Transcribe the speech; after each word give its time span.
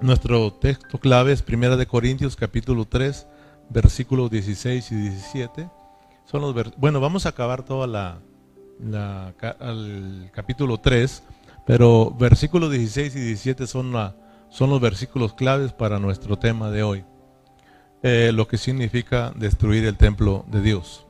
Nuestro 0.00 0.50
texto 0.54 0.96
clave 0.96 1.32
es 1.32 1.42
Primera 1.42 1.76
de 1.76 1.86
Corintios 1.86 2.34
capítulo 2.34 2.86
3, 2.86 3.26
versículos 3.68 4.30
16 4.30 4.92
y 4.92 4.94
17. 4.94 5.68
Son 6.24 6.40
los 6.40 6.54
bueno, 6.78 7.00
vamos 7.00 7.26
a 7.26 7.28
acabar 7.28 7.62
toda 7.66 7.86
la, 7.86 8.18
el 9.60 10.30
capítulo 10.32 10.78
3, 10.78 11.22
pero 11.66 12.16
versículos 12.18 12.70
16 12.70 13.14
y 13.14 13.20
17 13.20 13.66
son, 13.66 13.92
la, 13.92 14.16
son 14.48 14.70
los 14.70 14.80
versículos 14.80 15.34
claves 15.34 15.74
para 15.74 15.98
nuestro 15.98 16.38
tema 16.38 16.70
de 16.70 16.82
hoy. 16.82 17.04
Eh, 18.02 18.32
lo 18.32 18.48
que 18.48 18.56
significa 18.56 19.34
destruir 19.36 19.84
el 19.84 19.98
templo 19.98 20.46
de 20.50 20.62
Dios. 20.62 21.04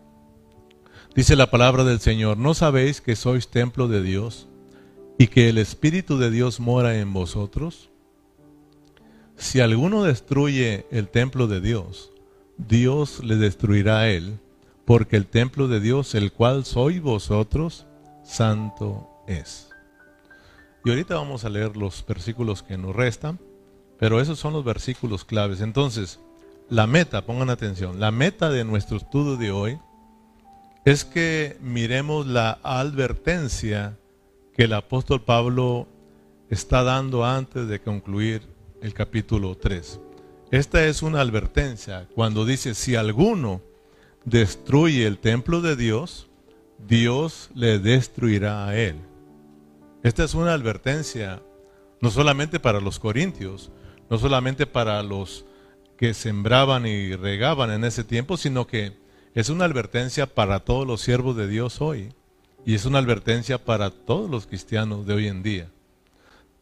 Dice 1.14 1.36
la 1.36 1.48
palabra 1.48 1.84
del 1.84 2.00
Señor, 2.00 2.38
¿no 2.38 2.54
sabéis 2.54 3.00
que 3.00 3.14
sois 3.14 3.50
templo 3.50 3.86
de 3.86 4.02
Dios 4.02 4.48
y 5.16 5.28
que 5.28 5.48
el 5.48 5.58
Espíritu 5.58 6.18
de 6.18 6.32
Dios 6.32 6.58
mora 6.58 6.98
en 6.98 7.12
vosotros? 7.12 7.89
Si 9.40 9.58
alguno 9.58 10.02
destruye 10.02 10.86
el 10.90 11.08
templo 11.08 11.46
de 11.46 11.62
Dios, 11.62 12.12
Dios 12.58 13.24
le 13.24 13.36
destruirá 13.36 14.00
a 14.00 14.08
él, 14.10 14.38
porque 14.84 15.16
el 15.16 15.26
templo 15.26 15.66
de 15.66 15.80
Dios, 15.80 16.14
el 16.14 16.30
cual 16.30 16.66
sois 16.66 17.00
vosotros, 17.00 17.86
santo 18.22 19.08
es. 19.26 19.70
Y 20.84 20.90
ahorita 20.90 21.14
vamos 21.14 21.46
a 21.46 21.48
leer 21.48 21.74
los 21.74 22.04
versículos 22.06 22.62
que 22.62 22.76
nos 22.76 22.94
restan, 22.94 23.40
pero 23.98 24.20
esos 24.20 24.38
son 24.38 24.52
los 24.52 24.62
versículos 24.62 25.24
claves. 25.24 25.62
Entonces, 25.62 26.20
la 26.68 26.86
meta, 26.86 27.24
pongan 27.24 27.48
atención, 27.48 27.98
la 27.98 28.10
meta 28.10 28.50
de 28.50 28.64
nuestro 28.64 28.98
estudio 28.98 29.38
de 29.38 29.50
hoy 29.52 29.78
es 30.84 31.06
que 31.06 31.56
miremos 31.62 32.26
la 32.26 32.58
advertencia 32.62 33.96
que 34.54 34.64
el 34.64 34.74
apóstol 34.74 35.22
Pablo 35.22 35.88
está 36.50 36.82
dando 36.82 37.24
antes 37.24 37.68
de 37.68 37.80
concluir 37.80 38.49
el 38.82 38.94
capítulo 38.94 39.56
3. 39.56 40.00
Esta 40.50 40.84
es 40.86 41.02
una 41.02 41.20
advertencia 41.20 42.08
cuando 42.14 42.44
dice, 42.44 42.74
si 42.74 42.96
alguno 42.96 43.60
destruye 44.24 45.06
el 45.06 45.18
templo 45.18 45.60
de 45.60 45.76
Dios, 45.76 46.28
Dios 46.88 47.50
le 47.54 47.78
destruirá 47.78 48.66
a 48.66 48.76
él. 48.76 48.96
Esta 50.02 50.24
es 50.24 50.34
una 50.34 50.54
advertencia 50.54 51.42
no 52.00 52.10
solamente 52.10 52.58
para 52.58 52.80
los 52.80 52.98
corintios, 52.98 53.70
no 54.08 54.18
solamente 54.18 54.66
para 54.66 55.02
los 55.02 55.44
que 55.96 56.14
sembraban 56.14 56.86
y 56.86 57.14
regaban 57.14 57.70
en 57.70 57.84
ese 57.84 58.04
tiempo, 58.04 58.36
sino 58.36 58.66
que 58.66 58.98
es 59.34 59.50
una 59.50 59.66
advertencia 59.66 60.26
para 60.26 60.60
todos 60.60 60.86
los 60.86 61.02
siervos 61.02 61.36
de 61.36 61.46
Dios 61.46 61.80
hoy 61.80 62.12
y 62.64 62.74
es 62.74 62.84
una 62.84 62.98
advertencia 62.98 63.62
para 63.64 63.90
todos 63.90 64.30
los 64.30 64.46
cristianos 64.46 65.06
de 65.06 65.14
hoy 65.14 65.28
en 65.28 65.42
día. 65.42 65.70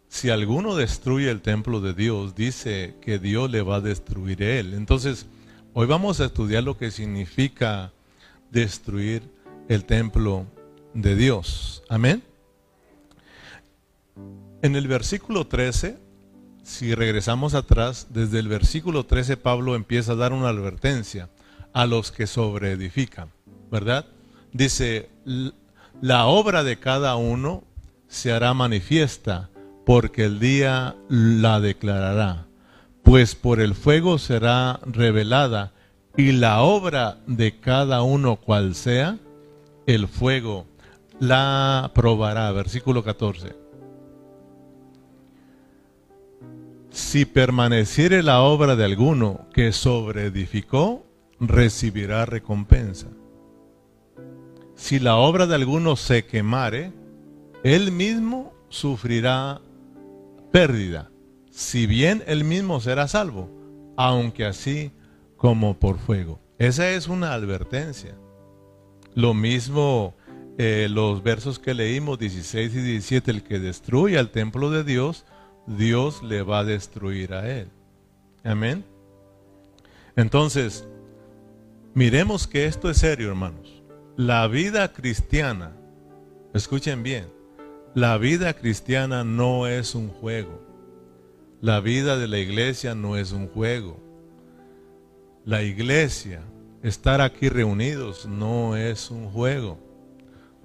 Si 0.09 0.31
alguno 0.31 0.75
destruye 0.75 1.31
el 1.31 1.43
templo 1.43 1.81
de 1.81 1.95
Dios, 1.95 2.35
dice 2.35 2.97
que 3.01 3.19
Dios 3.19 3.51
le 3.51 3.63
va 3.63 3.77
a 3.77 3.81
destruir 3.81 4.43
él. 4.43 4.75
Entonces, 4.75 5.27
hoy 5.75 5.87
vamos 5.87 6.21
a 6.21 6.27
estudiar 6.27 6.65
lo 6.65 6.77
que 6.77 6.91
significa 6.91 7.93
destruir 8.51 9.23
el 9.69 9.85
templo 9.85 10.47
de 10.95 11.15
Dios. 11.15 11.83
Amén. 11.89 12.23
En 14.63 14.75
el 14.77 14.89
versículo 14.89 15.47
13 15.47 16.09
si 16.69 16.95
regresamos 16.95 17.55
atrás, 17.55 18.09
desde 18.11 18.39
el 18.39 18.47
versículo 18.47 19.07
13 19.07 19.39
Pablo 19.39 19.75
empieza 19.75 20.13
a 20.13 20.17
dar 20.17 20.35
una 20.35 20.51
advertencia 20.51 21.31
a 21.73 21.87
los 21.87 22.13
que 22.13 22.27
sobreedifican, 22.27 23.31
¿verdad? 23.71 24.05
Dice, 24.53 25.09
la 26.03 26.27
obra 26.27 26.65
de 26.65 26.79
cada 26.79 27.17
uno 27.17 27.65
se 28.07 28.33
hará 28.33 28.53
manifiesta, 28.53 29.49
porque 29.89 30.27
el 30.27 30.39
día 30.39 30.97
la 31.09 31.61
declarará, 31.61 32.45
pues 33.03 33.35
por 33.35 33.59
el 33.59 33.75
fuego 33.75 34.19
será 34.19 34.81
revelada, 34.85 35.73
y 36.15 36.33
la 36.33 36.61
obra 36.61 37.21
de 37.27 37.59
cada 37.59 38.03
uno 38.03 38.37
cual 38.37 38.75
sea, 38.75 39.17
el 39.87 40.07
fuego 40.07 40.67
la 41.21 41.91
probará. 41.95 42.53
Versículo 42.53 43.03
14. 43.03 43.57
Si 46.91 47.25
permaneciere 47.25 48.23
la 48.23 48.43
obra 48.43 48.77
de 48.77 48.85
alguno 48.85 49.47
que 49.55 49.73
sobreedificó, 49.73 51.03
recibirá 51.41 52.27
recompensa. 52.27 53.07
Si 54.75 54.99
la 54.99 55.17
obra 55.17 55.47
de 55.47 55.55
alguno 55.55 55.97
se 55.97 56.27
quemare, 56.27 56.93
él 57.65 57.91
mismo 57.91 58.53
sufrirá 58.69 59.63
pérdida, 60.53 61.11
si 61.51 61.87
bien 61.87 62.23
él 62.27 62.45
mismo 62.45 62.81
será 62.81 63.09
salvo, 63.09 63.51
aunque 63.97 64.45
así 64.45 64.93
como 65.37 65.79
por 65.79 65.99
fuego. 65.99 66.41
Esa 66.59 66.91
es 66.91 67.09
una 67.09 67.33
advertencia. 67.33 68.15
Lo 69.15 69.35
mismo 69.35 70.15
eh, 70.61 70.89
los 70.91 71.23
versos 71.23 71.61
que 71.61 71.73
leímos, 71.73 72.19
16 72.19 72.75
y 72.75 72.81
17, 72.81 73.31
el 73.31 73.43
que 73.45 73.61
destruye 73.61 74.19
el 74.19 74.31
templo 74.31 74.71
de 74.71 74.83
Dios, 74.83 75.25
Dios 75.69 76.21
le 76.25 76.43
va 76.43 76.61
a 76.61 76.65
destruir 76.65 77.33
a 77.33 77.49
él. 77.49 77.69
Amén. 78.43 78.85
Entonces, 80.17 80.85
miremos 81.95 82.49
que 82.49 82.67
esto 82.67 82.91
es 82.91 82.99
serio, 82.99 83.29
hermanos. 83.29 83.85
La 84.17 84.49
vida 84.49 84.93
cristiana, 84.93 85.77
escuchen 86.55 87.05
bien, 87.05 87.29
la 87.95 88.19
vida 88.19 88.53
cristiana 88.53 89.25
no 89.25 89.67
es 89.67 89.95
un 89.95 90.09
juego. 90.09 90.61
La 91.61 91.81
vida 91.81 92.17
de 92.17 92.29
la 92.29 92.39
iglesia 92.39 92.95
no 92.95 93.17
es 93.17 93.33
un 93.33 93.49
juego. 93.49 93.99
La 95.45 95.63
iglesia, 95.63 96.43
estar 96.83 97.21
aquí 97.21 97.49
reunidos, 97.49 98.27
no 98.27 98.77
es 98.77 99.11
un 99.11 99.31
juego. 99.31 99.79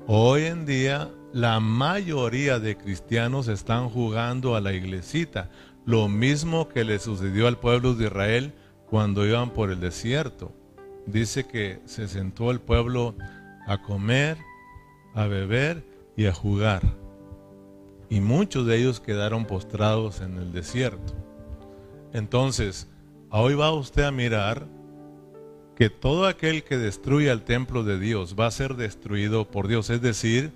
Hoy 0.06 0.44
en 0.44 0.66
día 0.66 1.10
la 1.32 1.60
mayoría 1.60 2.60
de 2.60 2.78
cristianos 2.78 3.48
están 3.48 3.90
jugando 3.90 4.56
a 4.56 4.62
la 4.62 4.74
iglesita, 4.74 5.50
lo 5.86 6.10
mismo 6.10 6.68
que 6.68 6.84
le 6.84 7.00
sucedió 7.00 7.48
al 7.48 7.58
pueblo 7.58 7.96
de 7.96 8.06
Israel 8.06 8.54
cuando 8.90 9.26
iban 9.26 9.52
por 9.52 9.72
el 9.72 9.80
desierto. 9.80 10.52
Dice 11.08 11.48
que 11.48 11.80
se 11.86 12.08
sentó 12.08 12.52
el 12.52 12.60
pueblo 12.60 13.16
a 13.66 13.82
comer, 13.82 14.38
a 15.16 15.26
beber 15.26 15.84
y 16.16 16.26
a 16.26 16.34
jugar. 16.34 17.03
Y 18.14 18.22
muchos 18.22 18.68
de 18.68 18.78
ellos 18.78 19.00
quedaron 19.00 19.46
postrados 19.46 20.22
en 20.22 20.38
el 20.38 20.52
desierto. 20.52 21.14
Entonces, 22.14 22.88
hoy 23.32 23.56
va 23.56 23.74
usted 23.74 24.04
a 24.04 24.12
mirar 24.12 24.68
que 25.76 25.90
todo 25.90 26.28
aquel 26.28 26.64
que 26.64 26.78
destruya 26.78 27.32
el 27.32 27.42
templo 27.42 27.84
de 27.84 27.98
Dios 27.98 28.36
va 28.40 28.46
a 28.46 28.52
ser 28.52 28.76
destruido 28.76 29.50
por 29.50 29.68
Dios, 29.68 29.90
es 29.90 30.00
decir, 30.00 30.52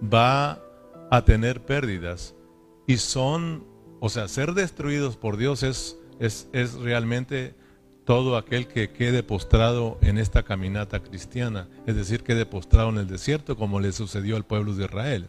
va 0.00 0.62
a 1.10 1.24
tener 1.24 1.62
pérdidas 1.62 2.36
y 2.86 2.98
son, 2.98 3.64
o 3.98 4.08
sea, 4.08 4.28
ser 4.28 4.54
destruidos 4.54 5.16
por 5.16 5.36
Dios 5.36 5.64
es, 5.64 5.98
es, 6.20 6.48
es 6.52 6.74
realmente 6.74 7.56
todo 8.04 8.36
aquel 8.36 8.68
que 8.68 8.90
quede 8.90 9.24
postrado 9.24 9.98
en 10.02 10.18
esta 10.18 10.44
caminata 10.44 11.00
cristiana, 11.00 11.66
es 11.84 11.96
decir, 11.96 12.22
quede 12.22 12.46
postrado 12.46 12.90
en 12.90 12.98
el 12.98 13.08
desierto 13.08 13.56
como 13.56 13.80
le 13.80 13.90
sucedió 13.90 14.36
al 14.36 14.44
pueblo 14.44 14.72
de 14.76 14.84
Israel. 14.84 15.28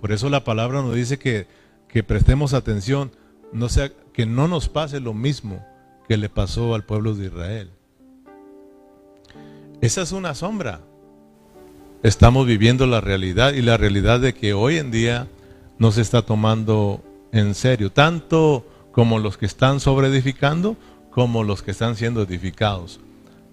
Por 0.00 0.12
eso 0.12 0.28
la 0.28 0.44
palabra 0.44 0.82
nos 0.82 0.94
dice 0.94 1.18
que, 1.18 1.46
que 1.88 2.02
prestemos 2.02 2.54
atención, 2.54 3.12
no 3.52 3.68
sea 3.68 3.90
que 4.12 4.26
no 4.26 4.48
nos 4.48 4.68
pase 4.68 5.00
lo 5.00 5.14
mismo 5.14 5.64
que 6.08 6.16
le 6.16 6.28
pasó 6.28 6.74
al 6.74 6.84
pueblo 6.84 7.14
de 7.14 7.26
Israel. 7.26 7.70
Esa 9.80 10.02
es 10.02 10.12
una 10.12 10.34
sombra, 10.34 10.80
estamos 12.02 12.46
viviendo 12.46 12.86
la 12.86 13.00
realidad 13.00 13.52
y 13.54 13.62
la 13.62 13.76
realidad 13.76 14.20
de 14.20 14.34
que 14.34 14.54
hoy 14.54 14.78
en 14.78 14.90
día 14.90 15.28
no 15.78 15.92
se 15.92 16.02
está 16.02 16.22
tomando 16.22 17.02
en 17.32 17.54
serio, 17.54 17.90
tanto 17.90 18.66
como 18.92 19.18
los 19.18 19.36
que 19.36 19.46
están 19.46 19.80
sobre 19.80 20.06
edificando 20.06 20.76
como 21.10 21.42
los 21.44 21.62
que 21.62 21.72
están 21.72 21.96
siendo 21.96 22.22
edificados. 22.22 23.00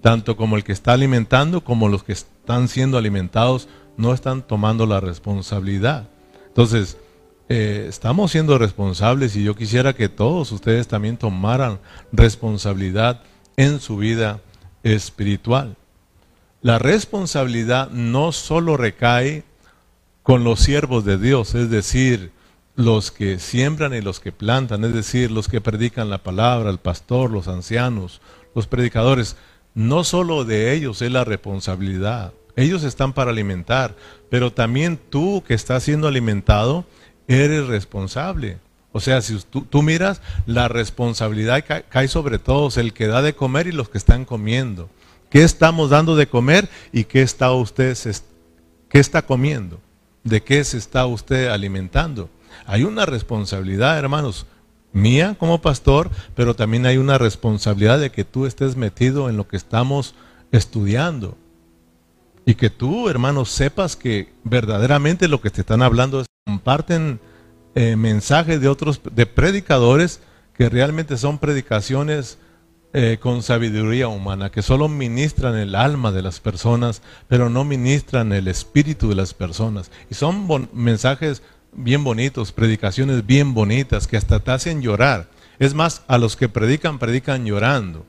Tanto 0.02 0.36
como 0.36 0.56
el 0.56 0.64
que 0.64 0.72
está 0.72 0.94
alimentando 0.94 1.64
como 1.64 1.90
los 1.90 2.04
que 2.04 2.14
están 2.14 2.68
siendo 2.68 2.98
alimentados 2.98 3.68
no 3.98 4.14
están 4.14 4.42
tomando 4.42 4.86
la 4.86 5.00
responsabilidad. 5.00 6.10
Entonces, 6.52 6.98
eh, 7.48 7.86
estamos 7.88 8.32
siendo 8.32 8.58
responsables 8.58 9.36
y 9.38 9.44
yo 9.44 9.56
quisiera 9.56 9.94
que 9.94 10.10
todos 10.10 10.52
ustedes 10.52 10.90
también 10.90 11.16
tomaran 11.16 11.80
responsabilidad 12.12 13.24
en 13.56 13.80
su 13.80 13.96
vida 13.98 14.42
espiritual. 14.84 15.78
La 16.62 16.78
responsabilidad 16.78 17.90
no 17.90 18.34
solo 18.34 18.76
recae 18.76 19.44
con 20.24 20.44
los 20.44 20.60
siervos 20.60 21.06
de 21.06 21.18
Dios, 21.18 21.56
es 21.56 21.70
decir, 21.70 22.32
los 22.76 23.12
que 23.12 23.40
siembran 23.40 23.94
y 23.94 24.02
los 24.02 24.20
que 24.20 24.32
plantan, 24.32 24.84
es 24.84 24.94
decir, 24.94 25.32
los 25.32 25.48
que 25.48 25.62
predican 25.62 26.10
la 26.10 26.20
palabra, 26.20 26.70
el 26.70 26.78
pastor, 26.78 27.32
los 27.32 27.48
ancianos, 27.48 28.22
los 28.54 28.68
predicadores. 28.68 29.38
No 29.74 30.04
solo 30.04 30.44
de 30.44 30.74
ellos 30.74 31.02
es 31.02 31.12
la 31.12 31.24
responsabilidad, 31.24 32.34
ellos 32.56 32.84
están 32.84 33.14
para 33.14 33.32
alimentar, 33.32 33.96
pero 34.30 34.52
también 34.52 35.00
tú 35.10 35.44
que 35.48 35.54
estás 35.54 35.84
siendo 35.84 36.08
alimentado, 36.08 36.86
eres 37.28 37.68
responsable. 37.68 38.60
O 38.92 39.00
sea, 39.00 39.22
si 39.22 39.38
tú, 39.40 39.82
miras, 39.82 40.22
la 40.46 40.68
responsabilidad 40.68 41.64
cae, 41.90 42.08
sobre 42.08 42.40
todos, 42.40 42.78
el 42.78 42.94
que 42.94 43.08
da 43.08 43.22
de 43.22 43.34
comer 43.34 43.68
y 43.68 43.72
los 43.72 43.90
que 43.90 43.98
están 43.98 44.26
comiendo. 44.26 44.90
¿Qué 45.30 45.44
estamos 45.44 45.90
dando 45.90 46.18
de 46.18 46.28
comer 46.28 46.68
y 46.92 47.06
qué 47.06 47.22
está 47.22 47.54
usted, 47.54 47.98
qué 48.90 49.00
está 49.00 49.22
comiendo? 49.22 49.80
¿De 50.26 50.44
qué 50.44 50.62
se 50.66 50.78
está 50.78 51.06
usted 51.06 51.48
alimentando? 51.48 52.30
Hay 52.66 52.84
una 52.84 53.06
responsabilidad, 53.06 53.98
hermanos, 53.98 54.46
mía 54.92 55.38
como 55.40 55.62
pastor, 55.62 56.10
pero 56.36 56.54
también 56.54 56.86
hay 56.86 56.98
una 56.98 57.18
responsabilidad 57.18 57.98
de 57.98 58.12
que 58.12 58.26
tú 58.26 58.46
estés 58.46 58.76
metido 58.76 59.30
en 59.30 59.38
lo 59.38 59.48
que 59.48 59.56
estamos 59.56 60.16
estudiando. 60.52 61.38
Y 62.46 62.56
que 62.56 62.70
tú, 62.70 63.08
hermanos, 63.08 63.50
sepas 63.50 63.96
que 63.96 64.34
verdaderamente 64.44 65.28
lo 65.28 65.42
que 65.42 65.50
te 65.50 65.62
están 65.62 65.82
hablando 65.82 66.22
es 66.22 66.28
comparten 66.46 67.20
eh, 67.76 67.96
mensajes 67.96 68.60
de 68.60 68.68
otros, 68.68 69.00
de 69.12 69.26
predicadores 69.26 70.22
que 70.56 70.70
realmente 70.70 71.18
son 71.18 71.38
predicaciones 71.38 72.38
eh, 72.94 73.20
con 73.22 73.42
sabiduría 73.42 74.10
humana, 74.10 74.52
que 74.52 74.62
solo 74.62 74.90
ministran 74.90 75.56
el 75.56 75.76
alma 75.76 76.12
de 76.12 76.22
las 76.22 76.42
personas, 76.42 77.02
pero 77.30 77.50
no 77.50 77.64
ministran 77.64 78.34
el 78.34 78.50
espíritu 78.50 79.08
de 79.08 79.16
las 79.16 79.34
personas. 79.34 79.92
Y 80.10 80.16
son 80.16 80.70
mensajes 80.74 81.42
bien 81.72 82.04
bonitos, 82.04 82.52
predicaciones 82.52 83.26
bien 83.26 83.54
bonitas, 83.54 84.08
que 84.08 84.18
hasta 84.18 84.42
te 84.42 84.52
hacen 84.52 84.82
llorar. 84.82 85.30
Es 85.58 85.74
más, 85.74 86.04
a 86.08 86.18
los 86.18 86.36
que 86.36 86.50
predican, 86.50 87.00
predican 87.00 87.46
llorando. 87.46 88.06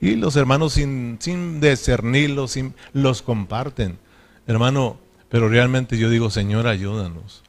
Y 0.00 0.16
los 0.16 0.36
hermanos 0.36 0.74
sin, 0.74 1.18
sin 1.20 1.60
discernirlos, 1.60 2.52
sin, 2.52 2.74
los 2.92 3.22
comparten. 3.22 3.98
Hermano, 4.46 4.98
pero 5.28 5.48
realmente 5.48 5.96
yo 5.98 6.10
digo, 6.10 6.30
Señor, 6.30 6.66
ayúdanos 6.66 7.44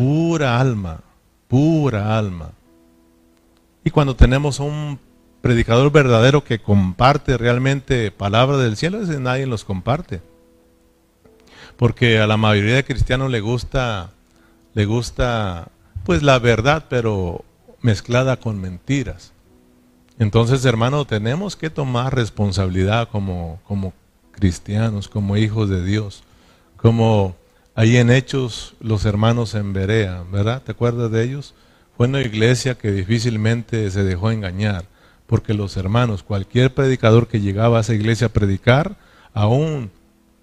pura 0.00 0.58
alma, 0.60 1.00
pura 1.46 2.16
alma. 2.16 2.52
Y 3.84 3.90
cuando 3.90 4.16
tenemos 4.16 4.60
un 4.60 4.98
predicador 5.42 5.90
verdadero 5.90 6.44
que 6.44 6.58
comparte 6.58 7.36
realmente 7.36 8.10
palabra 8.10 8.56
del 8.56 8.76
cielo, 8.78 9.02
ese 9.02 9.20
nadie 9.20 9.46
los 9.46 9.64
comparte. 9.64 10.22
Porque 11.76 12.18
a 12.18 12.26
la 12.26 12.38
mayoría 12.38 12.76
de 12.76 12.84
cristianos 12.84 13.30
le 13.30 13.40
gusta, 13.40 14.10
le 14.74 14.84
gusta, 14.84 15.68
pues 16.04 16.22
la 16.22 16.38
verdad, 16.38 16.86
pero 16.88 17.44
mezclada 17.80 18.38
con 18.38 18.58
mentiras. 18.58 19.32
Entonces, 20.20 20.64
hermano, 20.64 21.04
tenemos 21.04 21.56
que 21.56 21.70
tomar 21.70 22.14
responsabilidad 22.14 23.08
como, 23.08 23.58
como 23.66 23.92
cristianos, 24.30 25.08
como 25.08 25.36
hijos 25.36 25.68
de 25.68 25.84
Dios, 25.84 26.22
como 26.76 27.34
Ahí 27.74 27.96
en 27.96 28.10
Hechos, 28.10 28.74
los 28.80 29.06
hermanos 29.06 29.54
en 29.54 29.72
Berea, 29.72 30.24
¿verdad? 30.30 30.60
¿Te 30.62 30.72
acuerdas 30.72 31.10
de 31.10 31.24
ellos? 31.24 31.54
Fue 31.96 32.08
una 32.08 32.20
iglesia 32.20 32.74
que 32.74 32.90
difícilmente 32.90 33.90
se 33.90 34.04
dejó 34.04 34.30
engañar, 34.30 34.84
porque 35.26 35.54
los 35.54 35.78
hermanos, 35.78 36.22
cualquier 36.22 36.74
predicador 36.74 37.26
que 37.26 37.40
llegaba 37.40 37.78
a 37.78 37.80
esa 37.80 37.94
iglesia 37.94 38.26
a 38.26 38.32
predicar, 38.34 38.96
aún 39.32 39.90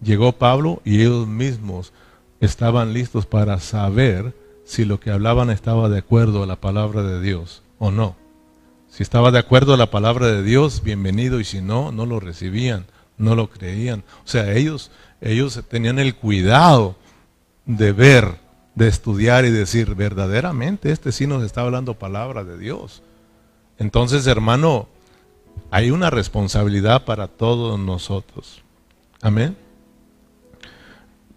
llegó 0.02 0.32
Pablo 0.32 0.82
y 0.84 1.02
ellos 1.02 1.28
mismos 1.28 1.94
estaban 2.40 2.94
listos 2.94 3.28
para 3.28 3.60
saber 3.60 4.34
si 4.66 4.84
lo 4.84 5.00
que 5.00 5.12
hablaban 5.12 5.52
estaba 5.52 5.90
de 5.90 6.00
acuerdo 6.00 6.42
a 6.42 6.48
la 6.48 6.56
palabra 6.56 7.04
de 7.04 7.22
Dios 7.22 7.62
o 7.78 7.92
no. 7.92 8.16
Si 8.98 9.04
estaba 9.04 9.30
de 9.30 9.38
acuerdo 9.38 9.76
a 9.76 9.78
la 9.78 9.92
palabra 9.92 10.26
de 10.26 10.42
Dios, 10.42 10.82
bienvenido, 10.82 11.40
y 11.40 11.44
si 11.44 11.62
no, 11.62 11.92
no 11.92 12.08
lo 12.08 12.20
recibían, 12.20 12.88
no 13.20 13.36
lo 13.36 13.48
creían. 13.48 14.04
O 14.26 14.28
sea, 14.28 14.52
ellos, 14.54 14.90
ellos 15.22 15.62
tenían 15.70 16.00
el 16.00 16.16
cuidado 16.16 16.96
de 17.68 17.92
ver, 17.92 18.40
de 18.74 18.88
estudiar 18.88 19.46
y 19.46 19.52
decir, 19.52 19.94
verdaderamente 19.94 20.92
este 20.92 21.12
sí 21.12 21.28
nos 21.28 21.44
está 21.44 21.62
hablando 21.62 21.94
palabra 21.94 22.44
de 22.44 22.58
Dios. 22.58 23.04
Entonces, 23.78 24.26
hermano, 24.26 24.88
hay 25.70 25.92
una 25.92 26.10
responsabilidad 26.10 27.06
para 27.06 27.28
todos 27.28 27.80
nosotros. 27.80 28.64
Amén. 29.22 29.56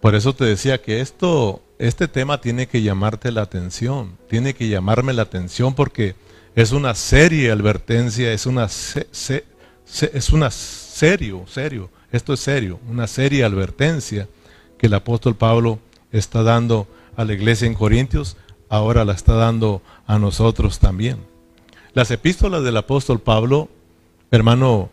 Por 0.00 0.14
eso 0.14 0.34
te 0.34 0.46
decía 0.46 0.80
que 0.80 1.02
esto, 1.02 1.60
este 1.78 2.08
tema 2.08 2.40
tiene 2.40 2.68
que 2.68 2.80
llamarte 2.80 3.30
la 3.30 3.42
atención, 3.42 4.16
tiene 4.30 4.54
que 4.54 4.70
llamarme 4.70 5.12
la 5.12 5.20
atención 5.20 5.74
porque 5.74 6.14
es 6.54 6.72
una 6.72 6.94
serie 6.94 7.50
advertencia, 7.50 8.32
es 8.32 8.46
una, 8.46 8.66
es 8.66 10.30
una 10.30 10.50
serio, 10.50 11.44
serio, 11.46 11.90
esto 12.12 12.32
es 12.32 12.40
serio, 12.40 12.80
una 12.88 13.06
serie 13.06 13.44
advertencia 13.44 14.28
que 14.78 14.86
el 14.86 14.94
apóstol 14.94 15.36
Pablo 15.36 15.78
está 16.12 16.42
dando 16.42 16.88
a 17.16 17.24
la 17.24 17.32
iglesia 17.32 17.66
en 17.66 17.74
Corintios, 17.74 18.36
ahora 18.68 19.04
la 19.04 19.12
está 19.12 19.34
dando 19.34 19.82
a 20.06 20.18
nosotros 20.18 20.78
también. 20.78 21.18
Las 21.92 22.10
epístolas 22.10 22.62
del 22.62 22.76
apóstol 22.76 23.20
Pablo, 23.20 23.68
hermano, 24.30 24.90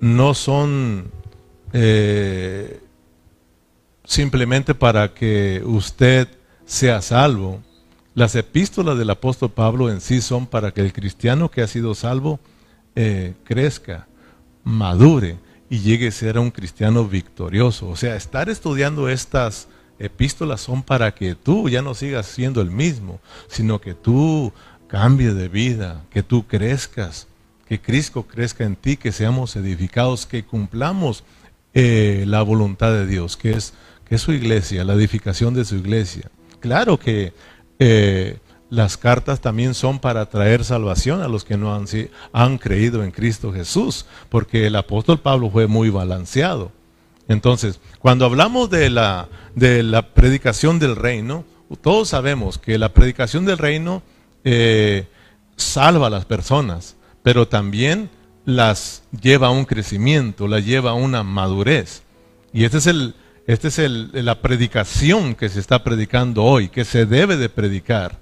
no 0.00 0.34
son 0.34 1.10
eh, 1.72 2.80
simplemente 4.04 4.74
para 4.74 5.14
que 5.14 5.62
usted 5.64 6.28
sea 6.66 7.00
salvo. 7.00 7.60
Las 8.14 8.34
epístolas 8.34 8.98
del 8.98 9.08
apóstol 9.08 9.50
Pablo 9.50 9.90
en 9.90 10.02
sí 10.02 10.20
son 10.20 10.46
para 10.46 10.72
que 10.72 10.82
el 10.82 10.92
cristiano 10.92 11.50
que 11.50 11.62
ha 11.62 11.66
sido 11.66 11.94
salvo 11.94 12.40
eh, 12.94 13.32
crezca, 13.44 14.06
madure 14.64 15.38
y 15.70 15.78
llegue 15.78 16.08
a 16.08 16.12
ser 16.12 16.38
un 16.38 16.50
cristiano 16.50 17.06
victorioso. 17.06 17.88
O 17.88 17.96
sea, 17.96 18.14
estar 18.14 18.50
estudiando 18.50 19.08
estas 19.08 19.68
epístolas 19.98 20.60
son 20.60 20.82
para 20.82 21.14
que 21.14 21.34
tú 21.34 21.70
ya 21.70 21.80
no 21.80 21.94
sigas 21.94 22.26
siendo 22.26 22.60
el 22.60 22.70
mismo, 22.70 23.18
sino 23.48 23.80
que 23.80 23.94
tú 23.94 24.52
cambies 24.88 25.34
de 25.34 25.48
vida, 25.48 26.04
que 26.10 26.22
tú 26.22 26.46
crezcas, 26.46 27.28
que 27.66 27.80
Cristo 27.80 28.24
crezca 28.24 28.64
en 28.64 28.76
ti, 28.76 28.98
que 28.98 29.12
seamos 29.12 29.56
edificados, 29.56 30.26
que 30.26 30.44
cumplamos 30.44 31.24
eh, 31.72 32.24
la 32.26 32.42
voluntad 32.42 32.92
de 32.92 33.06
Dios, 33.06 33.38
que 33.38 33.52
es, 33.52 33.72
que 34.04 34.16
es 34.16 34.20
su 34.20 34.34
iglesia, 34.34 34.84
la 34.84 34.92
edificación 34.92 35.54
de 35.54 35.64
su 35.64 35.76
iglesia. 35.76 36.30
Claro 36.60 36.98
que 36.98 37.32
eh, 37.84 38.38
las 38.70 38.96
cartas 38.96 39.40
también 39.40 39.74
son 39.74 39.98
para 39.98 40.26
traer 40.26 40.64
salvación 40.64 41.20
a 41.20 41.26
los 41.26 41.44
que 41.44 41.56
no 41.56 41.74
han, 41.74 41.86
han 42.32 42.58
creído 42.58 43.02
en 43.02 43.10
Cristo 43.10 43.52
Jesús, 43.52 44.06
porque 44.28 44.68
el 44.68 44.76
apóstol 44.76 45.18
Pablo 45.18 45.50
fue 45.50 45.66
muy 45.66 45.90
balanceado. 45.90 46.70
Entonces, 47.26 47.80
cuando 47.98 48.24
hablamos 48.24 48.70
de 48.70 48.88
la, 48.88 49.28
de 49.56 49.82
la 49.82 50.14
predicación 50.14 50.78
del 50.78 50.94
reino, 50.94 51.44
todos 51.80 52.10
sabemos 52.10 52.56
que 52.56 52.78
la 52.78 52.90
predicación 52.90 53.44
del 53.44 53.58
reino 53.58 54.04
eh, 54.44 55.08
salva 55.56 56.06
a 56.06 56.10
las 56.10 56.24
personas, 56.24 56.94
pero 57.24 57.48
también 57.48 58.10
las 58.44 59.02
lleva 59.20 59.48
a 59.48 59.50
un 59.50 59.64
crecimiento, 59.64 60.46
las 60.46 60.64
lleva 60.64 60.90
a 60.92 60.94
una 60.94 61.24
madurez. 61.24 62.04
Y 62.52 62.64
esta 62.64 62.78
es, 62.78 62.86
el, 62.86 63.16
este 63.46 63.68
es 63.68 63.78
el, 63.78 64.10
la 64.12 64.40
predicación 64.40 65.34
que 65.34 65.48
se 65.48 65.60
está 65.60 65.82
predicando 65.82 66.44
hoy, 66.44 66.68
que 66.68 66.84
se 66.84 67.06
debe 67.06 67.36
de 67.36 67.48
predicar. 67.48 68.20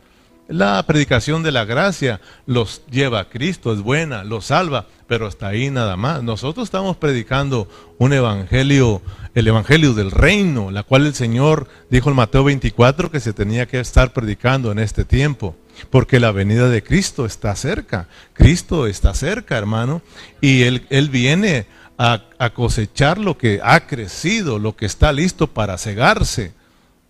La 0.49 0.83
predicación 0.85 1.45
de 1.45 1.53
la 1.53 1.65
gracia 1.65 2.21
los 2.45 2.83
lleva 2.91 3.21
a 3.21 3.29
Cristo, 3.29 3.73
es 3.73 3.83
buena, 3.83 4.25
los 4.25 4.47
salva, 4.47 4.87
pero 5.07 5.29
hasta 5.29 5.47
ahí 5.47 5.71
nada 5.71 5.97
más. 5.97 6.25
Nosotros 6.25 6.65
estamos 6.65 6.97
predicando 6.97 7.69
un 7.99 8.13
evangelio, 8.13 9.01
el 9.37 9.47
evangelio 9.47 9.95
del 9.95 10.11
reino, 10.11 10.73
la 10.73 10.83
cual 10.83 11.07
el 11.07 11.15
Señor 11.15 11.69
dijo 11.89 12.11
en 12.11 12.17
Mateo 12.17 12.43
24 12.43 13.13
que 13.13 13.21
se 13.21 13.33
tenía 13.33 13.67
que 13.67 13.79
estar 13.79 14.13
predicando 14.13 14.73
en 14.73 14.81
este 14.81 15.05
tiempo, 15.05 15.55
porque 15.89 16.19
la 16.19 16.33
venida 16.33 16.69
de 16.69 16.83
Cristo 16.83 17.27
está 17.27 17.55
cerca. 17.55 18.09
Cristo 18.33 18.89
está 18.89 19.15
cerca, 19.15 19.57
hermano, 19.57 20.03
y 20.41 20.63
Él, 20.63 20.85
él 20.91 21.11
viene 21.11 21.67
a, 22.03 22.51
cosechar 22.55 23.19
lo 23.19 23.37
que 23.37 23.61
ha 23.63 23.87
crecido, 23.87 24.59
lo 24.59 24.75
que 24.75 24.87
está 24.87 25.13
listo 25.13 25.49
para 25.49 25.77
cegarse. 25.77 26.55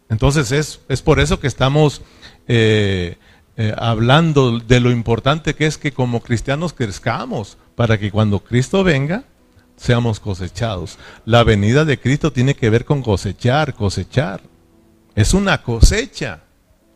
Entonces 0.09 0.51
es, 0.51 0.81
es 0.89 1.03
por 1.03 1.21
eso 1.21 1.41
que 1.41 1.47
estamos... 1.47 2.03
Eh, 2.49 3.17
eh, 3.57 3.75
hablando 3.77 4.59
de 4.59 4.81
lo 4.81 4.91
importante 4.91 5.55
que 5.55 5.67
es 5.67 5.77
que 5.77 5.93
como 5.93 6.21
cristianos 6.21 6.73
crezcamos 6.73 7.59
para 7.75 7.99
que 7.99 8.11
cuando 8.11 8.41
Cristo 8.41 8.83
venga 8.83 9.25
seamos 9.77 10.19
cosechados. 10.19 10.99
La 11.27 11.45
venida 11.45 11.85
de 11.85 12.01
Cristo 12.01 12.33
tiene 12.33 12.55
que 12.55 12.71
ver 12.71 12.87
con 12.87 13.03
cosechar, 13.03 13.75
cosechar. 13.75 14.41
Es 15.15 15.35
una 15.35 15.63
cosecha. 15.63 16.41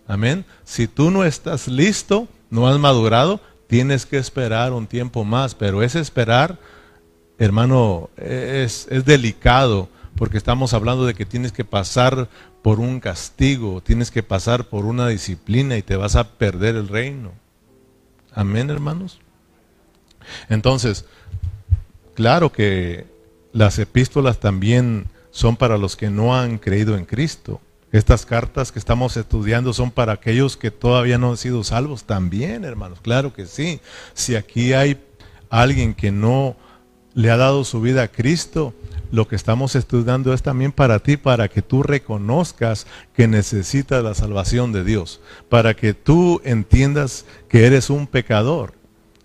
Amén. 0.06 0.46
Si 0.64 0.86
tú 0.86 1.10
no 1.10 1.24
estás 1.24 1.68
listo, 1.68 2.28
no 2.48 2.66
has 2.66 2.78
madurado, 2.78 3.40
tienes 3.66 4.06
que 4.06 4.16
esperar 4.16 4.72
un 4.72 4.86
tiempo 4.86 5.24
más. 5.24 5.54
Pero 5.54 5.82
ese 5.82 6.00
esperar, 6.00 6.58
hermano, 7.38 8.10
es, 8.16 8.86
delicado 9.04 9.88
porque 10.16 10.38
estamos 10.38 10.74
hablando 10.74 11.06
de 11.06 11.14
que 11.14 11.26
tienes 11.26 11.52
que 11.52 11.64
pasar 11.64 12.28
por 12.62 12.80
un 12.80 13.00
castigo, 13.00 13.80
tienes 13.80 14.10
que 14.10 14.22
pasar 14.22 14.68
por 14.68 14.84
una 14.84 15.08
disciplina 15.08 15.76
y 15.76 15.82
te 15.82 15.96
vas 15.96 16.16
a 16.16 16.30
perder 16.30 16.76
el 16.76 16.88
reino. 16.88 17.32
Amén, 18.32 18.70
hermanos. 18.70 19.20
Entonces, 20.48 21.04
claro 22.14 22.52
que 22.52 23.06
las 23.52 23.78
epístolas 23.78 24.40
también 24.40 25.06
son 25.30 25.56
para 25.56 25.78
los 25.78 25.96
que 25.96 26.10
no 26.10 26.36
han 26.36 26.58
creído 26.58 26.96
en 26.96 27.04
Cristo. 27.04 27.60
Estas 27.92 28.26
cartas 28.26 28.72
que 28.72 28.78
estamos 28.78 29.16
estudiando 29.16 29.72
son 29.72 29.90
para 29.90 30.14
aquellos 30.14 30.56
que 30.56 30.72
todavía 30.72 31.18
no 31.18 31.30
han 31.30 31.36
sido 31.36 31.62
salvos 31.62 32.04
también, 32.04 32.64
hermanos. 32.64 32.98
Claro 33.00 33.32
que 33.32 33.46
sí. 33.46 33.80
Si 34.14 34.34
aquí 34.34 34.72
hay 34.72 35.00
alguien 35.48 35.94
que 35.94 36.10
no 36.10 36.56
le 37.14 37.30
ha 37.30 37.36
dado 37.36 37.64
su 37.64 37.80
vida 37.80 38.02
a 38.02 38.08
Cristo, 38.08 38.74
lo 39.10 39.28
que 39.28 39.36
estamos 39.36 39.76
estudiando 39.76 40.34
es 40.34 40.42
también 40.42 40.72
para 40.72 40.98
ti, 40.98 41.16
para 41.16 41.48
que 41.48 41.62
tú 41.62 41.82
reconozcas 41.82 42.86
que 43.14 43.28
necesitas 43.28 44.02
la 44.02 44.14
salvación 44.14 44.72
de 44.72 44.82
Dios, 44.82 45.20
para 45.48 45.74
que 45.74 45.94
tú 45.94 46.40
entiendas 46.44 47.24
que 47.48 47.66
eres 47.66 47.90
un 47.90 48.06
pecador 48.06 48.74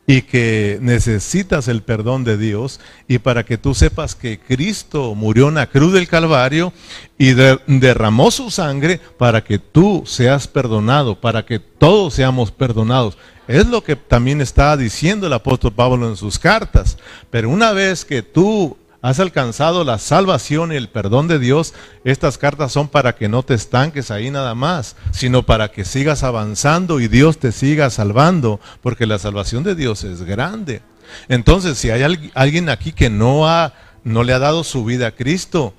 y 0.09 0.23
que 0.23 0.79
necesitas 0.81 1.67
el 1.67 1.83
perdón 1.83 2.23
de 2.23 2.35
Dios 2.35 2.79
y 3.07 3.19
para 3.19 3.45
que 3.45 3.59
tú 3.59 3.75
sepas 3.75 4.15
que 4.15 4.39
Cristo 4.39 5.13
murió 5.13 5.49
en 5.49 5.53
la 5.53 5.67
cruz 5.67 5.93
del 5.93 6.07
Calvario 6.07 6.73
y 7.19 7.33
derramó 7.33 8.31
su 8.31 8.49
sangre 8.49 8.99
para 9.19 9.43
que 9.43 9.59
tú 9.59 10.01
seas 10.07 10.47
perdonado, 10.47 11.21
para 11.21 11.45
que 11.45 11.59
todos 11.59 12.15
seamos 12.15 12.49
perdonados. 12.49 13.19
Es 13.47 13.67
lo 13.67 13.83
que 13.83 13.95
también 13.95 14.41
está 14.41 14.75
diciendo 14.75 15.27
el 15.27 15.33
apóstol 15.33 15.73
Pablo 15.73 16.09
en 16.09 16.17
sus 16.17 16.39
cartas. 16.39 16.97
Pero 17.29 17.51
una 17.51 17.71
vez 17.71 18.03
que 18.03 18.23
tú 18.23 18.77
has 19.01 19.19
alcanzado 19.19 19.83
la 19.83 19.97
salvación 19.97 20.71
y 20.71 20.75
el 20.75 20.89
perdón 20.89 21.27
de 21.27 21.39
Dios, 21.39 21.73
estas 22.03 22.37
cartas 22.37 22.71
son 22.71 22.87
para 22.87 23.15
que 23.15 23.29
no 23.29 23.43
te 23.43 23.53
estanques 23.53 24.11
ahí 24.11 24.29
nada 24.29 24.55
más, 24.55 24.95
sino 25.11 25.43
para 25.43 25.71
que 25.71 25.85
sigas 25.85 26.23
avanzando 26.23 26.99
y 26.99 27.07
Dios 27.07 27.37
te 27.37 27.51
siga 27.51 27.89
salvando, 27.89 28.59
porque 28.81 29.05
la 29.05 29.19
salvación 29.19 29.63
de 29.63 29.75
Dios 29.75 30.03
es 30.03 30.23
grande. 30.23 30.81
Entonces, 31.27 31.77
si 31.77 31.89
hay 31.89 32.03
alguien 32.33 32.69
aquí 32.69 32.91
que 32.91 33.09
no 33.09 33.47
ha 33.47 33.73
no 34.03 34.23
le 34.23 34.33
ha 34.33 34.39
dado 34.39 34.63
su 34.63 34.85
vida 34.85 35.07
a 35.07 35.11
Cristo, 35.11 35.73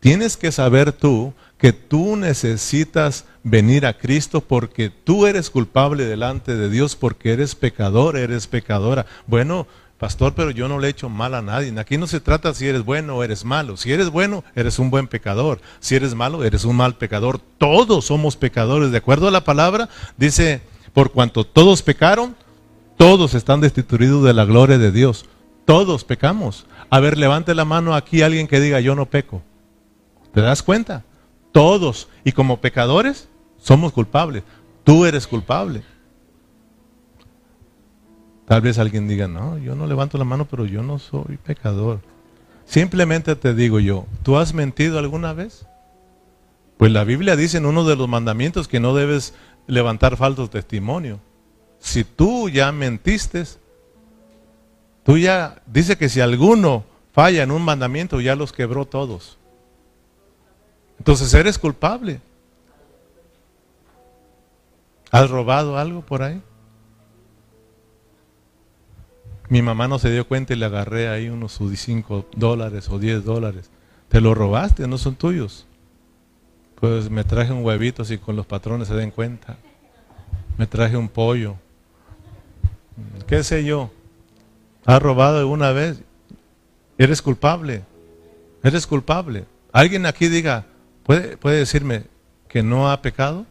tienes 0.00 0.36
que 0.36 0.52
saber 0.52 0.92
tú 0.92 1.34
que 1.58 1.72
tú 1.72 2.16
necesitas 2.16 3.24
venir 3.42 3.86
a 3.86 3.96
Cristo 3.96 4.42
porque 4.42 4.90
tú 4.90 5.26
eres 5.26 5.48
culpable 5.50 6.04
delante 6.04 6.54
de 6.54 6.68
Dios, 6.68 6.96
porque 6.96 7.32
eres 7.32 7.54
pecador, 7.54 8.16
eres 8.16 8.46
pecadora. 8.46 9.06
Bueno, 9.26 9.66
Pastor, 9.98 10.34
pero 10.34 10.50
yo 10.50 10.68
no 10.68 10.78
le 10.78 10.88
he 10.88 10.90
hecho 10.90 11.08
mal 11.08 11.34
a 11.34 11.40
nadie. 11.40 11.72
Aquí 11.80 11.96
no 11.96 12.06
se 12.06 12.20
trata 12.20 12.52
si 12.52 12.66
eres 12.68 12.84
bueno 12.84 13.16
o 13.16 13.24
eres 13.24 13.46
malo. 13.46 13.78
Si 13.78 13.92
eres 13.92 14.10
bueno, 14.10 14.44
eres 14.54 14.78
un 14.78 14.90
buen 14.90 15.08
pecador. 15.08 15.60
Si 15.80 15.94
eres 15.94 16.14
malo, 16.14 16.44
eres 16.44 16.64
un 16.64 16.76
mal 16.76 16.96
pecador. 16.96 17.40
Todos 17.56 18.04
somos 18.04 18.36
pecadores. 18.36 18.90
De 18.90 18.98
acuerdo 18.98 19.28
a 19.28 19.30
la 19.30 19.44
palabra, 19.44 19.88
dice, 20.18 20.60
por 20.92 21.12
cuanto 21.12 21.44
todos 21.44 21.80
pecaron, 21.80 22.36
todos 22.98 23.32
están 23.32 23.62
destituidos 23.62 24.22
de 24.24 24.34
la 24.34 24.44
gloria 24.44 24.76
de 24.76 24.92
Dios. 24.92 25.24
Todos 25.64 26.04
pecamos. 26.04 26.66
A 26.90 27.00
ver, 27.00 27.16
levante 27.16 27.54
la 27.54 27.64
mano 27.64 27.94
aquí 27.94 28.20
alguien 28.20 28.48
que 28.48 28.60
diga, 28.60 28.80
yo 28.80 28.94
no 28.94 29.06
peco. 29.06 29.42
¿Te 30.34 30.42
das 30.42 30.62
cuenta? 30.62 31.04
Todos. 31.52 32.08
Y 32.22 32.32
como 32.32 32.60
pecadores, 32.60 33.30
somos 33.56 33.92
culpables. 33.92 34.42
Tú 34.84 35.06
eres 35.06 35.26
culpable. 35.26 35.82
Tal 38.46 38.60
vez 38.60 38.78
alguien 38.78 39.08
diga, 39.08 39.26
no, 39.26 39.58
yo 39.58 39.74
no 39.74 39.86
levanto 39.86 40.18
la 40.18 40.24
mano, 40.24 40.44
pero 40.44 40.66
yo 40.66 40.82
no 40.82 40.98
soy 40.98 41.36
pecador. 41.36 42.00
Simplemente 42.64 43.34
te 43.36 43.54
digo 43.54 43.80
yo, 43.80 44.06
¿tú 44.22 44.36
has 44.36 44.54
mentido 44.54 44.98
alguna 44.98 45.32
vez? 45.32 45.66
Pues 46.76 46.92
la 46.92 47.04
Biblia 47.04 47.36
dice 47.36 47.58
en 47.58 47.66
uno 47.66 47.84
de 47.84 47.96
los 47.96 48.08
mandamientos 48.08 48.68
que 48.68 48.80
no 48.80 48.94
debes 48.94 49.34
levantar 49.66 50.16
falso 50.16 50.48
testimonio. 50.48 51.20
Si 51.80 52.04
tú 52.04 52.48
ya 52.48 52.70
mentiste, 52.70 53.44
tú 55.04 55.18
ya, 55.18 55.60
dice 55.66 55.96
que 55.96 56.08
si 56.08 56.20
alguno 56.20 56.84
falla 57.12 57.42
en 57.42 57.50
un 57.50 57.62
mandamiento, 57.62 58.20
ya 58.20 58.36
los 58.36 58.52
quebró 58.52 58.84
todos. 58.84 59.38
Entonces 60.98 61.32
eres 61.34 61.58
culpable. 61.58 62.20
¿Has 65.10 65.30
robado 65.30 65.78
algo 65.78 66.02
por 66.02 66.22
ahí? 66.22 66.42
Mi 69.48 69.62
mamá 69.62 69.86
no 69.86 69.98
se 69.98 70.10
dio 70.10 70.26
cuenta 70.26 70.52
y 70.52 70.56
le 70.56 70.66
agarré 70.66 71.08
ahí 71.08 71.28
unos 71.28 71.60
5 71.74 72.26
dólares 72.36 72.88
o 72.88 72.98
10 72.98 73.24
dólares. 73.24 73.70
Te 74.08 74.20
lo 74.20 74.34
robaste, 74.34 74.86
no 74.88 74.98
son 74.98 75.14
tuyos. 75.14 75.66
Pues 76.76 77.10
me 77.10 77.24
traje 77.24 77.52
un 77.52 77.64
huevito 77.64 78.02
así 78.02 78.18
con 78.18 78.36
los 78.36 78.46
patrones 78.46 78.88
se 78.88 78.94
den 78.94 79.10
cuenta. 79.10 79.56
Me 80.58 80.66
traje 80.66 80.96
un 80.96 81.08
pollo. 81.08 81.56
¿Qué 83.26 83.42
sé 83.42 83.64
yo? 83.64 83.90
¿Has 84.84 85.00
robado 85.00 85.46
una 85.48 85.72
vez? 85.72 86.02
Eres 86.98 87.22
culpable. 87.22 87.84
Eres 88.62 88.86
culpable. 88.86 89.44
¿Alguien 89.72 90.06
aquí 90.06 90.28
diga, 90.28 90.66
puede, 91.04 91.36
puede 91.36 91.58
decirme 91.58 92.04
que 92.48 92.62
no 92.62 92.90
ha 92.90 93.02
pecado? 93.02 93.46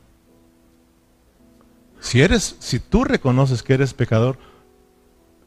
Si 1.99 2.21
eres, 2.21 2.55
si 2.59 2.79
tú 2.79 3.03
reconoces 3.03 3.63
que 3.63 3.73
eres 3.73 3.93
pecador, 3.93 4.37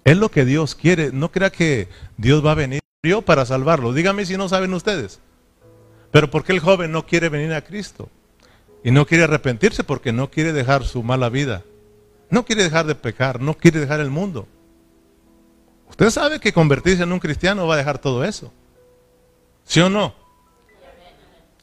es 0.05 0.17
lo 0.17 0.31
que 0.31 0.45
Dios 0.45 0.75
quiere. 0.75 1.13
No 1.13 1.31
crea 1.31 1.51
que 1.51 1.89
Dios 2.17 2.45
va 2.45 2.53
a 2.53 2.57
venir 2.57 2.81
para 3.25 3.47
salvarlo. 3.47 3.93
Dígame 3.93 4.27
si 4.27 4.37
no 4.37 4.49
saben 4.49 4.75
ustedes. 4.75 5.21
Pero 6.11 6.31
¿por 6.31 6.45
qué 6.45 6.53
el 6.53 6.61
joven 6.61 6.91
no 6.93 7.07
quiere 7.07 7.29
venir 7.29 7.53
a 7.53 7.63
Cristo? 7.63 8.09
Y 8.83 8.91
no 8.91 9.07
quiere 9.07 9.25
arrepentirse 9.25 9.85
porque 9.85 10.13
no 10.13 10.31
quiere 10.31 10.53
dejar 10.53 10.85
su 10.85 11.03
mala 11.03 11.29
vida. 11.29 11.63
No 12.31 12.45
quiere 12.45 12.65
dejar 12.65 12.87
de 12.87 12.95
pecar, 12.95 13.41
no 13.41 13.55
quiere 13.55 13.81
dejar 13.81 14.01
el 14.01 14.11
mundo. 14.11 14.47
Usted 15.89 16.11
sabe 16.11 16.41
que 16.41 16.53
convertirse 16.53 17.03
en 17.03 17.13
un 17.13 17.19
cristiano 17.19 17.67
va 17.67 17.75
a 17.75 17.79
dejar 17.79 17.99
todo 17.99 18.25
eso. 18.25 18.53
¿Sí 19.65 19.81
o 19.81 19.89
no? 19.89 20.15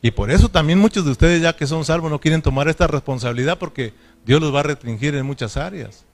Y 0.02 0.12
por 0.12 0.32
eso 0.32 0.50
también 0.50 0.80
muchos 0.80 1.04
de 1.04 1.12
ustedes 1.12 1.42
ya 1.42 1.56
que 1.56 1.68
son 1.68 1.84
salvos 1.86 2.12
no 2.12 2.22
quieren 2.22 2.42
tomar 2.42 2.68
esta 2.68 2.88
responsabilidad 2.88 3.58
porque 3.58 3.94
Dios 4.26 4.40
los 4.42 4.54
va 4.54 4.60
a 4.60 4.64
restringir 4.64 5.16
en 5.16 5.26
muchas 5.26 5.58
áreas. 5.58 6.06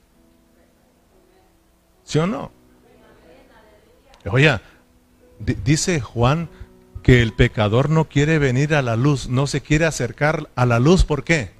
¿Sí 2.12 2.18
o 2.18 2.26
no? 2.26 2.52
Oye, 4.26 4.60
dice 5.64 5.98
Juan 6.02 6.50
que 7.02 7.22
el 7.22 7.32
pecador 7.32 7.88
no 7.88 8.06
quiere 8.06 8.38
venir 8.38 8.74
a 8.74 8.82
la 8.82 8.96
luz, 8.96 9.30
no 9.30 9.46
se 9.46 9.62
quiere 9.62 9.86
acercar 9.86 10.50
a 10.54 10.66
la 10.66 10.78
luz. 10.78 11.04
¿Por 11.04 11.24
qué? 11.24 11.52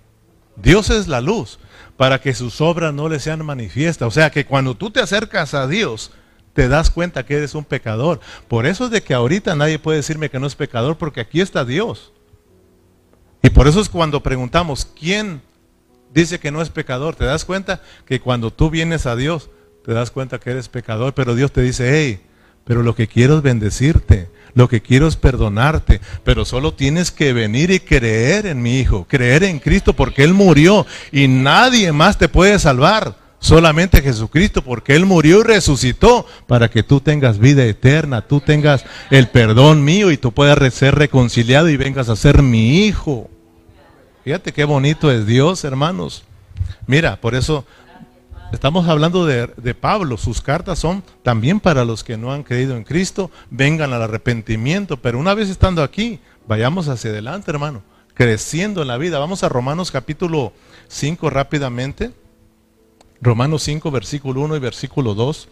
Dios 0.56 0.90
es 0.90 1.09
la 1.09 1.23
luz, 1.23 1.59
para 1.97 2.21
que 2.21 2.35
sus 2.35 2.61
obras 2.61 2.92
no 2.92 3.09
le 3.09 3.18
sean 3.18 3.42
manifiestas. 3.47 4.06
O 4.06 4.11
sea 4.11 4.28
que 4.28 4.44
cuando 4.44 4.76
tú 4.76 4.90
te 4.90 5.00
acercas 5.00 5.54
a 5.54 5.66
Dios, 5.66 6.11
te 6.52 6.68
das 6.68 6.90
cuenta 6.90 7.25
que 7.25 7.38
eres 7.38 7.54
un 7.54 7.64
pecador. 7.64 8.21
Por 8.47 8.66
eso 8.66 8.85
es 8.85 8.90
de 8.90 9.02
que 9.02 9.14
ahorita 9.14 9.54
nadie 9.54 9.78
puede 9.78 9.97
decirme 9.97 10.28
que 10.28 10.38
no 10.38 10.47
es 10.47 10.54
pecador, 10.54 10.99
porque 10.99 11.23
aquí 11.23 11.40
está 11.40 11.64
Dios. 11.64 12.12
Y 13.42 13.49
por 13.49 13.68
eso 13.68 13.80
es 13.80 13.88
cuando 13.88 14.23
preguntamos, 14.23 14.85
¿quién 14.85 15.40
dice 16.12 16.38
que 16.38 16.50
no 16.50 16.61
es 16.61 16.68
pecador? 16.68 17.16
¿Te 17.16 17.25
das 17.25 17.47
cuenta 17.47 17.80
que 18.04 18.21
cuando 18.21 18.52
tú 18.52 18.68
vienes 18.68 19.06
a 19.06 19.16
Dios, 19.16 19.49
te 19.84 19.92
das 19.92 20.10
cuenta 20.10 20.38
que 20.38 20.50
eres 20.50 20.68
pecador, 20.68 21.14
pero 21.14 21.34
Dios 21.34 21.52
te 21.52 21.62
dice, 21.62 21.90
hey, 21.92 22.20
pero 22.64 22.82
lo 22.82 22.94
que 22.94 23.08
quiero 23.08 23.36
es 23.36 23.42
bendecirte, 23.42 24.28
lo 24.54 24.68
que 24.68 24.82
quiero 24.82 25.08
es 25.08 25.16
perdonarte, 25.16 26.00
pero 26.24 26.44
solo 26.44 26.74
tienes 26.74 27.10
que 27.10 27.32
venir 27.32 27.70
y 27.70 27.80
creer 27.80 28.46
en 28.46 28.62
mi 28.62 28.78
Hijo, 28.78 29.06
creer 29.08 29.44
en 29.44 29.58
Cristo 29.58 29.94
porque 29.94 30.22
Él 30.22 30.34
murió 30.34 30.86
y 31.10 31.26
nadie 31.26 31.90
más 31.92 32.18
te 32.18 32.28
puede 32.28 32.58
salvar, 32.58 33.16
solamente 33.40 34.02
Jesucristo 34.02 34.62
porque 34.62 34.94
Él 34.94 35.06
murió 35.06 35.40
y 35.40 35.44
resucitó 35.44 36.26
para 36.46 36.68
que 36.68 36.82
tú 36.82 37.00
tengas 37.00 37.38
vida 37.38 37.64
eterna, 37.64 38.20
tú 38.22 38.40
tengas 38.40 38.84
el 39.10 39.28
perdón 39.28 39.82
mío 39.84 40.12
y 40.12 40.16
tú 40.16 40.32
puedas 40.32 40.72
ser 40.74 40.94
reconciliado 40.94 41.68
y 41.68 41.76
vengas 41.76 42.08
a 42.08 42.16
ser 42.16 42.42
mi 42.42 42.86
Hijo. 42.86 43.28
Fíjate 44.22 44.52
qué 44.52 44.64
bonito 44.64 45.10
es 45.10 45.26
Dios, 45.26 45.64
hermanos. 45.64 46.22
Mira, 46.86 47.20
por 47.20 47.34
eso 47.34 47.64
Estamos 48.52 48.87
hablando 48.87 49.25
de, 49.25 49.75
Pablo, 49.75 50.18
sus 50.18 50.42
cartas 50.42 50.78
son 50.78 51.02
también 51.23 51.59
para 51.59 51.87
los 51.87 52.04
que 52.04 52.18
no 52.18 52.32
han 52.32 52.42
creído 52.42 52.76
en 52.76 52.85
Cristo, 52.85 53.30
vengan 53.50 53.94
al 53.94 54.02
arrepentimiento, 54.02 54.99
pero 54.99 55.18
una 55.18 55.32
vez 55.32 55.49
estando 55.49 55.82
aquí, 55.82 56.21
vayamos 56.47 56.87
hacia 56.88 57.11
adelante, 57.11 57.50
hermano, 57.50 57.82
creciendo 58.12 58.82
en 58.82 58.88
la 58.88 58.99
vida. 58.99 59.18
Vamos 59.18 59.42
a 59.42 59.49
Romanos 59.49 59.90
capítulo 59.90 60.52
5 60.88 61.30
rápidamente. 61.30 62.12
Romanos 63.23 63.62
5, 63.62 63.90
versículo 63.90 64.42
1 64.42 64.56
y 64.56 64.61
versículo 64.61 65.14
2. 65.14 65.49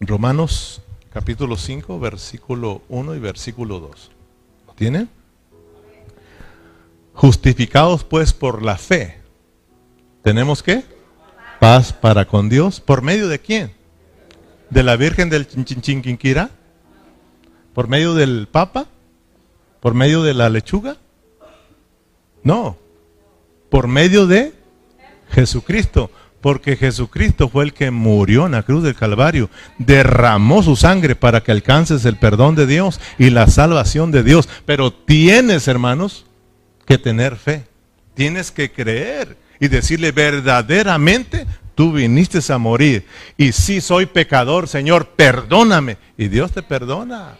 Romanos 0.00 0.82
capítulo 1.12 1.56
5, 1.56 2.00
versículo 2.00 2.82
1 2.88 3.14
y 3.14 3.18
versículo 3.20 3.78
2. 3.78 4.10
¿Lo 4.66 4.74
tienen? 4.74 5.17
Justificados 7.18 8.04
pues 8.04 8.32
por 8.32 8.62
la 8.62 8.78
fe, 8.78 9.18
¿tenemos 10.22 10.62
qué? 10.62 10.84
Paz 11.58 11.92
para 11.92 12.26
con 12.26 12.48
Dios. 12.48 12.80
¿Por 12.80 13.02
medio 13.02 13.26
de 13.26 13.40
quién? 13.40 13.72
¿De 14.70 14.84
la 14.84 14.94
Virgen 14.94 15.28
del 15.28 15.48
Chinchinquinquira? 15.48 16.50
¿Por 17.74 17.88
medio 17.88 18.14
del 18.14 18.46
Papa? 18.46 18.86
¿Por 19.80 19.94
medio 19.94 20.22
de 20.22 20.32
la 20.32 20.48
lechuga? 20.48 20.96
No. 22.44 22.78
Por 23.68 23.88
medio 23.88 24.28
de 24.28 24.52
Jesucristo. 25.30 26.12
Porque 26.40 26.76
Jesucristo 26.76 27.48
fue 27.48 27.64
el 27.64 27.72
que 27.72 27.90
murió 27.90 28.46
en 28.46 28.52
la 28.52 28.62
cruz 28.62 28.84
del 28.84 28.94
Calvario, 28.94 29.50
derramó 29.78 30.62
su 30.62 30.76
sangre 30.76 31.16
para 31.16 31.42
que 31.42 31.50
alcances 31.50 32.04
el 32.04 32.14
perdón 32.16 32.54
de 32.54 32.68
Dios 32.68 33.00
y 33.18 33.30
la 33.30 33.48
salvación 33.48 34.12
de 34.12 34.22
Dios. 34.22 34.48
Pero 34.64 34.92
tienes, 34.92 35.66
hermanos, 35.66 36.26
que 36.88 36.96
tener 36.96 37.36
fe. 37.36 37.66
Tienes 38.14 38.50
que 38.50 38.72
creer 38.72 39.36
y 39.60 39.68
decirle 39.68 40.10
verdaderamente, 40.10 41.46
tú 41.74 41.92
viniste 41.92 42.40
a 42.50 42.56
morir. 42.58 43.06
Y 43.36 43.52
si 43.52 43.82
soy 43.82 44.06
pecador, 44.06 44.66
Señor, 44.66 45.08
perdóname. 45.10 45.98
Y 46.16 46.28
Dios 46.28 46.50
te 46.50 46.62
perdona. 46.62 47.36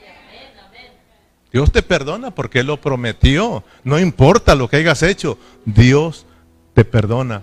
Dios 1.50 1.72
te 1.72 1.82
perdona 1.82 2.30
porque 2.30 2.60
Él 2.60 2.66
lo 2.66 2.78
prometió. 2.78 3.64
No 3.84 3.98
importa 3.98 4.54
lo 4.54 4.68
que 4.68 4.76
hayas 4.76 5.02
hecho, 5.02 5.38
Dios 5.64 6.26
te 6.74 6.84
perdona 6.84 7.42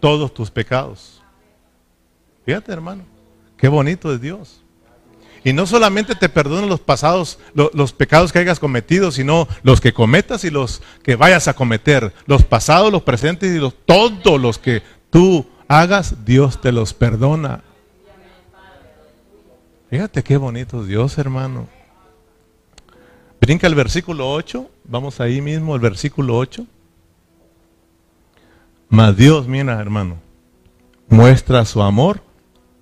todos 0.00 0.34
tus 0.34 0.50
pecados. 0.50 1.22
Fíjate, 2.44 2.72
hermano, 2.72 3.04
qué 3.56 3.68
bonito 3.68 4.12
es 4.12 4.20
Dios. 4.20 4.63
Y 5.44 5.52
no 5.52 5.66
solamente 5.66 6.14
te 6.14 6.30
perdona 6.30 6.66
los 6.66 6.80
pasados, 6.80 7.38
los 7.54 7.92
pecados 7.92 8.32
que 8.32 8.38
hayas 8.38 8.58
cometido, 8.58 9.12
sino 9.12 9.46
los 9.62 9.80
que 9.80 9.92
cometas 9.92 10.42
y 10.44 10.50
los 10.50 10.80
que 11.02 11.16
vayas 11.16 11.48
a 11.48 11.54
cometer. 11.54 12.14
Los 12.26 12.44
pasados, 12.44 12.90
los 12.90 13.02
presentes 13.02 13.54
y 13.54 13.58
los, 13.58 13.74
todos 13.84 14.40
los 14.40 14.58
que 14.58 14.82
tú 15.10 15.46
hagas, 15.68 16.24
Dios 16.24 16.60
te 16.60 16.72
los 16.72 16.94
perdona. 16.94 17.62
Fíjate 19.90 20.22
qué 20.22 20.38
bonito 20.38 20.82
Dios, 20.82 21.18
hermano. 21.18 21.68
Brinca 23.40 23.66
el 23.66 23.74
versículo 23.74 24.32
8, 24.32 24.70
vamos 24.84 25.20
ahí 25.20 25.42
mismo, 25.42 25.74
el 25.74 25.80
versículo 25.80 26.38
8. 26.38 26.66
Mas 28.88 29.16
Dios, 29.16 29.46
mira 29.46 29.78
hermano, 29.78 30.16
muestra 31.08 31.64
su 31.64 31.82
amor 31.82 32.22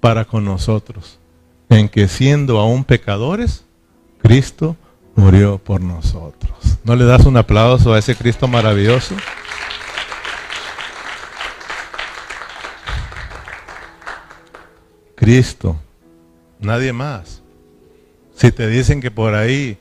para 0.00 0.24
con 0.24 0.44
nosotros, 0.44 1.18
en 1.72 1.88
que 1.88 2.08
siendo 2.08 2.58
aún 2.58 2.84
pecadores, 2.84 3.64
Cristo 4.20 4.76
murió 5.14 5.58
por 5.58 5.80
nosotros. 5.80 6.52
¿No 6.84 6.96
le 6.96 7.04
das 7.04 7.26
un 7.26 7.36
aplauso 7.36 7.92
a 7.92 7.98
ese 7.98 8.14
Cristo 8.14 8.48
maravilloso? 8.48 9.14
Cristo, 15.14 15.76
nadie 16.58 16.92
más. 16.92 17.42
Si 18.34 18.50
te 18.50 18.66
dicen 18.66 19.00
que 19.00 19.10
por 19.10 19.34
ahí 19.34 19.78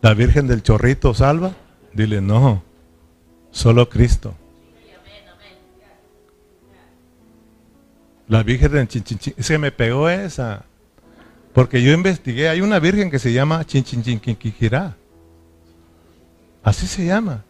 la 0.00 0.14
Virgen 0.14 0.46
del 0.46 0.62
Chorrito 0.62 1.12
salva, 1.12 1.52
dile 1.92 2.22
no, 2.22 2.62
solo 3.50 3.90
Cristo. 3.90 4.34
La 8.26 8.42
Virgen 8.42 8.72
de 8.72 8.88
Chinchinchín, 8.88 9.34
se 9.38 9.58
me 9.58 9.72
pegó 9.72 10.08
esa. 10.08 10.64
Porque 11.52 11.82
yo 11.82 11.92
investigué, 11.92 12.48
hay 12.48 12.60
una 12.60 12.78
virgen 12.78 13.10
que 13.10 13.18
se 13.18 13.32
llama 13.32 13.64
Chinchinquirá. 13.64 14.96
Así 16.62 16.86
se 16.86 17.04
llama. 17.06 17.44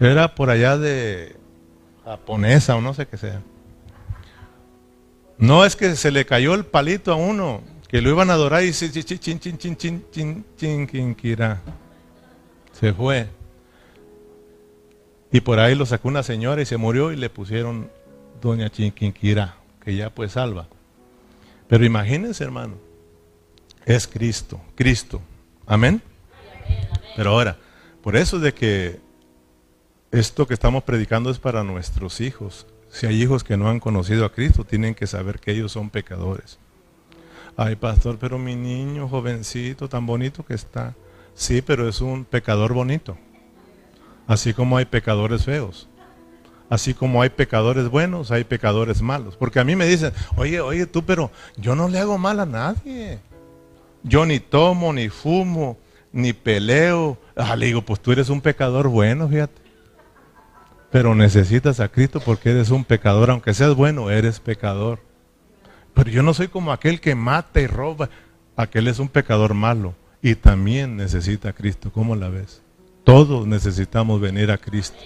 Era 0.00 0.34
por 0.34 0.50
allá 0.50 0.76
de 0.76 1.36
japonesa 2.04 2.74
o 2.76 2.80
no 2.80 2.94
sé 2.94 3.06
qué 3.06 3.16
sea. 3.16 3.40
No 5.38 5.64
es 5.64 5.76
que 5.76 5.94
se 5.96 6.10
le 6.10 6.26
cayó 6.26 6.54
el 6.54 6.64
palito 6.64 7.12
a 7.12 7.16
uno 7.16 7.62
que 7.88 8.00
lo 8.00 8.10
iban 8.10 8.30
a 8.30 8.34
adorar 8.34 8.64
y 8.64 8.72
se 8.72 8.90
Se 12.72 12.92
fue. 12.94 13.28
Y 15.30 15.40
por 15.40 15.58
ahí 15.60 15.74
lo 15.74 15.86
sacó 15.86 16.08
una 16.08 16.22
señora 16.22 16.62
y 16.62 16.66
se 16.66 16.76
murió 16.76 17.12
y 17.12 17.16
le 17.16 17.30
pusieron 17.30 17.90
Doña 18.40 18.70
Chinquinquira, 18.70 19.56
que 19.84 19.94
ya 19.94 20.10
pues 20.10 20.32
salva. 20.32 20.68
Pero 21.68 21.84
imagínense, 21.84 22.42
hermano, 22.44 22.74
es 23.86 24.06
Cristo, 24.06 24.60
Cristo. 24.74 25.20
Amén. 25.66 26.02
Pero 27.16 27.30
ahora, 27.30 27.58
por 28.02 28.16
eso 28.16 28.38
de 28.38 28.52
que 28.54 29.00
esto 30.10 30.46
que 30.46 30.54
estamos 30.54 30.82
predicando 30.84 31.30
es 31.30 31.38
para 31.38 31.64
nuestros 31.64 32.20
hijos. 32.20 32.66
Si 32.90 33.06
hay 33.06 33.22
hijos 33.22 33.44
que 33.44 33.56
no 33.56 33.70
han 33.70 33.80
conocido 33.80 34.24
a 34.24 34.32
Cristo, 34.32 34.64
tienen 34.64 34.94
que 34.94 35.06
saber 35.06 35.40
que 35.40 35.52
ellos 35.52 35.72
son 35.72 35.88
pecadores. 35.88 36.58
Ay, 37.56 37.76
pastor, 37.76 38.18
pero 38.18 38.38
mi 38.38 38.54
niño 38.54 39.08
jovencito, 39.08 39.88
tan 39.88 40.06
bonito 40.06 40.44
que 40.44 40.54
está. 40.54 40.94
Sí, 41.34 41.62
pero 41.62 41.88
es 41.88 42.00
un 42.00 42.24
pecador 42.24 42.72
bonito. 42.72 43.16
Así 44.26 44.52
como 44.54 44.76
hay 44.76 44.84
pecadores 44.84 45.44
feos. 45.44 45.88
Así 46.68 46.94
como 46.94 47.20
hay 47.20 47.28
pecadores 47.30 47.88
buenos, 47.88 48.30
hay 48.30 48.44
pecadores 48.44 49.02
malos. 49.02 49.36
Porque 49.36 49.60
a 49.60 49.64
mí 49.64 49.76
me 49.76 49.86
dicen, 49.86 50.12
oye, 50.36 50.60
oye 50.60 50.86
tú, 50.86 51.04
pero 51.04 51.30
yo 51.56 51.74
no 51.74 51.88
le 51.88 51.98
hago 51.98 52.16
mal 52.18 52.40
a 52.40 52.46
nadie. 52.46 53.20
Yo 54.02 54.26
ni 54.26 54.40
tomo, 54.40 54.92
ni 54.92 55.08
fumo, 55.08 55.78
ni 56.12 56.32
peleo. 56.32 57.18
Ah, 57.36 57.56
le 57.56 57.66
digo, 57.66 57.82
pues 57.82 58.00
tú 58.00 58.12
eres 58.12 58.28
un 58.28 58.40
pecador 58.40 58.88
bueno, 58.88 59.28
fíjate. 59.28 59.60
Pero 60.90 61.14
necesitas 61.14 61.80
a 61.80 61.88
Cristo 61.88 62.20
porque 62.20 62.50
eres 62.50 62.70
un 62.70 62.84
pecador. 62.84 63.30
Aunque 63.30 63.54
seas 63.54 63.74
bueno, 63.74 64.10
eres 64.10 64.40
pecador. 64.40 65.00
Pero 65.94 66.10
yo 66.10 66.22
no 66.22 66.34
soy 66.34 66.48
como 66.48 66.72
aquel 66.72 67.00
que 67.00 67.14
mata 67.14 67.60
y 67.60 67.66
roba. 67.66 68.10
Aquel 68.56 68.88
es 68.88 68.98
un 68.98 69.08
pecador 69.08 69.54
malo 69.54 69.94
y 70.20 70.34
también 70.34 70.96
necesita 70.96 71.50
a 71.50 71.52
Cristo. 71.52 71.90
¿Cómo 71.92 72.14
la 72.14 72.28
ves? 72.28 72.62
Todos 73.04 73.46
necesitamos 73.46 74.20
venir 74.20 74.50
a 74.50 74.58
Cristo. 74.58 74.98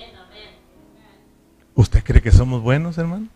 ¿Usted 1.74 2.02
cree 2.02 2.22
que 2.22 2.32
somos 2.32 2.62
buenos, 2.62 2.98
hermano? 2.98 3.28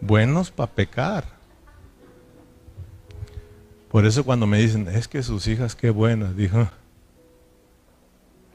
Buenos 0.00 0.50
para 0.50 0.70
pecar. 0.70 1.37
Por 3.90 4.04
eso 4.04 4.24
cuando 4.24 4.46
me 4.46 4.58
dicen, 4.58 4.86
es 4.88 5.08
que 5.08 5.22
sus 5.22 5.46
hijas 5.46 5.74
qué 5.74 5.90
buenas, 5.90 6.36
dijo, 6.36 6.68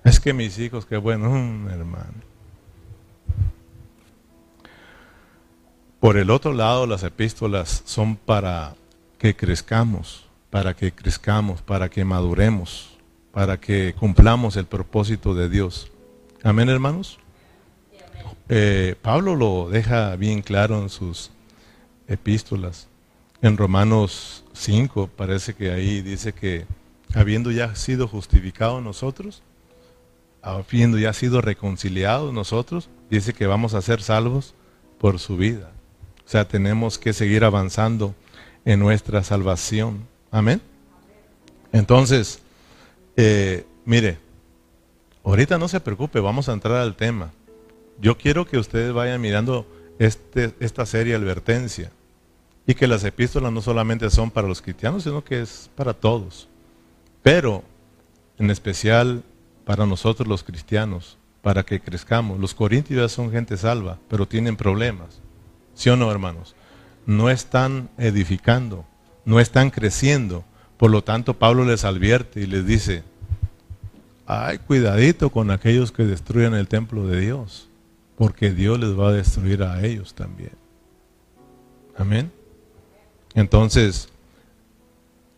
es 0.04 0.19
que 0.19 0.34
mis 0.34 0.60
hijos 0.60 0.86
qué 0.86 0.98
buenos, 0.98 1.32
mm, 1.32 1.67
hermano. 1.69 2.34
Por 6.00 6.17
el 6.17 6.30
otro 6.30 6.52
lado, 6.54 6.86
las 6.86 7.04
epístolas 7.04 7.82
son 7.86 8.17
para 8.17 8.76
que 9.17 9.36
crezcamos, 9.36 10.26
para 10.50 10.76
que 10.76 10.91
crezcamos, 10.91 11.62
para 11.62 11.89
que 11.89 12.04
maduremos, 12.04 12.98
para 13.32 13.60
que 13.60 13.96
cumplamos 13.98 14.58
el 14.58 14.65
propósito 14.65 15.34
de 15.34 15.48
Dios. 15.48 15.91
Amén, 16.43 16.67
hermanos. 16.67 17.19
Eh, 18.50 18.96
Pablo 19.02 19.36
lo 19.36 19.69
deja 19.69 20.15
bien 20.17 20.41
claro 20.41 20.82
en 20.82 20.89
sus 20.89 21.32
epístolas. 22.08 22.89
En 23.43 23.58
Romanos 23.58 24.45
5 24.53 25.10
parece 25.17 25.53
que 25.53 25.69
ahí 25.69 26.01
dice 26.01 26.32
que 26.32 26.65
habiendo 27.13 27.51
ya 27.51 27.75
sido 27.75 28.08
justificados 28.08 28.82
nosotros, 28.82 29.43
habiendo 30.41 30.97
ya 30.97 31.12
sido 31.12 31.41
reconciliados 31.41 32.34
nosotros, 32.34 32.88
dice 33.10 33.34
que 33.34 33.45
vamos 33.45 33.73
a 33.73 33.82
ser 33.82 34.01
salvos 34.01 34.53
por 34.97 35.19
su 35.19 35.36
vida. 35.36 35.73
O 36.25 36.29
sea, 36.29 36.47
tenemos 36.47 36.97
que 36.97 37.12
seguir 37.12 37.43
avanzando 37.43 38.15
en 38.63 38.79
nuestra 38.79 39.21
salvación. 39.23 40.08
Amén. 40.32 40.62
Entonces, 41.73 42.39
eh, 43.17 43.65
mire, 43.84 44.19
ahorita 45.25 45.58
no 45.58 45.67
se 45.67 45.82
preocupe, 45.82 46.21
vamos 46.21 46.47
a 46.47 46.53
entrar 46.53 46.77
al 46.77 46.95
tema. 46.95 47.34
Yo 47.99 48.17
quiero 48.17 48.45
que 48.45 48.58
ustedes 48.58 48.93
vayan 48.93 49.19
mirando 49.19 49.67
este, 49.99 50.53
esta 50.62 50.86
serie 50.86 51.13
advertencia 51.13 51.91
y 52.65 52.73
que 52.76 52.88
las 52.88 53.04
epístolas 53.04 53.52
no 53.52 53.62
solamente 53.62 54.10
son 54.10 54.32
para 54.32 54.47
los 54.47 54.62
cristianos, 54.62 55.04
sino 55.04 55.23
que 55.23 55.41
es 55.41 55.69
para 55.76 55.93
todos. 55.93 56.47
Pero, 57.21 57.63
en 58.38 58.49
especial 58.49 59.23
para 59.65 59.86
nosotros 59.86 60.28
los 60.28 60.43
cristianos, 60.43 61.17
para 61.41 61.63
que 61.63 61.80
crezcamos. 61.80 62.39
Los 62.39 62.54
corintios 62.54 63.12
son 63.12 63.32
gente 63.32 63.58
salva, 63.58 63.99
pero 64.10 64.28
tienen 64.28 64.56
problemas. 64.56 65.19
¿Sí 65.76 65.89
o 65.89 65.97
no, 65.97 66.10
hermanos? 66.10 66.56
No 67.06 67.30
están 67.30 67.89
edificando, 67.97 68.86
no 69.26 69.39
están 69.39 69.69
creciendo. 69.69 70.45
Por 70.78 70.89
lo 70.89 71.04
tanto, 71.04 71.34
Pablo 71.34 71.65
les 71.65 71.84
advierte 71.84 72.41
y 72.41 72.47
les 72.47 72.65
dice, 72.65 73.04
ay, 74.26 74.58
cuidadito 74.60 75.30
con 75.30 75.52
aquellos 75.52 75.91
que 75.91 76.06
destruyan 76.06 76.54
el 76.54 76.67
templo 76.67 77.08
de 77.08 77.19
Dios, 77.19 77.69
porque 78.17 78.52
Dios 78.52 78.80
les 78.80 78.97
va 78.97 79.10
a 79.10 79.13
destruir 79.13 79.63
a 79.63 79.84
ellos 79.86 80.13
también. 80.13 80.54
Amén. 81.97 82.32
Entonces, 83.36 84.10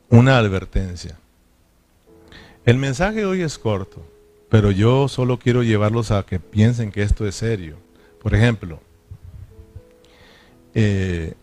una 0.10 0.38
advertencia. 0.38 1.18
El 2.66 2.78
mensaje 2.78 3.26
hoy 3.26 3.42
es 3.42 3.58
corto, 3.58 4.06
pero 4.50 4.72
yo 4.72 5.08
solo 5.08 5.38
quiero 5.38 5.64
llevarlos 5.64 6.12
a 6.12 6.26
que 6.26 6.40
piensen 6.40 6.92
que 6.92 7.04
esto 7.04 7.28
es 7.28 7.36
serio. 7.36 7.78
Por 8.22 8.34
ejemplo, 8.34 8.80
eh, 10.74 11.34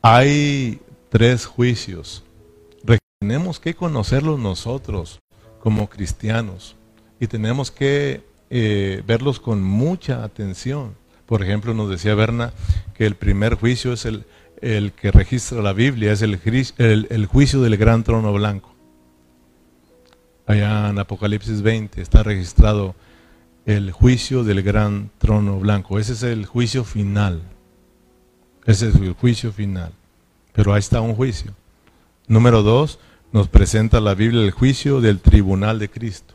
hay 0.00 0.80
tres 1.08 1.46
juicios. 1.46 2.22
Tenemos 3.20 3.58
que 3.58 3.74
conocerlos 3.74 4.38
nosotros 4.38 5.20
como 5.60 5.88
cristianos 5.88 6.76
y 7.18 7.26
tenemos 7.26 7.70
que 7.70 8.22
eh, 8.50 9.02
verlos 9.06 9.40
con 9.40 9.62
mucha 9.62 10.22
atención. 10.22 10.94
Por 11.24 11.42
ejemplo, 11.42 11.72
nos 11.72 11.88
decía 11.88 12.14
Berna 12.14 12.52
que 12.94 13.06
el 13.06 13.14
primer 13.14 13.54
juicio 13.54 13.94
es 13.94 14.04
el, 14.04 14.26
el 14.64 14.92
que 14.92 15.12
registra 15.12 15.60
la 15.60 15.74
Biblia, 15.74 16.12
es 16.12 16.22
el, 16.22 16.40
el, 16.78 17.26
juicio 17.26 17.60
del 17.60 17.76
gran 17.76 18.02
trono 18.02 18.32
blanco. 18.32 18.74
Allá 20.46 20.88
en 20.88 20.98
Apocalipsis 20.98 21.60
20 21.60 22.00
está 22.00 22.22
registrado 22.22 22.94
el 23.66 23.92
juicio 23.92 24.42
del 24.42 24.62
gran 24.62 25.10
trono 25.18 25.58
blanco. 25.58 25.98
Ese 25.98 26.14
es 26.14 26.22
el 26.22 26.46
juicio 26.46 26.84
final. 26.84 27.42
Ese 28.64 28.88
es 28.88 28.94
el 28.94 29.12
juicio 29.12 29.52
final. 29.52 29.92
Pero 30.54 30.72
ahí 30.72 30.78
está 30.78 31.02
un 31.02 31.14
juicio. 31.14 31.52
Número 32.26 32.62
dos, 32.62 32.98
nos 33.32 33.48
presenta 33.48 34.00
la 34.00 34.14
Biblia 34.14 34.42
el 34.42 34.50
juicio 34.50 35.02
del 35.02 35.20
tribunal 35.20 35.78
de 35.78 35.90
Cristo. 35.90 36.32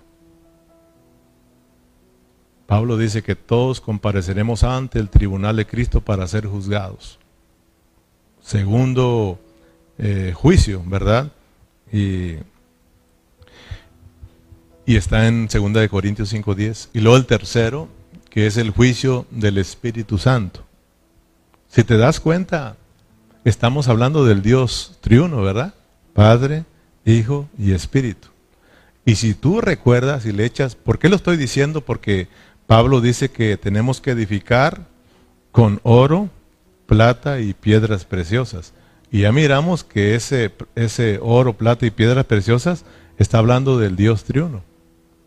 Pablo 2.67 2.95
dice 2.97 3.23
que 3.23 3.35
todos 3.35 3.81
compareceremos 3.81 4.63
ante 4.63 4.99
el 4.99 5.09
tribunal 5.09 5.55
de 5.55 5.65
Cristo 5.65 6.01
para 6.01 6.27
ser 6.27 6.45
juzgados. 6.45 7.18
Segundo 8.49 9.39
eh, 9.99 10.33
juicio, 10.35 10.81
¿verdad? 10.87 11.31
Y, 11.93 12.37
y, 14.87 14.95
está 14.95 15.27
en 15.27 15.47
2 15.47 15.73
de 15.73 15.87
Corintios 15.87 16.33
5:10. 16.33 16.89
Y 16.93 17.01
luego 17.01 17.17
el 17.17 17.27
tercero, 17.27 17.89
que 18.31 18.47
es 18.47 18.57
el 18.57 18.71
juicio 18.71 19.27
del 19.29 19.59
Espíritu 19.59 20.17
Santo. 20.17 20.65
Si 21.67 21.83
te 21.83 21.95
das 21.97 22.19
cuenta, 22.19 22.75
estamos 23.45 23.87
hablando 23.87 24.25
del 24.25 24.41
Dios 24.41 24.97
triuno, 24.99 25.43
¿verdad? 25.43 25.75
Padre, 26.13 26.65
Hijo 27.05 27.47
y 27.55 27.73
Espíritu. 27.73 28.29
Y 29.05 29.17
si 29.17 29.35
tú 29.35 29.61
recuerdas 29.61 30.25
y 30.25 30.31
le 30.31 30.45
echas, 30.45 30.73
¿por 30.73 30.97
qué 30.97 31.07
lo 31.07 31.17
estoy 31.17 31.37
diciendo? 31.37 31.81
Porque 31.81 32.27
Pablo 32.65 32.99
dice 32.99 33.29
que 33.29 33.57
tenemos 33.57 34.01
que 34.01 34.09
edificar 34.09 34.87
con 35.51 35.79
oro, 35.83 36.31
plata 36.89 37.39
y 37.39 37.53
piedras 37.53 38.03
preciosas. 38.03 38.73
Y 39.11 39.21
ya 39.21 39.31
miramos 39.31 39.83
que 39.83 40.15
ese, 40.15 40.51
ese 40.75 41.19
oro, 41.21 41.53
plata 41.53 41.85
y 41.85 41.91
piedras 41.91 42.25
preciosas 42.25 42.83
está 43.17 43.37
hablando 43.37 43.77
del 43.77 43.95
Dios 43.95 44.23
triuno. 44.23 44.63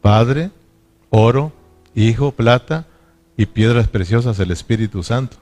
Padre, 0.00 0.50
oro, 1.08 1.52
Hijo, 1.94 2.32
plata 2.32 2.86
y 3.36 3.46
piedras 3.46 3.86
preciosas, 3.86 4.38
el 4.40 4.50
Espíritu 4.50 5.02
Santo. 5.02 5.36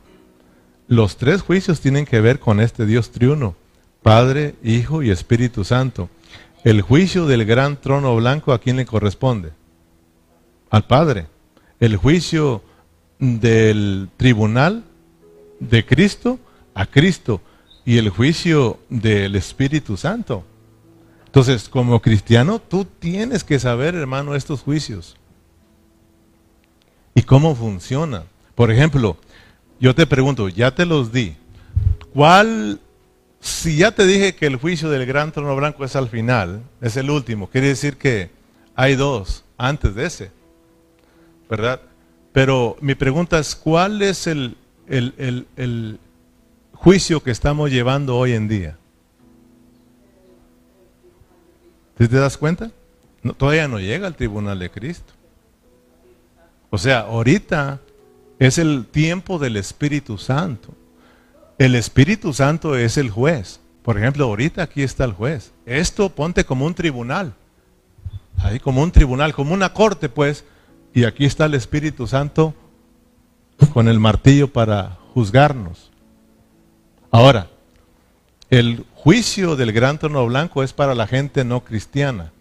Los 0.88 1.16
tres 1.16 1.42
juicios 1.42 1.80
tienen 1.80 2.04
que 2.04 2.20
ver 2.20 2.40
con 2.40 2.61
este 2.61 2.87
Dios 2.87 3.12
triuno, 3.12 3.54
Padre, 4.02 4.56
Hijo 4.64 5.02
y 5.02 5.11
Espíritu 5.11 5.64
Santo. 5.64 6.11
El 6.64 6.83
juicio 6.83 7.26
del 7.26 7.44
gran 7.44 7.80
trono 7.80 8.14
blanco, 8.16 8.52
¿a 8.52 8.59
quién 8.59 8.76
le 8.76 8.85
corresponde? 8.85 9.52
Al 10.70 10.85
Padre 10.87 11.28
el 11.80 11.96
juicio 11.96 12.62
del 13.18 14.11
tribunal 14.18 14.85
de 15.61 15.87
Cristo 15.87 16.40
a 16.75 16.87
Cristo 16.87 17.40
y 17.85 17.99
el 17.99 18.09
juicio 18.09 18.81
del 18.88 19.37
Espíritu 19.37 19.96
Santo. 19.96 20.44
Entonces, 21.27 21.68
como 21.68 22.03
cristiano, 22.03 22.59
tú 22.59 22.85
tienes 22.85 23.44
que 23.44 23.59
saber, 23.61 23.94
hermano, 23.94 24.35
estos 24.35 24.62
juicios. 24.62 25.16
¿Y 27.14 27.23
cómo 27.23 27.55
funciona? 27.55 28.25
Por 28.55 28.70
ejemplo, 28.70 29.16
yo 29.79 29.94
te 29.94 30.07
pregunto, 30.07 30.49
ya 30.49 30.75
te 30.75 30.87
los 30.87 31.12
di. 31.12 31.37
¿Cuál, 32.12 32.81
si 33.40 33.77
ya 33.77 33.92
te 33.92 34.07
dije 34.07 34.35
que 34.35 34.46
el 34.46 34.57
juicio 34.57 34.90
del 34.90 35.07
gran 35.07 35.31
trono 35.31 35.55
blanco 35.55 35.85
es 35.85 35.94
al 35.94 36.09
final, 36.09 36.62
es 36.81 36.96
el 36.96 37.11
último, 37.11 37.49
quiere 37.49 37.68
decir 37.68 37.96
que 37.96 38.31
hay 38.75 38.96
dos 38.96 39.44
antes 39.57 39.94
de 39.94 40.07
ese. 40.07 40.40
¿verdad? 41.51 41.81
Pero 42.33 42.77
mi 42.81 42.94
pregunta 42.94 43.38
es, 43.40 43.57
¿cuál 43.57 44.01
es 44.03 44.29
el, 44.29 44.57
juicio 46.72 47.22
que 47.22 47.31
estamos 47.31 47.70
llevando 47.70 48.16
hoy 48.16 48.33
en 48.33 48.48
día? 48.48 48.76
¿Te 51.96 52.09
das 52.09 52.37
cuenta? 52.37 52.70
todavía 53.37 53.68
no 53.68 53.79
llega 53.79 54.07
al 54.07 54.16
tribunal 54.16 54.59
de 54.59 54.70
Cristo. 54.70 55.12
O 56.70 56.79
sea, 56.79 57.00
ahorita 57.00 57.81
es 58.38 58.57
el 58.57 58.87
tiempo 58.87 59.38
del 59.38 59.57
Espíritu 59.57 60.16
Santo. 60.16 60.74
El 61.59 61.74
Espíritu 61.74 62.33
Santo 62.33 62.76
es 62.76 62.96
el 62.96 63.11
juez. 63.11 63.61
Por 63.83 63.98
ejemplo, 63.98 64.24
ahorita 64.24 64.62
aquí 64.62 64.83
está 64.83 65.05
el 65.05 65.12
juez. 65.12 65.53
Esto 65.66 66.09
ponte 66.09 66.44
como 66.44 66.64
un 66.64 66.74
tribunal. 66.74 67.35
Ahí 68.38 68.59
como 68.59 68.83
un 68.83 68.92
tribunal, 68.92 69.35
como 69.35 69.53
una 69.53 69.74
corte, 69.74 70.09
pues, 70.09 70.44
y 70.94 71.05
aquí 71.05 71.26
está 71.26 71.44
el 71.44 71.55
Espíritu 71.55 72.07
Santo 72.07 72.55
con 73.68 73.88
el 73.88 74.01
martillo 74.01 74.53
para 74.53 74.99
juzgarnos. 75.14 75.90
Ahora, 77.11 77.49
el 78.51 78.85
juicio 78.94 79.57
del 79.57 79.73
gran 79.73 79.99
trono 79.99 80.27
blanco 80.27 80.62
es 80.62 80.73
para 80.73 80.94
la 80.94 81.07
gente 81.07 81.44
no 81.44 81.64
cristiana. 81.64 82.33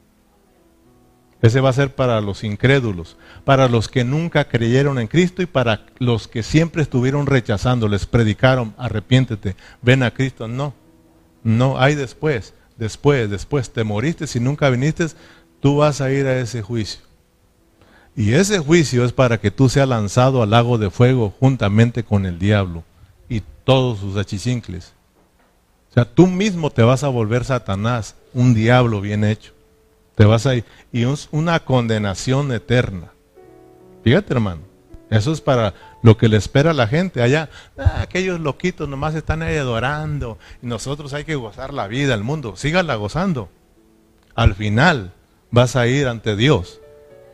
Ese 1.42 1.62
va 1.62 1.70
a 1.70 1.74
ser 1.74 1.96
para 1.96 2.20
los 2.20 2.44
incrédulos, 2.44 3.16
para 3.46 3.70
los 3.70 3.88
que 3.88 4.04
nunca 4.04 4.50
creyeron 4.50 5.00
en 5.00 5.08
Cristo 5.08 5.42
y 5.42 5.46
para 5.46 5.86
los 5.98 6.28
que 6.28 6.44
siempre 6.44 6.82
estuvieron 6.82 7.28
rechazando, 7.28 7.88
les 7.88 8.06
predicaron, 8.06 8.74
arrepiéntete, 8.78 9.56
ven 9.82 10.04
a 10.04 10.12
Cristo. 10.12 10.50
No, 10.50 10.74
no, 11.44 11.80
hay 11.80 11.96
después, 11.96 12.54
después, 12.76 13.30
después, 13.30 13.72
te 13.72 13.86
moriste, 13.86 14.28
si 14.28 14.42
nunca 14.42 14.70
viniste, 14.70 15.08
tú 15.62 15.78
vas 15.78 16.02
a 16.02 16.12
ir 16.12 16.28
a 16.28 16.38
ese 16.40 16.62
juicio. 16.62 17.09
Y 18.16 18.34
ese 18.34 18.60
juicio 18.60 19.06
es 19.06 19.14
para 19.14 19.40
que 19.40 19.52
tú 19.52 19.70
seas 19.70 19.88
lanzado 19.88 20.44
al 20.44 20.50
lago 20.50 20.78
de 20.78 20.90
fuego 20.90 21.34
juntamente 21.40 22.04
con 22.04 22.26
el 22.26 22.38
diablo 22.38 22.84
y 23.30 23.42
todos 23.64 24.00
sus 24.00 24.18
achichincles. 24.18 24.94
O 25.90 25.94
sea, 25.94 26.06
tú 26.06 26.28
mismo 26.28 26.70
te 26.70 26.84
vas 26.84 27.04
a 27.04 27.08
volver 27.08 27.46
Satanás, 27.46 28.16
un 28.34 28.54
diablo 28.54 29.02
bien 29.02 29.24
hecho. 29.24 29.54
Te 30.16 30.26
vas 30.26 30.46
a 30.46 30.56
ir. 30.56 30.66
Y 30.92 31.04
es 31.04 31.30
una 31.32 31.60
condenación 31.62 32.52
eterna. 32.52 33.12
Fíjate, 34.04 34.34
hermano. 34.34 34.62
Eso 35.10 35.32
es 35.32 35.42
para 35.42 35.74
lo 36.04 36.18
que 36.18 36.28
le 36.28 36.38
espera 36.38 36.72
a 36.72 36.76
la 36.76 36.88
gente 36.88 37.24
allá. 37.24 37.50
Ah, 37.78 38.02
aquellos 38.02 38.40
loquitos 38.40 38.88
nomás 38.88 39.16
están 39.16 39.42
ahí 39.42 39.58
adorando. 39.58 40.38
Y 40.62 40.68
nosotros 40.68 41.14
hay 41.14 41.24
que 41.24 41.36
gozar 41.36 41.74
la 41.74 41.88
vida, 41.88 42.14
el 42.14 42.24
mundo. 42.24 42.56
Sígala 42.56 42.96
gozando. 42.96 43.50
Al 44.36 44.54
final 44.54 45.14
vas 45.52 45.76
a 45.76 45.88
ir 45.88 46.08
ante 46.08 46.36
Dios 46.36 46.79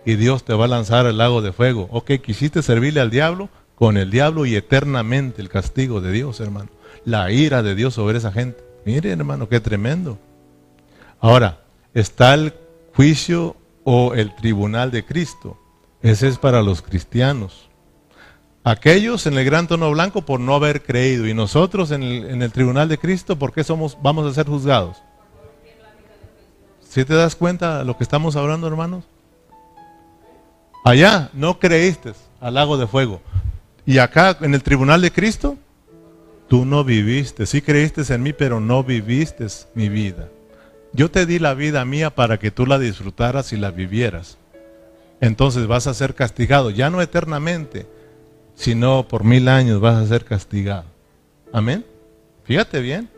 y 0.05 0.15
Dios 0.15 0.45
te 0.45 0.53
va 0.53 0.65
a 0.65 0.69
lanzar 0.69 1.07
al 1.07 1.17
lago 1.17 1.41
de 1.41 1.51
fuego. 1.51 1.89
Ok, 1.91 2.11
quisiste 2.23 2.61
servirle 2.61 3.01
al 3.01 3.09
diablo, 3.09 3.49
con 3.73 3.97
el 3.97 4.11
diablo 4.11 4.45
y 4.45 4.55
eternamente 4.55 5.41
el 5.41 5.49
castigo 5.49 5.99
de 5.99 6.11
Dios, 6.11 6.39
hermano. 6.39 6.69
La 7.03 7.31
ira 7.31 7.63
de 7.63 7.75
Dios 7.75 7.95
sobre 7.95 8.17
esa 8.17 8.31
gente. 8.31 8.63
Mire, 8.85 9.11
hermano, 9.11 9.49
qué 9.49 9.59
tremendo. 9.59 10.17
Ahora, 11.19 11.59
está 11.93 12.35
el 12.35 12.53
juicio 12.95 13.55
o 13.83 14.13
el 14.13 14.33
tribunal 14.35 14.91
de 14.91 15.03
Cristo. 15.03 15.59
Ese 16.01 16.27
es 16.27 16.37
para 16.37 16.61
los 16.61 16.81
cristianos. 16.81 17.69
Aquellos 18.63 19.25
en 19.27 19.37
el 19.37 19.45
gran 19.45 19.67
tono 19.67 19.91
blanco 19.91 20.23
por 20.23 20.39
no 20.39 20.55
haber 20.55 20.83
creído 20.83 21.27
y 21.27 21.33
nosotros 21.33 21.91
en 21.91 22.03
el, 22.03 22.29
en 22.29 22.41
el 22.41 22.51
tribunal 22.51 22.89
de 22.89 22.97
Cristo, 22.97 23.37
¿por 23.37 23.53
qué 23.53 23.63
somos, 23.63 23.97
vamos 24.01 24.25
a 24.25 24.33
ser 24.33 24.47
juzgados? 24.47 24.97
¿Sí 26.87 27.05
te 27.05 27.13
das 27.13 27.35
cuenta 27.35 27.79
de 27.79 27.85
lo 27.85 27.97
que 27.97 28.03
estamos 28.03 28.35
hablando, 28.35 28.67
hermanos? 28.67 29.03
Allá 30.85 31.31
no 31.33 31.57
creíste 31.57 32.13
al 32.39 32.53
lago 32.53 32.77
de 32.77 32.85
fuego. 32.85 33.19
Y 33.87 33.97
acá 33.97 34.37
en 34.41 34.53
el 34.53 34.61
tribunal 34.61 35.01
de 35.01 35.11
Cristo, 35.11 35.57
tú 36.47 36.63
no 36.63 36.83
viviste. 36.83 37.47
Sí 37.47 37.63
creíste 37.63 38.03
en 38.13 38.21
mí, 38.21 38.33
pero 38.33 38.59
no 38.59 38.83
viviste 38.83 39.47
mi 39.73 39.89
vida. 39.89 40.29
Yo 40.93 41.09
te 41.09 41.25
di 41.25 41.39
la 41.39 41.55
vida 41.55 41.83
mía 41.85 42.13
para 42.13 42.37
que 42.37 42.51
tú 42.51 42.67
la 42.67 42.77
disfrutaras 42.77 43.51
y 43.51 43.57
la 43.57 43.71
vivieras. 43.71 44.37
Entonces 45.21 45.65
vas 45.65 45.87
a 45.87 45.95
ser 45.95 46.13
castigado, 46.13 46.69
ya 46.69 46.91
no 46.91 47.01
eternamente, 47.01 47.87
sino 48.53 49.07
por 49.07 49.23
mil 49.23 49.47
años 49.47 49.81
vas 49.81 49.95
a 49.95 50.05
ser 50.05 50.23
castigado. 50.23 50.85
Amén. 51.51 51.83
Fíjate 52.43 52.79
bien. 52.81 53.09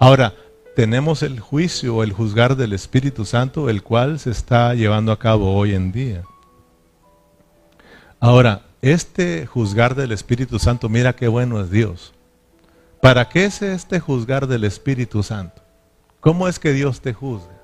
Ahora, 0.00 0.34
tenemos 0.74 1.22
el 1.22 1.38
juicio 1.38 1.94
o 1.94 2.02
el 2.02 2.12
juzgar 2.12 2.56
del 2.56 2.72
Espíritu 2.72 3.24
Santo, 3.24 3.70
el 3.70 3.84
cual 3.84 4.18
se 4.18 4.32
está 4.32 4.74
llevando 4.74 5.12
a 5.12 5.18
cabo 5.20 5.54
hoy 5.54 5.76
en 5.76 5.92
día. 5.92 6.24
Ahora, 8.24 8.62
este 8.80 9.44
juzgar 9.44 9.94
del 9.94 10.10
Espíritu 10.10 10.58
Santo, 10.58 10.88
mira 10.88 11.14
qué 11.14 11.28
bueno 11.28 11.60
es 11.60 11.70
Dios. 11.70 12.14
¿Para 13.02 13.28
qué 13.28 13.44
es 13.44 13.60
este 13.60 14.00
juzgar 14.00 14.46
del 14.46 14.64
Espíritu 14.64 15.22
Santo? 15.22 15.60
¿Cómo 16.20 16.48
es 16.48 16.58
que 16.58 16.72
Dios 16.72 17.02
te 17.02 17.12
juzga? 17.12 17.60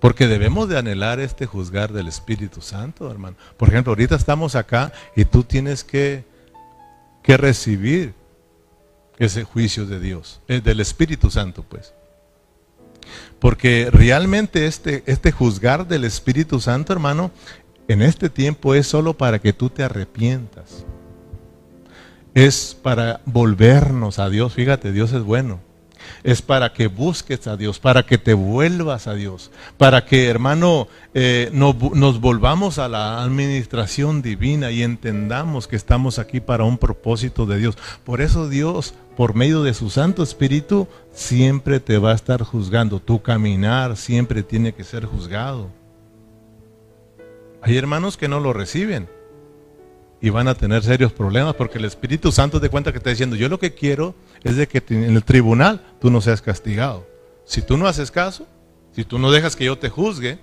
Porque 0.00 0.26
debemos 0.26 0.70
de 0.70 0.78
anhelar 0.78 1.20
este 1.20 1.44
juzgar 1.44 1.92
del 1.92 2.08
Espíritu 2.08 2.62
Santo, 2.62 3.10
hermano. 3.10 3.36
Por 3.58 3.68
ejemplo, 3.68 3.90
ahorita 3.90 4.14
estamos 4.14 4.56
acá 4.56 4.90
y 5.14 5.26
tú 5.26 5.44
tienes 5.44 5.84
que, 5.84 6.24
que 7.22 7.36
recibir 7.36 8.14
ese 9.18 9.44
juicio 9.44 9.84
de 9.84 10.00
Dios, 10.00 10.40
eh, 10.48 10.62
del 10.62 10.80
Espíritu 10.80 11.30
Santo, 11.30 11.62
pues. 11.62 11.92
Porque 13.38 13.88
realmente 13.90 14.66
este, 14.66 15.02
este 15.06 15.32
juzgar 15.32 15.88
del 15.88 16.04
Espíritu 16.04 16.60
Santo, 16.60 16.92
hermano, 16.92 17.32
en 17.88 18.02
este 18.02 18.28
tiempo 18.30 18.74
es 18.74 18.86
solo 18.86 19.14
para 19.14 19.38
que 19.38 19.52
tú 19.52 19.70
te 19.70 19.82
arrepientas. 19.82 20.84
Es 22.34 22.76
para 22.80 23.20
volvernos 23.26 24.18
a 24.18 24.30
Dios. 24.30 24.54
Fíjate, 24.54 24.92
Dios 24.92 25.12
es 25.12 25.22
bueno 25.22 25.60
es 26.22 26.42
para 26.42 26.72
que 26.72 26.86
busques 26.86 27.46
a 27.46 27.56
Dios, 27.56 27.78
para 27.78 28.04
que 28.04 28.18
te 28.18 28.34
vuelvas 28.34 29.06
a 29.06 29.14
Dios, 29.14 29.50
para 29.76 30.04
que, 30.04 30.28
hermano, 30.28 30.88
eh, 31.14 31.50
nos 31.52 32.20
volvamos 32.20 32.78
a 32.78 32.88
la 32.88 33.22
administración 33.22 34.22
divina 34.22 34.70
y 34.70 34.82
entendamos 34.82 35.66
que 35.66 35.76
estamos 35.76 36.18
aquí 36.18 36.40
para 36.40 36.64
un 36.64 36.78
propósito 36.78 37.46
de 37.46 37.58
Dios. 37.58 37.76
Por 38.04 38.20
eso 38.20 38.48
Dios, 38.48 38.94
por 39.16 39.34
medio 39.34 39.62
de 39.62 39.74
su 39.74 39.90
Santo 39.90 40.22
Espíritu, 40.22 40.88
siempre 41.12 41.80
te 41.80 41.98
va 41.98 42.12
a 42.12 42.16
estar 42.16 42.42
juzgando. 42.42 43.00
Tu 43.00 43.20
caminar 43.22 43.96
siempre 43.96 44.42
tiene 44.42 44.72
que 44.72 44.84
ser 44.84 45.06
juzgado. 45.06 45.81
Hay 47.62 47.76
hermanos 47.76 48.16
que 48.16 48.26
no 48.26 48.40
lo 48.40 48.52
reciben 48.52 49.08
y 50.20 50.30
van 50.30 50.48
a 50.48 50.54
tener 50.54 50.82
serios 50.82 51.12
problemas 51.12 51.54
porque 51.54 51.78
el 51.78 51.84
Espíritu 51.84 52.32
Santo 52.32 52.60
te 52.60 52.68
cuenta 52.68 52.90
que 52.90 52.98
está 52.98 53.10
diciendo, 53.10 53.36
yo 53.36 53.48
lo 53.48 53.60
que 53.60 53.72
quiero 53.72 54.16
es 54.42 54.56
de 54.56 54.66
que 54.66 54.82
en 54.90 55.16
el 55.16 55.22
tribunal 55.22 55.80
tú 56.00 56.10
no 56.10 56.20
seas 56.20 56.42
castigado. 56.42 57.06
Si 57.44 57.62
tú 57.62 57.76
no 57.76 57.86
haces 57.86 58.10
caso, 58.10 58.46
si 58.92 59.04
tú 59.04 59.18
no 59.18 59.30
dejas 59.30 59.54
que 59.54 59.64
yo 59.64 59.78
te 59.78 59.88
juzgue, 59.88 60.38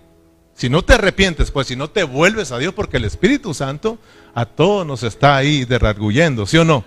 si 0.53 0.69
no 0.69 0.82
te 0.82 0.93
arrepientes, 0.93 1.51
pues 1.51 1.67
si 1.67 1.75
no 1.75 1.89
te 1.89 2.03
vuelves 2.03 2.51
a 2.51 2.58
Dios, 2.58 2.73
porque 2.73 2.97
el 2.97 3.05
Espíritu 3.05 3.53
Santo 3.53 3.97
a 4.34 4.45
todos 4.45 4.86
nos 4.88 5.03
está 5.03 5.36
ahí 5.36 5.65
derrargullendo, 5.65 6.45
¿sí 6.45 6.58
o 6.58 6.65
no? 6.65 6.84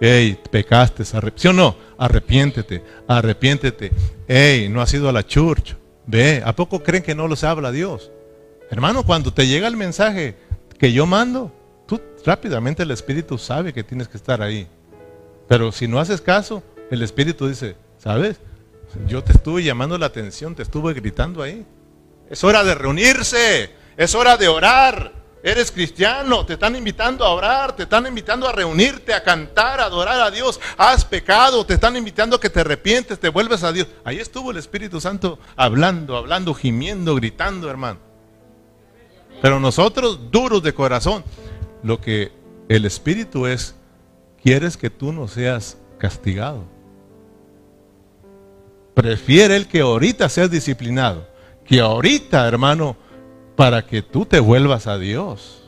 Ey, 0.00 0.38
pecaste, 0.50 1.04
¿sí 1.04 1.48
o 1.48 1.52
no? 1.52 1.76
Arrepiéntete, 1.98 2.84
arrepiéntete. 3.08 3.92
Ey, 4.28 4.68
no 4.68 4.80
has 4.80 4.92
ido 4.92 5.08
a 5.08 5.12
la 5.12 5.26
church. 5.26 5.74
Ve, 6.06 6.42
¿a 6.44 6.54
poco 6.54 6.82
creen 6.82 7.02
que 7.02 7.14
no 7.14 7.26
los 7.26 7.42
habla 7.42 7.72
Dios? 7.72 8.10
Hermano, 8.70 9.04
cuando 9.04 9.32
te 9.32 9.46
llega 9.46 9.68
el 9.68 9.76
mensaje, 9.76 10.36
que 10.78 10.92
yo 10.92 11.06
mando, 11.06 11.52
tú 11.86 12.00
rápidamente 12.24 12.82
el 12.82 12.90
Espíritu 12.90 13.38
sabe 13.38 13.72
que 13.72 13.84
tienes 13.84 14.08
que 14.08 14.16
estar 14.16 14.42
ahí. 14.42 14.68
Pero 15.48 15.72
si 15.72 15.86
no 15.86 16.00
haces 16.00 16.20
caso, 16.20 16.62
el 16.90 17.02
Espíritu 17.02 17.48
dice, 17.48 17.76
¿sabes? 17.98 18.40
Yo 19.06 19.22
te 19.22 19.32
estuve 19.32 19.62
llamando 19.62 19.98
la 19.98 20.06
atención, 20.06 20.54
te 20.54 20.62
estuve 20.62 20.94
gritando 20.94 21.42
ahí. 21.42 21.64
Es 22.28 22.42
hora 22.42 22.64
de 22.64 22.74
reunirse, 22.74 23.70
es 23.96 24.14
hora 24.14 24.36
de 24.36 24.48
orar. 24.48 25.12
Eres 25.42 25.70
cristiano, 25.70 26.44
te 26.44 26.54
están 26.54 26.74
invitando 26.74 27.24
a 27.24 27.32
orar, 27.32 27.76
te 27.76 27.84
están 27.84 28.04
invitando 28.06 28.48
a 28.48 28.52
reunirte, 28.52 29.14
a 29.14 29.22
cantar, 29.22 29.80
a 29.80 29.84
adorar 29.84 30.20
a 30.20 30.30
Dios. 30.30 30.58
Has 30.76 31.04
pecado, 31.04 31.64
te 31.64 31.74
están 31.74 31.96
invitando 31.96 32.34
a 32.34 32.40
que 32.40 32.50
te 32.50 32.60
arrepientes, 32.60 33.20
te 33.20 33.28
vuelves 33.28 33.62
a 33.62 33.70
Dios. 33.70 33.86
Ahí 34.02 34.18
estuvo 34.18 34.50
el 34.50 34.56
Espíritu 34.56 35.00
Santo 35.00 35.38
hablando, 35.54 36.16
hablando, 36.16 36.52
gimiendo, 36.52 37.14
gritando, 37.14 37.70
hermano. 37.70 38.05
Pero 39.42 39.60
nosotros, 39.60 40.30
duros 40.30 40.62
de 40.62 40.74
corazón, 40.74 41.24
lo 41.82 42.00
que 42.00 42.32
el 42.68 42.84
Espíritu 42.84 43.46
es, 43.46 43.74
quieres 44.42 44.76
que 44.76 44.90
tú 44.90 45.12
no 45.12 45.28
seas 45.28 45.78
castigado. 45.98 46.64
Prefiere 48.94 49.56
el 49.56 49.66
que 49.66 49.80
ahorita 49.80 50.28
seas 50.28 50.50
disciplinado, 50.50 51.28
que 51.64 51.80
ahorita, 51.80 52.46
hermano, 52.48 52.96
para 53.54 53.86
que 53.86 54.02
tú 54.02 54.24
te 54.24 54.40
vuelvas 54.40 54.86
a 54.86 54.98
Dios. 54.98 55.62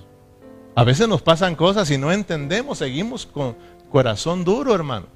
A 0.74 0.85
veces 0.85 1.09
nos 1.09 1.22
pasan 1.22 1.57
cosas 1.57 1.90
y 1.90 1.98
no 1.98 2.12
entendemos, 2.12 2.78
seguimos 2.78 3.26
con 3.26 3.57
corazón 3.90 4.44
duro, 4.44 4.74
hermano. 4.74 5.07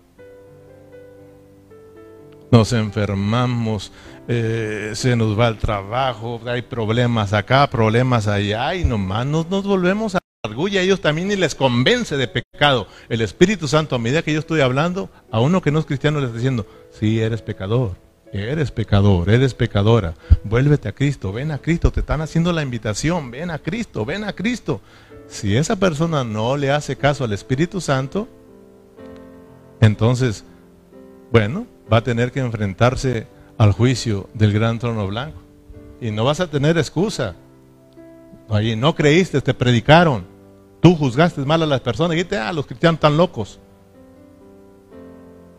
Nos 2.50 2.72
enfermamos, 2.72 3.92
eh, 4.28 4.92
se 4.94 5.16
nos 5.16 5.38
va 5.38 5.48
el 5.48 5.58
trabajo, 5.58 6.40
hay 6.46 6.62
problemas 6.62 7.32
acá, 7.32 7.68
problemas 7.68 8.28
allá, 8.28 8.74
y 8.74 8.85
nomás 8.85 9.26
nos, 9.26 9.48
nos 9.48 9.64
volvemos 9.64 10.14
a 10.14 10.22
argulla 10.44 10.80
ellos 10.80 11.00
también 11.00 11.30
y 11.30 11.37
les 11.37 11.54
convence 11.54 12.16
de 12.16 12.26
pecado. 12.26 12.88
El 13.08 13.20
Espíritu 13.20 13.68
Santo, 13.68 13.94
a 13.94 14.00
medida 14.00 14.22
que 14.22 14.32
yo 14.32 14.40
estoy 14.40 14.61
hablando, 14.61 15.08
a 15.30 15.38
uno 15.38 15.62
que 15.62 15.70
no 15.70 15.78
es 15.78 15.87
cristiano 15.87 16.18
le 16.18 16.26
está 16.26 16.37
diciendo, 16.37 16.66
sí, 16.90 17.20
eres 17.20 17.42
pecador, 17.42 17.96
eres 18.32 18.72
pecador, 18.72 19.30
eres 19.30 19.54
pecadora, 19.54 20.14
vuélvete 20.42 20.88
a 20.88 20.92
Cristo, 20.92 21.32
ven 21.32 21.52
a 21.52 21.58
Cristo, 21.58 21.92
te 21.92 22.00
están 22.00 22.22
haciendo 22.22 22.52
la 22.52 22.62
invitación, 22.62 23.30
ven 23.30 23.52
a 23.52 23.61
Cristo, 23.61 24.04
ven 24.04 24.24
a 24.24 24.32
Cristo. 24.32 24.80
Si 25.28 25.56
esa 25.56 25.76
persona 25.76 26.24
no 26.24 26.56
le 26.56 26.72
hace 26.72 26.96
caso 26.96 27.22
al 27.22 27.32
Espíritu 27.32 27.80
Santo, 27.80 28.28
entonces, 29.80 30.44
bueno, 31.30 31.66
va 31.90 31.98
a 31.98 32.04
tener 32.04 32.32
que 32.32 32.40
enfrentarse 32.40 33.28
al 33.58 33.72
juicio 33.72 34.28
del 34.34 34.52
gran 34.52 34.78
trono 34.78 35.06
blanco. 35.06 35.40
Y 36.00 36.10
no 36.10 36.24
vas 36.24 36.40
a 36.40 36.48
tener 36.48 36.78
excusa. 36.78 37.34
Allí 38.48 38.76
no 38.76 38.94
creíste, 38.94 39.40
te 39.40 39.54
predicaron. 39.54 40.24
Tú 40.80 40.96
juzgaste 40.96 41.42
mal 41.42 41.62
a 41.62 41.66
las 41.66 41.80
personas 41.80 42.12
dijiste, 42.12 42.36
ah, 42.36 42.52
los 42.52 42.66
cristianos 42.66 42.96
están 42.96 43.16
locos. 43.16 43.60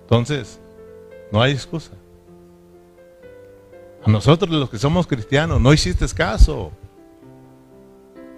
Entonces, 0.01 0.59
no 1.31 1.41
hay 1.41 1.53
excusa. 1.53 1.91
A 4.05 4.11
nosotros 4.11 4.51
los 4.51 4.69
que 4.69 4.77
somos 4.77 5.07
cristianos, 5.07 5.61
no 5.61 5.71
hiciste 5.71 6.05
caso. 6.13 6.71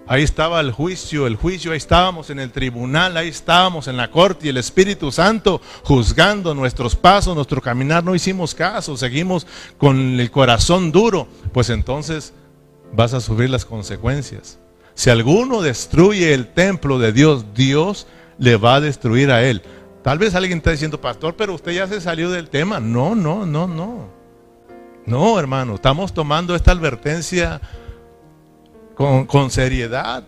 Ahí 0.08 0.22
estaba 0.22 0.60
el 0.60 0.70
juicio, 0.70 1.26
el 1.26 1.34
juicio, 1.34 1.72
ahí 1.72 1.78
estábamos 1.78 2.30
en 2.30 2.38
el 2.38 2.52
tribunal, 2.52 3.16
ahí 3.16 3.26
estábamos 3.26 3.88
en 3.88 3.96
la 3.96 4.10
corte 4.12 4.46
y 4.46 4.50
el 4.50 4.56
Espíritu 4.56 5.10
Santo 5.10 5.60
juzgando 5.82 6.54
nuestros 6.54 6.94
pasos, 6.94 7.34
nuestro 7.34 7.60
caminar. 7.60 8.04
No 8.04 8.14
hicimos 8.14 8.54
caso, 8.54 8.96
seguimos 8.96 9.48
con 9.78 10.20
el 10.20 10.30
corazón 10.30 10.92
duro. 10.92 11.26
Pues 11.52 11.70
entonces 11.70 12.32
vas 12.92 13.14
a 13.14 13.20
sufrir 13.20 13.50
las 13.50 13.64
consecuencias. 13.64 14.60
Si 14.94 15.10
alguno 15.10 15.60
destruye 15.60 16.32
el 16.34 16.54
templo 16.54 17.00
de 17.00 17.12
Dios, 17.12 17.46
Dios 17.54 18.06
le 18.38 18.56
va 18.56 18.76
a 18.76 18.80
destruir 18.80 19.32
a 19.32 19.42
él. 19.42 19.62
Tal 20.04 20.18
vez 20.18 20.36
alguien 20.36 20.58
está 20.58 20.70
diciendo, 20.70 21.00
pastor, 21.00 21.34
pero 21.34 21.52
usted 21.52 21.72
ya 21.72 21.88
se 21.88 22.00
salió 22.00 22.30
del 22.30 22.48
tema. 22.48 22.78
No, 22.78 23.16
no, 23.16 23.44
no, 23.44 23.66
no. 23.66 24.08
No, 25.04 25.38
hermano, 25.38 25.74
estamos 25.74 26.14
tomando 26.14 26.54
esta 26.54 26.70
advertencia 26.70 27.60
con, 28.96 29.50
seriedad. 29.50 30.24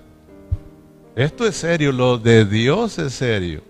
Esto 1.16 1.46
es 1.46 1.57
serio, 1.57 1.90
lo 1.90 2.18
de 2.18 2.44
Dios 2.44 2.98
es 2.98 3.14
serio. 3.14 3.62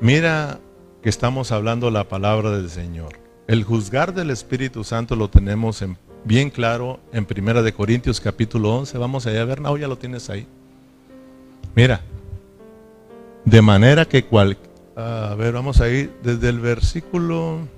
Mira 0.00 0.58
que 1.02 1.08
estamos 1.08 1.50
hablando 1.50 1.90
la 1.90 2.08
palabra 2.08 2.50
del 2.50 2.68
Señor. 2.68 3.18
El 3.46 3.64
juzgar 3.64 4.12
del 4.12 4.30
Espíritu 4.30 4.84
Santo 4.84 5.16
lo 5.16 5.30
tenemos 5.30 5.82
bien 6.24 6.50
claro 6.50 7.00
en 7.12 7.24
Primera 7.24 7.62
de 7.62 7.72
Corintios 7.72 8.20
capítulo 8.20 8.76
11. 8.76 8.98
Vamos 8.98 9.26
allá 9.26 9.42
a 9.42 9.44
ver, 9.44 9.60
no, 9.60 9.76
ya 9.76 9.88
lo 9.88 9.96
tienes 9.96 10.28
ahí. 10.28 10.46
Mira, 11.74 12.00
de 13.44 13.62
manera 13.62 14.04
que 14.04 14.24
cual... 14.24 14.58
A 14.96 15.36
ver, 15.38 15.52
vamos 15.52 15.80
a 15.80 15.88
ir 15.88 16.12
desde 16.22 16.48
el 16.48 16.58
versículo... 16.58 17.77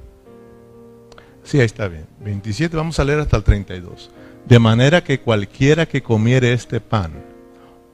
Sí, 1.42 1.58
ahí 1.58 1.66
está 1.66 1.88
bien. 1.88 2.06
27, 2.20 2.76
vamos 2.76 2.98
a 2.98 3.04
leer 3.04 3.20
hasta 3.20 3.36
el 3.36 3.44
32. 3.44 4.10
De 4.46 4.58
manera 4.58 5.02
que 5.02 5.20
cualquiera 5.20 5.86
que 5.86 6.02
comiere 6.02 6.52
este 6.52 6.80
pan 6.80 7.12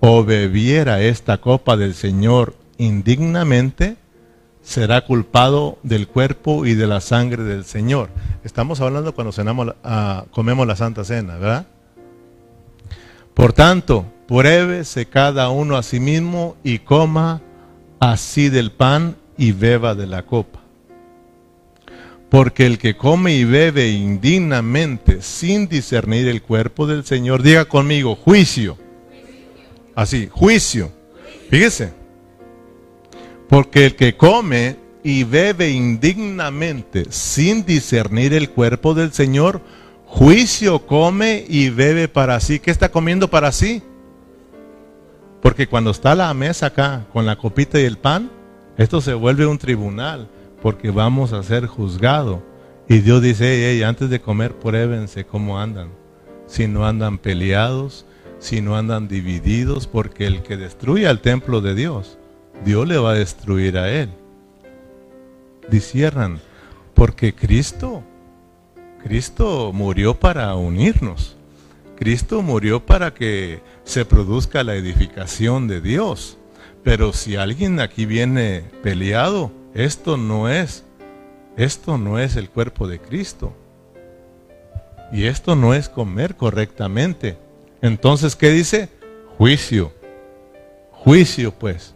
o 0.00 0.24
bebiera 0.24 1.00
esta 1.00 1.38
copa 1.38 1.76
del 1.76 1.94
Señor 1.94 2.54
indignamente, 2.78 3.96
será 4.62 5.04
culpado 5.04 5.78
del 5.84 6.08
cuerpo 6.08 6.66
y 6.66 6.74
de 6.74 6.86
la 6.86 7.00
sangre 7.00 7.44
del 7.44 7.64
Señor. 7.64 8.10
Estamos 8.42 8.80
hablando 8.80 9.14
cuando 9.14 9.32
cenamos, 9.32 9.68
uh, 9.68 10.28
comemos 10.30 10.66
la 10.66 10.76
Santa 10.76 11.04
Cena, 11.04 11.36
¿verdad? 11.36 11.66
Por 13.32 13.52
tanto, 13.52 14.06
pruébese 14.26 15.06
cada 15.06 15.50
uno 15.50 15.76
a 15.76 15.82
sí 15.82 16.00
mismo 16.00 16.56
y 16.64 16.80
coma 16.80 17.42
así 18.00 18.48
del 18.48 18.72
pan 18.72 19.16
y 19.38 19.52
beba 19.52 19.94
de 19.94 20.06
la 20.06 20.24
copa. 20.24 20.65
Porque 22.28 22.66
el 22.66 22.78
que 22.78 22.96
come 22.96 23.34
y 23.34 23.44
bebe 23.44 23.88
indignamente 23.88 25.22
sin 25.22 25.68
discernir 25.68 26.26
el 26.26 26.42
cuerpo 26.42 26.86
del 26.86 27.04
Señor, 27.04 27.42
diga 27.42 27.66
conmigo, 27.66 28.16
juicio. 28.16 28.76
Así, 29.94 30.28
juicio. 30.30 30.90
Fíjese. 31.50 31.92
Porque 33.48 33.86
el 33.86 33.94
que 33.94 34.16
come 34.16 34.76
y 35.04 35.22
bebe 35.22 35.70
indignamente 35.70 37.06
sin 37.10 37.64
discernir 37.64 38.34
el 38.34 38.50
cuerpo 38.50 38.92
del 38.92 39.12
Señor, 39.12 39.60
juicio 40.04 40.84
come 40.84 41.44
y 41.48 41.70
bebe 41.70 42.08
para 42.08 42.40
sí. 42.40 42.58
¿Qué 42.58 42.72
está 42.72 42.90
comiendo 42.90 43.30
para 43.30 43.52
sí? 43.52 43.82
Porque 45.40 45.68
cuando 45.68 45.92
está 45.92 46.16
la 46.16 46.34
mesa 46.34 46.66
acá 46.66 47.06
con 47.12 47.24
la 47.24 47.36
copita 47.36 47.78
y 47.80 47.84
el 47.84 47.98
pan, 47.98 48.32
esto 48.76 49.00
se 49.00 49.14
vuelve 49.14 49.46
un 49.46 49.58
tribunal 49.58 50.28
porque 50.66 50.90
vamos 50.90 51.32
a 51.32 51.44
ser 51.44 51.68
juzgados. 51.68 52.40
Y 52.88 52.98
Dios 52.98 53.22
dice, 53.22 53.84
antes 53.84 54.10
de 54.10 54.20
comer, 54.20 54.56
pruébense 54.56 55.24
cómo 55.24 55.60
andan. 55.60 55.90
Si 56.48 56.66
no 56.66 56.84
andan 56.88 57.18
peleados, 57.18 58.04
si 58.40 58.60
no 58.60 58.76
andan 58.76 59.06
divididos, 59.06 59.86
porque 59.86 60.26
el 60.26 60.42
que 60.42 60.56
destruye 60.56 61.06
al 61.06 61.20
templo 61.20 61.60
de 61.60 61.76
Dios, 61.76 62.18
Dios 62.64 62.88
le 62.88 62.98
va 62.98 63.12
a 63.12 63.14
destruir 63.14 63.78
a 63.78 63.92
él. 63.92 64.10
disiernan, 65.68 66.40
porque 66.94 67.32
Cristo, 67.32 68.02
Cristo 69.04 69.70
murió 69.72 70.18
para 70.18 70.52
unirnos. 70.56 71.36
Cristo 71.94 72.42
murió 72.42 72.84
para 72.84 73.14
que 73.14 73.62
se 73.84 74.04
produzca 74.04 74.64
la 74.64 74.74
edificación 74.74 75.68
de 75.68 75.80
Dios. 75.80 76.38
Pero 76.82 77.12
si 77.12 77.36
alguien 77.36 77.78
aquí 77.78 78.04
viene 78.04 78.64
peleado, 78.82 79.52
esto 79.76 80.16
no 80.16 80.48
es, 80.48 80.84
esto 81.58 81.98
no 81.98 82.18
es 82.18 82.36
el 82.36 82.48
cuerpo 82.48 82.88
de 82.88 82.98
Cristo. 82.98 83.54
Y 85.12 85.24
esto 85.24 85.54
no 85.54 85.74
es 85.74 85.90
comer 85.90 86.34
correctamente. 86.34 87.36
Entonces, 87.82 88.34
¿qué 88.34 88.50
dice? 88.50 88.88
Juicio. 89.36 89.92
Juicio, 90.90 91.52
pues. 91.52 91.94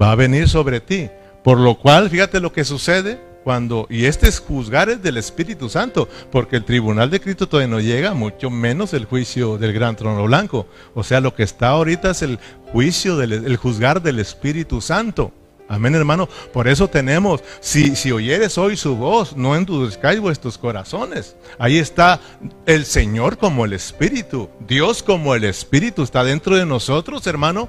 Va 0.00 0.12
a 0.12 0.14
venir 0.14 0.46
sobre 0.46 0.80
ti. 0.80 1.08
Por 1.42 1.58
lo 1.58 1.78
cual, 1.78 2.10
fíjate 2.10 2.38
lo 2.38 2.52
que 2.52 2.64
sucede 2.64 3.18
cuando, 3.44 3.86
y 3.88 4.04
este 4.04 4.28
es 4.28 4.38
juzgar 4.38 5.00
del 5.00 5.16
Espíritu 5.16 5.70
Santo, 5.70 6.06
porque 6.30 6.56
el 6.56 6.66
tribunal 6.66 7.08
de 7.08 7.18
Cristo 7.18 7.48
todavía 7.48 7.74
no 7.74 7.80
llega, 7.80 8.12
mucho 8.12 8.50
menos 8.50 8.92
el 8.92 9.06
juicio 9.06 9.56
del 9.56 9.72
gran 9.72 9.96
trono 9.96 10.24
blanco. 10.24 10.66
O 10.94 11.02
sea, 11.02 11.22
lo 11.22 11.34
que 11.34 11.44
está 11.44 11.68
ahorita 11.68 12.10
es 12.10 12.20
el 12.20 12.38
juicio, 12.72 13.16
del, 13.16 13.32
el 13.32 13.56
juzgar 13.56 14.02
del 14.02 14.18
Espíritu 14.18 14.82
Santo. 14.82 15.32
Amén, 15.68 15.94
hermano. 15.94 16.28
Por 16.52 16.66
eso 16.66 16.88
tenemos, 16.88 17.42
si, 17.60 17.94
si 17.94 18.10
oyeres 18.10 18.56
hoy 18.56 18.76
su 18.76 18.96
voz, 18.96 19.36
no 19.36 19.54
endurezcáis 19.54 20.18
vuestros 20.18 20.56
corazones. 20.56 21.36
Ahí 21.58 21.76
está 21.76 22.20
el 22.64 22.86
Señor 22.86 23.36
como 23.36 23.66
el 23.66 23.74
Espíritu. 23.74 24.48
Dios 24.66 25.02
como 25.02 25.34
el 25.34 25.44
Espíritu 25.44 26.02
está 26.02 26.24
dentro 26.24 26.56
de 26.56 26.64
nosotros, 26.64 27.26
hermano, 27.26 27.68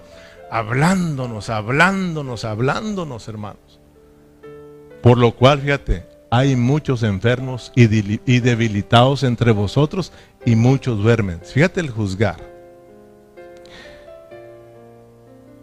hablándonos, 0.50 1.50
hablándonos, 1.50 2.46
hablándonos, 2.46 3.28
hermanos. 3.28 3.80
Por 5.04 5.18
lo 5.18 5.34
cual, 5.34 5.60
fíjate, 5.60 6.06
hay 6.32 6.56
muchos 6.56 7.04
enfermos 7.04 7.74
y, 7.76 7.84
y 7.84 8.40
debilitados 8.40 9.24
entre 9.24 9.52
vosotros 9.52 10.14
y 10.46 10.56
muchos 10.56 11.02
duermen. 11.04 11.42
Fíjate 11.42 11.82
el 11.82 11.90
juzgar. 11.90 12.59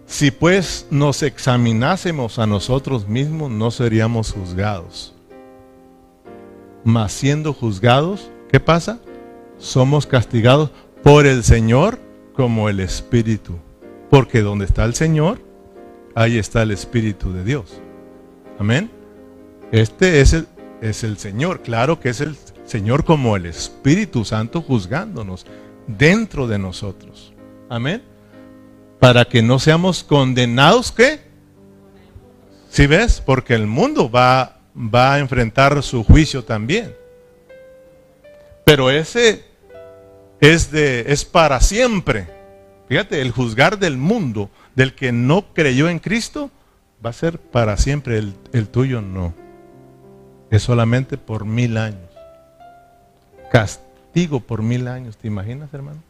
Si 0.07 0.31
pues 0.31 0.87
nos 0.91 1.23
examinásemos 1.25 2.39
a 2.39 2.47
nosotros 2.47 3.09
mismos, 3.09 3.51
no 3.51 3.73
seríamos 3.73 4.33
juzgados. 4.33 5.15
Mas 6.85 7.13
siendo 7.13 7.53
juzgados, 7.53 8.31
¿qué 8.51 8.61
pasa? 8.61 9.01
Somos 9.59 10.07
castigados 10.07 10.71
por 11.03 11.27
el 11.27 11.43
Señor 11.43 11.99
como 12.35 12.69
el 12.69 12.79
Espíritu. 12.79 13.59
Porque 14.09 14.43
donde 14.43 14.65
está 14.65 14.85
el 14.85 14.95
Señor, 14.95 15.41
ahí 16.15 16.39
está 16.39 16.63
el 16.63 16.71
Espíritu 16.71 17.33
de 17.33 17.43
Dios. 17.43 17.81
Amén. 18.61 18.89
Este 19.73 20.21
es 20.21 20.33
el, 20.33 20.47
es 20.81 21.03
el 21.03 21.19
Señor, 21.19 21.63
claro 21.63 21.99
que 21.99 22.11
es 22.11 22.21
el 22.21 22.37
Señor 22.65 23.05
como 23.05 23.35
el 23.35 23.47
Espíritu 23.47 24.25
Santo 24.25 24.63
juzgándonos 24.63 25.45
dentro 25.89 26.47
de 26.47 26.61
nosotros. 26.61 27.35
Amén 27.69 28.16
para 28.99 29.25
que 29.25 29.43
no 29.43 29.59
seamos 29.59 30.03
condenados, 30.03 30.93
¿qué? 30.93 31.21
Si 32.71 32.87
ves? 32.87 33.23
Porque 33.25 33.55
el 33.55 33.67
mundo 33.67 34.11
va, 34.11 34.59
va 34.77 35.15
a 35.15 35.19
enfrentar 35.19 35.83
su 35.83 36.05
juicio 36.05 36.45
también. 36.45 36.95
Pero 38.65 38.91
ese 38.91 39.45
es, 40.41 40.71
de, 40.71 41.05
es 41.09 41.25
para 41.25 41.61
siempre. 41.61 42.27
Fíjate, 42.89 43.21
el 43.21 43.31
juzgar 43.31 43.79
del 43.79 43.97
mundo, 43.97 44.51
del 44.75 44.95
que 44.95 45.13
no 45.13 45.53
creyó 45.55 45.89
en 45.89 45.99
Cristo, 45.99 46.51
va 47.05 47.11
a 47.11 47.15
ser 47.15 47.39
para 47.39 47.77
siempre, 47.77 48.19
el, 48.19 48.35
el 48.53 48.69
tuyo 48.69 49.01
no. 49.01 49.35
Es 50.51 50.63
solamente 50.63 51.17
por 51.17 51.45
mil 51.45 51.77
años. 51.77 52.11
Castigo 53.51 54.41
por 54.41 54.63
mil 54.63 54.89
años, 54.89 55.17
¿te 55.17 55.29
imaginas, 55.29 55.73
hermano? 55.73 56.06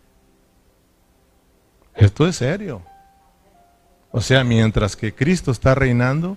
Esto 1.97 2.27
es 2.27 2.37
serio. 2.37 2.83
O 4.11 4.21
sea, 4.21 4.45
mientras 4.45 4.97
que 4.97 5.15
Cristo 5.15 5.51
está 5.51 5.75
reinando, 5.75 6.37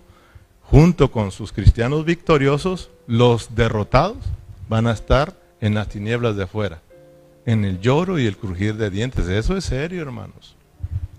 junto 0.63 1.11
con 1.11 1.31
sus 1.31 1.51
cristianos 1.51 2.05
victoriosos, 2.05 2.89
los 3.07 3.55
derrotados 3.55 4.17
van 4.67 4.87
a 4.87 4.91
estar 4.91 5.33
en 5.61 5.73
las 5.75 5.89
tinieblas 5.89 6.35
de 6.35 6.43
afuera, 6.43 6.81
en 7.45 7.65
el 7.65 7.79
lloro 7.79 8.19
y 8.19 8.25
el 8.25 8.37
crujir 8.37 8.75
de 8.75 8.89
dientes. 8.89 9.27
Eso 9.27 9.57
es 9.57 9.65
serio, 9.65 10.01
hermanos. 10.01 10.55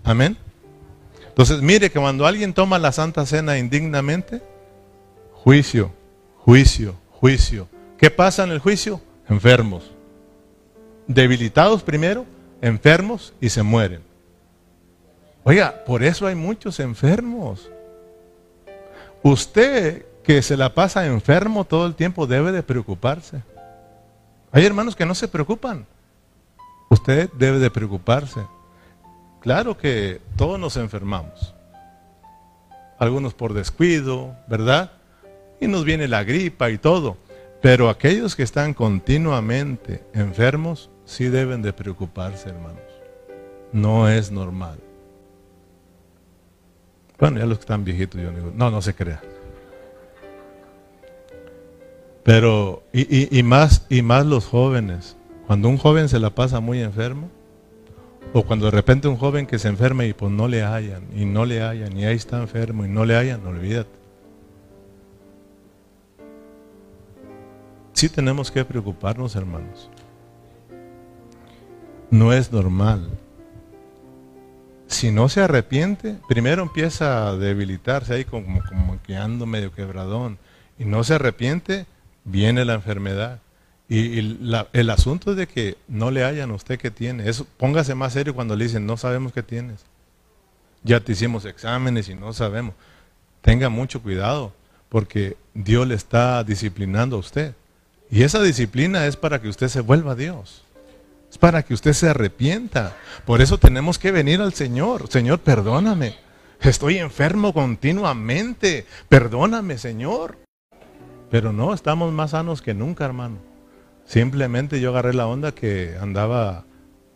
Amén. 0.03 0.37
Entonces, 1.27 1.61
mire 1.61 1.89
que 1.89 1.99
cuando 1.99 2.25
alguien 2.25 2.53
toma 2.53 2.79
la 2.79 2.91
Santa 2.91 3.25
Cena 3.25 3.57
indignamente, 3.57 4.41
juicio, 5.33 5.91
juicio, 6.37 6.95
juicio. 7.11 7.67
¿Qué 7.97 8.09
pasa 8.09 8.43
en 8.43 8.51
el 8.51 8.59
juicio? 8.59 9.01
Enfermos. 9.29 9.91
Debilitados 11.07 11.83
primero, 11.83 12.25
enfermos 12.61 13.33
y 13.39 13.49
se 13.49 13.63
mueren. 13.63 14.10
Oiga, 15.43 15.83
por 15.85 16.03
eso 16.03 16.27
hay 16.27 16.35
muchos 16.35 16.79
enfermos. 16.79 17.69
Usted 19.23 20.05
que 20.23 20.41
se 20.41 20.55
la 20.55 20.73
pasa 20.73 21.05
enfermo 21.05 21.65
todo 21.65 21.87
el 21.87 21.95
tiempo 21.95 22.27
debe 22.27 22.51
de 22.51 22.63
preocuparse. 22.63 23.41
Hay 24.51 24.65
hermanos 24.65 24.95
que 24.95 25.05
no 25.05 25.15
se 25.15 25.27
preocupan. 25.27 25.85
Usted 26.89 27.29
debe 27.33 27.57
de 27.57 27.71
preocuparse. 27.71 28.41
Claro 29.39 29.77
que 29.77 30.21
todos 30.35 30.59
nos 30.59 30.77
enfermamos. 30.77 31.55
Algunos 32.99 33.33
por 33.33 33.53
descuido, 33.53 34.35
¿verdad? 34.47 34.91
Y 35.59 35.67
nos 35.67 35.85
viene 35.85 36.07
la 36.07 36.23
gripa 36.23 36.69
y 36.69 36.77
todo. 36.77 37.17
Pero 37.61 37.89
aquellos 37.89 38.35
que 38.35 38.43
están 38.43 38.73
continuamente 38.73 40.03
enfermos 40.13 40.91
sí 41.05 41.29
deben 41.29 41.61
de 41.61 41.73
preocuparse, 41.73 42.49
hermanos. 42.49 42.81
No 43.71 44.07
es 44.07 44.31
normal. 44.31 44.79
Bueno, 47.21 47.37
ya 47.37 47.45
los 47.45 47.59
que 47.59 47.61
están 47.61 47.83
viejitos, 47.85 48.19
yo 48.19 48.31
digo, 48.31 48.51
no, 48.55 48.71
no 48.71 48.81
se 48.81 48.95
crea. 48.95 49.21
Pero, 52.23 52.81
y, 52.91 53.43
más, 53.43 53.85
y 53.89 54.01
más 54.01 54.25
los 54.25 54.47
jóvenes. 54.47 55.15
Cuando 55.45 55.69
un 55.69 55.77
joven 55.77 56.09
se 56.09 56.19
la 56.19 56.31
pasa 56.31 56.59
muy 56.59 56.81
enfermo, 56.81 57.29
o 58.33 58.41
cuando 58.41 58.65
de 58.65 58.71
repente 58.71 59.07
un 59.07 59.17
joven 59.17 59.45
que 59.45 59.59
se 59.59 59.67
enferma 59.67 60.03
y 60.05 60.13
pues 60.13 60.31
no 60.31 60.47
le 60.47 60.63
hallan, 60.63 61.03
y 61.15 61.25
no 61.25 61.45
le 61.45 61.61
hallan, 61.61 61.95
y 61.95 62.05
ahí 62.05 62.15
está 62.15 62.41
enfermo 62.41 62.85
y 62.85 62.89
no 62.89 63.05
le 63.05 63.15
hallan, 63.15 63.45
olvídate. 63.45 64.01
Sí 67.93 68.09
tenemos 68.09 68.49
que 68.49 68.65
preocuparnos, 68.65 69.35
hermanos. 69.35 69.91
No 72.09 72.33
es 72.33 72.51
normal 72.51 73.11
si 74.91 75.11
no 75.11 75.29
se 75.29 75.41
arrepiente, 75.41 76.17
primero 76.27 76.63
empieza 76.63 77.29
a 77.29 77.35
debilitarse 77.37 78.13
ahí 78.13 78.25
como, 78.25 78.61
como 78.65 79.01
que 79.01 79.15
ando 79.15 79.45
medio 79.45 79.73
quebradón. 79.73 80.37
Y 80.77 80.85
no 80.85 81.03
se 81.03 81.15
arrepiente, 81.15 81.85
viene 82.23 82.65
la 82.65 82.73
enfermedad. 82.73 83.39
Y, 83.87 84.19
el 84.73 84.89
asunto 84.89 85.31
es 85.31 85.37
de 85.37 85.47
que 85.47 85.77
no 85.87 86.11
le 86.11 86.23
hayan 86.23 86.51
a 86.51 86.55
usted 86.55 86.77
que 86.77 86.91
tiene. 86.91 87.29
Eso, 87.29 87.47
póngase 87.57 87.95
más 87.95 88.13
serio 88.13 88.35
cuando 88.35 88.55
le 88.55 88.65
dicen, 88.65 88.85
no 88.85 88.97
sabemos 88.97 89.33
qué 89.33 89.43
tienes. 89.43 89.81
Ya 90.83 90.99
te 90.99 91.13
hicimos 91.13 91.45
exámenes 91.45 92.09
y 92.09 92.15
no 92.15 92.33
sabemos. 92.33 92.73
Tenga 93.41 93.69
mucho 93.69 94.01
cuidado, 94.01 94.53
porque 94.89 95.37
Dios 95.53 95.87
le 95.87 95.95
está 95.95 96.43
disciplinando 96.43 97.15
a 97.15 97.19
usted. 97.19 97.53
Y 98.09 98.23
esa 98.23 98.41
disciplina 98.41 99.05
es 99.07 99.15
para 99.15 99.41
que 99.41 99.47
usted 99.47 99.67
se 99.67 99.81
vuelva 99.81 100.13
a 100.13 100.15
Dios. 100.15 100.63
Es 101.31 101.37
para 101.37 101.63
que 101.63 101.73
usted 101.73 101.93
se 101.93 102.09
arrepienta. 102.09 102.97
Por 103.25 103.39
eso 103.39 103.57
tenemos 103.57 103.97
que 103.97 104.11
venir 104.11 104.41
al 104.41 104.53
Señor. 104.53 105.07
Señor, 105.07 105.39
perdóname. 105.39 106.15
Estoy 106.59 106.97
enfermo 106.97 107.53
continuamente. 107.53 108.85
Perdóname, 109.07 109.77
Señor. 109.77 110.39
Pero 111.29 111.53
no, 111.53 111.73
estamos 111.73 112.11
más 112.11 112.31
sanos 112.31 112.61
que 112.61 112.73
nunca, 112.73 113.05
hermano. 113.05 113.37
Simplemente 114.05 114.81
yo 114.81 114.89
agarré 114.89 115.13
la 115.13 115.25
onda 115.25 115.53
que 115.53 115.95
andaba, 116.01 116.65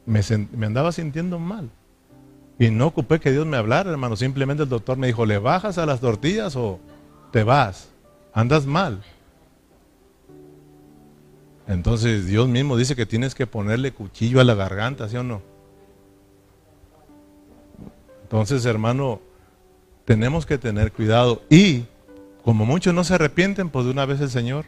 me, 0.06 0.22
me 0.54 0.66
andaba 0.66 0.94
sintiendo 0.94 1.38
mal. 1.38 1.70
Y 2.58 2.70
no 2.70 2.88
ocupé 2.88 3.20
que 3.20 3.34
Dios 3.34 3.46
me 3.46 3.58
hablara, 3.58 3.92
hermano. 3.92 4.16
Simplemente 4.16 4.64
el 4.64 4.70
doctor 4.70 4.98
me 4.98 5.08
dijo, 5.08 5.26
¿le 5.26 5.40
bajas 5.40 5.78
a 5.78 5.86
las 5.86 6.00
tortillas 6.00 6.56
o 6.56 6.80
te 7.32 7.44
vas? 7.44 7.90
Andas 8.34 8.66
mal. 8.66 9.04
Entonces 11.68 12.28
Dios 12.28 12.48
mismo 12.48 12.78
dice 12.78 12.96
que 12.96 13.06
tienes 13.06 13.34
que 13.34 13.48
ponerle 13.48 13.92
cuchillo 13.92 14.40
a 14.40 14.44
la 14.44 14.54
garganta, 14.54 15.10
¿sí 15.10 15.18
o 15.18 15.24
no? 15.24 15.42
Entonces, 18.24 18.66
hermano, 18.66 19.22
tenemos 20.04 20.46
que 20.46 20.58
tener 20.58 20.92
cuidado. 20.92 21.44
Y 21.50 21.86
como 22.44 22.66
muchos 22.66 22.94
no 22.94 23.04
se 23.04 23.16
arrepienten, 23.16 23.70
pues 23.70 23.86
de 23.86 23.92
una 23.92 24.06
vez 24.06 24.22
el 24.22 24.30
Señor 24.30 24.66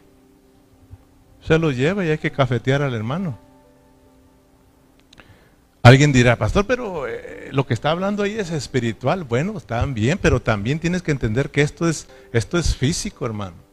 se 1.41 1.58
lo 1.60 1.72
lleva 1.72 2.06
y 2.06 2.10
hay 2.10 2.18
que 2.18 2.32
cafetear 2.32 2.82
al 2.82 2.93
hermano. 2.93 3.38
Alguien 5.84 6.12
dirá, 6.12 6.36
pastor, 6.36 6.66
pero 6.68 7.08
eh, 7.08 7.50
lo 7.52 7.66
que 7.66 7.74
está 7.74 7.91
hablando 7.91 8.24
ahí 8.24 8.38
es 8.38 8.52
espiritual. 8.52 9.24
Bueno, 9.24 9.58
está 9.58 9.86
bien, 9.86 10.20
pero 10.22 10.41
también 10.41 10.80
tienes 10.80 11.02
que 11.02 11.12
entender 11.12 11.50
que 11.50 11.62
esto 11.62 11.88
es, 11.88 12.08
esto 12.34 12.58
es 12.58 12.76
físico, 12.76 13.26
hermano. 13.26 13.66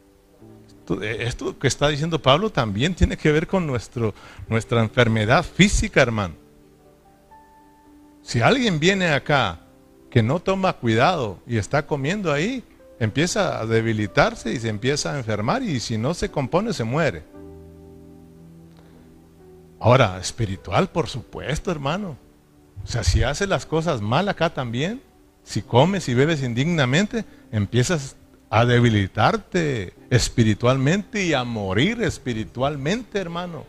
Eh, 1.01 1.17
esto 1.21 1.57
que 1.57 1.67
está 1.67 1.89
diciendo 1.89 2.21
Pablo 2.21 2.51
también 2.51 2.93
tiene 2.93 3.17
que 3.17 3.31
ver 3.31 3.47
con 3.47 3.65
nuestro, 3.65 4.13
nuestra 4.47 4.81
enfermedad 4.81 5.43
física, 5.43 6.01
hermano. 6.01 6.35
Si 8.21 8.41
alguien 8.41 8.79
viene 8.79 9.11
acá 9.11 9.59
que 10.09 10.23
no 10.23 10.39
toma 10.39 10.73
cuidado 10.73 11.39
y 11.45 11.57
está 11.57 11.85
comiendo 11.85 12.31
ahí, 12.31 12.63
empieza 12.99 13.59
a 13.59 13.65
debilitarse 13.65 14.51
y 14.51 14.59
se 14.59 14.69
empieza 14.69 15.13
a 15.13 15.17
enfermar 15.17 15.61
y 15.63 15.79
si 15.79 15.97
no 15.97 16.13
se 16.13 16.31
compone 16.31 16.73
se 16.73 16.83
muere. 16.83 17.23
Ahora, 19.79 20.17
espiritual, 20.19 20.89
por 20.89 21.07
supuesto, 21.07 21.69
hermano. 21.69 22.17
O 22.83 22.87
sea, 22.87 23.03
si 23.03 23.23
haces 23.23 23.49
las 23.49 23.65
cosas 23.65 24.01
mal 24.01 24.29
acá 24.29 24.53
también, 24.53 25.01
si 25.43 25.61
comes 25.61 26.07
y 26.09 26.13
bebes 26.13 26.41
indignamente, 26.41 27.25
empiezas 27.51 28.15
a 28.55 28.65
debilitarte 28.65 29.93
espiritualmente 30.09 31.25
y 31.25 31.33
a 31.33 31.43
morir 31.43 32.01
espiritualmente, 32.01 33.19
hermano. 33.19 33.65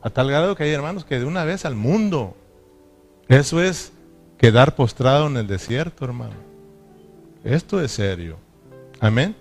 A 0.00 0.08
tal 0.08 0.30
grado 0.30 0.56
que 0.56 0.64
hay 0.64 0.70
hermanos 0.70 1.04
que 1.04 1.18
de 1.18 1.26
una 1.26 1.44
vez 1.44 1.66
al 1.66 1.74
mundo. 1.74 2.34
Eso 3.28 3.62
es 3.62 3.92
quedar 4.38 4.74
postrado 4.74 5.26
en 5.26 5.36
el 5.36 5.46
desierto, 5.46 6.06
hermano. 6.06 6.32
Esto 7.44 7.78
es 7.82 7.92
serio. 7.92 8.38
Amén. 9.00 9.36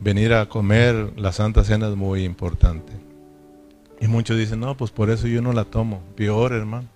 Venir 0.00 0.34
a 0.34 0.48
comer 0.48 1.12
la 1.16 1.30
Santa 1.30 1.62
Cena 1.62 1.88
es 1.88 1.94
muy 1.94 2.24
importante. 2.24 2.92
Y 4.00 4.08
muchos 4.08 4.36
dicen, 4.36 4.58
no, 4.58 4.76
pues 4.76 4.90
por 4.90 5.08
eso 5.10 5.28
yo 5.28 5.40
no 5.40 5.52
la 5.52 5.66
tomo. 5.66 6.02
Peor, 6.16 6.52
hermano. 6.52 6.88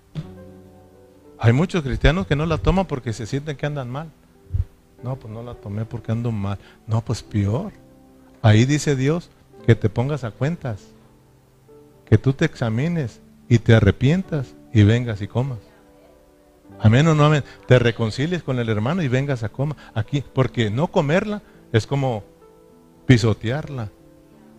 Hay 1.43 1.51
muchos 1.51 1.83
cristianos 1.83 2.25
que 2.25 2.37
no 2.37 2.45
la 2.45 2.57
toman 2.57 2.85
porque 2.85 3.11
se 3.11 3.25
sienten 3.25 3.57
que 3.57 3.65
andan 3.65 3.89
mal. 3.89 4.07
No, 5.03 5.17
pues 5.17 5.33
no 5.33 5.43
la 5.43 5.55
tomé 5.55 5.83
porque 5.83 6.13
ando 6.13 6.31
mal. 6.31 6.57
No, 6.87 7.01
pues 7.01 7.21
peor. 7.21 7.73
Ahí 8.41 8.63
dice 8.63 8.95
Dios 8.95 9.29
que 9.65 9.75
te 9.75 9.89
pongas 9.89 10.23
a 10.23 10.31
cuentas, 10.31 10.79
que 12.05 12.17
tú 12.17 12.31
te 12.31 12.45
examines 12.45 13.19
y 13.49 13.59
te 13.59 13.75
arrepientas 13.75 14.55
y 14.73 14.83
vengas 14.83 15.21
y 15.21 15.27
comas. 15.27 15.57
Amén 16.79 17.05
o 17.09 17.13
no 17.13 17.25
amén. 17.25 17.43
Te 17.67 17.77
reconcilies 17.77 18.41
con 18.41 18.57
el 18.57 18.69
hermano 18.69 19.01
y 19.01 19.09
vengas 19.09 19.43
a 19.43 19.49
comer 19.49 19.75
aquí, 19.93 20.23
porque 20.33 20.69
no 20.69 20.87
comerla 20.87 21.41
es 21.73 21.85
como 21.85 22.23
pisotearla, 23.05 23.89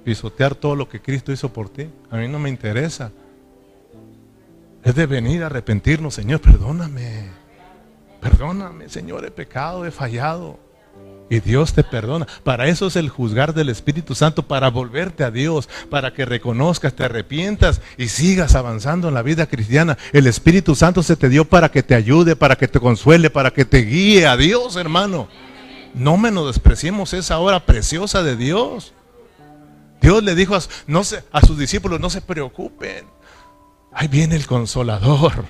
pisotear 0.04 0.54
todo 0.54 0.76
lo 0.76 0.86
que 0.86 1.00
Cristo 1.00 1.32
hizo 1.32 1.50
por 1.50 1.70
ti. 1.70 1.88
A 2.10 2.18
mí 2.18 2.28
no 2.28 2.38
me 2.38 2.50
interesa. 2.50 3.10
Es 4.84 4.94
de 4.94 5.06
venir 5.06 5.42
a 5.42 5.46
arrepentirnos, 5.46 6.14
Señor, 6.14 6.40
perdóname. 6.40 7.30
Perdóname, 8.20 8.88
Señor, 8.88 9.24
he 9.24 9.30
pecado, 9.30 9.86
he 9.86 9.90
fallado. 9.90 10.58
Y 11.30 11.40
Dios 11.40 11.72
te 11.72 11.82
perdona. 11.82 12.26
Para 12.42 12.68
eso 12.68 12.86
es 12.86 12.96
el 12.96 13.08
juzgar 13.08 13.54
del 13.54 13.70
Espíritu 13.70 14.14
Santo, 14.14 14.42
para 14.42 14.68
volverte 14.68 15.24
a 15.24 15.30
Dios, 15.30 15.70
para 15.90 16.12
que 16.12 16.26
reconozcas, 16.26 16.94
te 16.94 17.04
arrepientas 17.04 17.80
y 17.96 18.08
sigas 18.08 18.54
avanzando 18.54 19.08
en 19.08 19.14
la 19.14 19.22
vida 19.22 19.46
cristiana. 19.46 19.96
El 20.12 20.26
Espíritu 20.26 20.74
Santo 20.74 21.02
se 21.02 21.16
te 21.16 21.30
dio 21.30 21.46
para 21.46 21.70
que 21.70 21.82
te 21.82 21.94
ayude, 21.94 22.36
para 22.36 22.56
que 22.56 22.68
te 22.68 22.78
consuele, 22.78 23.30
para 23.30 23.52
que 23.52 23.64
te 23.64 23.78
guíe 23.78 24.26
a 24.26 24.36
Dios, 24.36 24.76
hermano. 24.76 25.28
No 25.94 26.18
menospreciemos 26.18 27.14
esa 27.14 27.38
hora 27.38 27.64
preciosa 27.64 28.22
de 28.22 28.36
Dios. 28.36 28.92
Dios 30.02 30.22
le 30.22 30.34
dijo 30.34 30.54
a, 30.54 31.40
sus 31.40 31.58
discípulos, 31.58 32.00
no 32.00 32.10
se 32.10 32.20
preocupen. 32.20 33.06
Ahí 33.94 34.08
viene 34.08 34.36
el 34.36 34.46
consolador. 34.46 35.44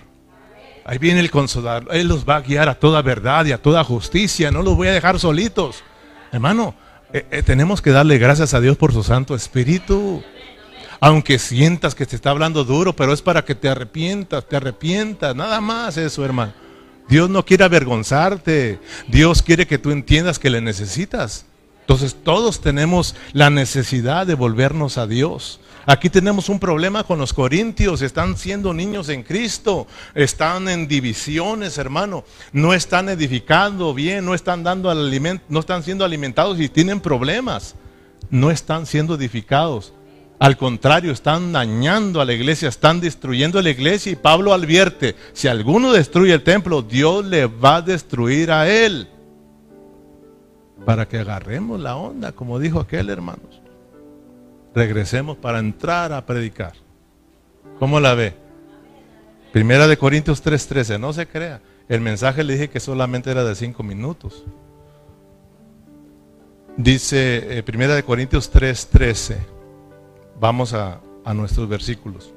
Ahí 0.85 0.99
viene 0.99 1.21
el 1.21 1.31
consolador. 1.31 1.89
Él 1.95 2.09
los 2.09 2.29
va 2.29 2.37
a 2.37 2.41
guiar 2.43 2.69
a 2.69 2.75
toda 2.75 3.01
verdad 3.01 3.47
y 3.47 3.53
a 3.53 3.63
toda 3.63 3.83
justicia. 3.85 4.51
No 4.51 4.63
los 4.63 4.77
voy 4.77 4.89
a 4.89 4.93
dejar 4.93 5.19
solitos. 5.19 5.83
Hermano, 6.31 6.75
eh, 7.13 7.27
eh, 7.31 7.43
tenemos 7.43 7.81
que 7.81 7.91
darle 7.91 8.19
gracias 8.19 8.53
a 8.53 8.61
Dios 8.61 8.77
por 8.77 8.93
su 8.93 9.03
Santo 9.03 9.35
Espíritu. 9.35 10.23
Aunque 11.01 11.39
sientas 11.39 11.95
que 11.95 12.07
te 12.07 12.17
está 12.17 12.31
hablando 12.31 12.65
duro, 12.65 12.95
pero 12.95 13.13
es 13.13 13.23
para 13.23 13.45
que 13.45 13.55
te 13.55 13.69
arrepientas, 13.69 14.47
te 14.47 14.57
arrepientas. 14.57 15.35
Nada 15.35 15.61
más 15.61 15.97
eso, 15.97 16.25
hermano. 16.25 16.53
Dios 17.09 17.31
no 17.31 17.45
quiere 17.45 17.65
avergonzarte. 17.65 18.79
Dios 19.09 19.43
quiere 19.43 19.67
que 19.67 19.79
tú 19.79 19.91
entiendas 19.91 20.39
que 20.39 20.51
le 20.51 20.61
necesitas. 20.61 21.47
Entonces 21.85 22.17
todos 22.25 22.63
tenemos 22.63 23.15
la 23.35 23.51
necesidad 23.51 24.27
de 24.27 24.33
volvernos 24.35 24.97
a 24.97 25.07
Dios. 25.07 25.61
Aquí 25.85 26.09
tenemos 26.09 26.49
un 26.49 26.59
problema 26.59 27.05
con 27.05 27.19
los 27.19 27.35
corintios, 27.35 28.01
están 28.01 28.39
siendo 28.39 28.73
niños 28.73 29.11
en 29.11 29.23
Cristo, 29.23 29.87
están 30.15 30.67
en 30.71 30.89
divisiones, 30.89 31.77
hermano, 31.77 32.25
no 32.53 32.73
están 32.73 33.11
edificando 33.11 33.93
bien, 33.93 34.25
no 34.25 34.35
están 34.35 34.63
dando 34.63 34.89
alimento, 34.89 35.45
no 35.51 35.61
están 35.61 35.83
siendo 35.83 36.07
alimentados 36.07 36.59
y 36.59 36.71
tienen 36.71 37.01
problemas, 37.01 37.75
no 38.31 38.51
están 38.51 38.87
siendo 38.87 39.17
edificados. 39.17 39.93
Al 40.39 40.57
contrario, 40.57 41.13
están 41.13 41.53
dañando 41.53 42.23
a 42.23 42.25
la 42.25 42.33
iglesia, 42.33 42.71
están 42.71 43.01
destruyendo 43.01 43.61
la 43.61 43.69
iglesia 43.69 44.11
y 44.11 44.17
Pablo 44.17 44.55
advierte, 44.55 45.17
si 45.35 45.49
alguno 45.49 45.93
destruye 45.93 46.33
el 46.33 46.43
templo, 46.43 46.81
Dios 46.81 47.27
le 47.27 47.45
va 47.45 47.77
a 47.77 47.83
destruir 47.83 48.51
a 48.51 48.71
él. 48.71 49.09
Para 50.85 51.09
que 51.09 51.19
agarremos 51.19 51.81
la 51.81 51.97
onda, 51.97 52.33
como 52.33 52.59
dijo 52.59 52.81
aquel 52.81 53.11
hermanos 53.11 53.65
regresemos 54.75 55.37
para 55.37 55.61
entrar 55.61 56.13
a 56.13 56.27
predicar. 56.27 56.73
¿Cómo 57.79 58.01
la 58.01 58.15
ve? 58.15 58.35
Primera 59.53 59.87
de 59.87 59.97
Corintios 59.97 60.43
3:13, 60.43 60.99
no 60.99 61.13
se 61.13 61.27
crea. 61.27 61.61
El 61.89 62.01
mensaje 62.01 62.43
le 62.43 62.55
dije 62.55 62.71
que 62.71 62.81
solamente 62.81 63.31
era 63.31 63.45
de 63.45 63.55
cinco 63.55 63.83
minutos. 63.83 64.45
Dice 66.77 67.59
eh, 67.59 67.63
Primera 67.63 67.95
de 67.95 68.03
Corintios 68.03 68.53
3:13. 68.53 69.37
Vamos 70.41 70.75
a, 70.75 71.01
a 71.25 71.35
nuestros 71.35 71.69
versículos. 71.69 72.33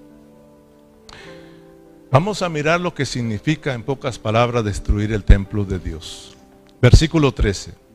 Vamos 2.11 2.41
a 2.41 2.49
mirar 2.49 2.79
lo 2.79 2.93
que 2.93 3.05
significa 3.05 3.73
en 3.73 3.83
pocas 3.83 4.17
palabras 4.17 4.63
destruir 4.63 5.11
el 5.11 5.23
templo 5.23 5.65
de 5.65 5.79
Dios. 5.79 6.37
Versículo 6.81 7.33
13. 7.33 7.86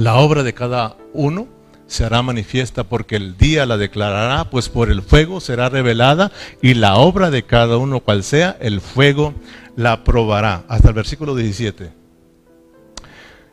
La 0.00 0.14
obra 0.14 0.42
de 0.42 0.54
cada 0.54 0.96
uno 1.12 1.46
se 1.86 2.06
hará 2.06 2.22
manifiesta 2.22 2.84
porque 2.84 3.16
el 3.16 3.36
día 3.36 3.66
la 3.66 3.76
declarará, 3.76 4.48
pues 4.48 4.70
por 4.70 4.90
el 4.90 5.02
fuego 5.02 5.42
será 5.42 5.68
revelada 5.68 6.32
y 6.62 6.72
la 6.72 6.96
obra 6.96 7.30
de 7.30 7.42
cada 7.42 7.76
uno 7.76 8.00
cual 8.00 8.24
sea, 8.24 8.56
el 8.62 8.80
fuego 8.80 9.34
la 9.76 10.02
probará. 10.02 10.64
Hasta 10.68 10.88
el 10.88 10.94
versículo 10.94 11.34
17. 11.36 11.92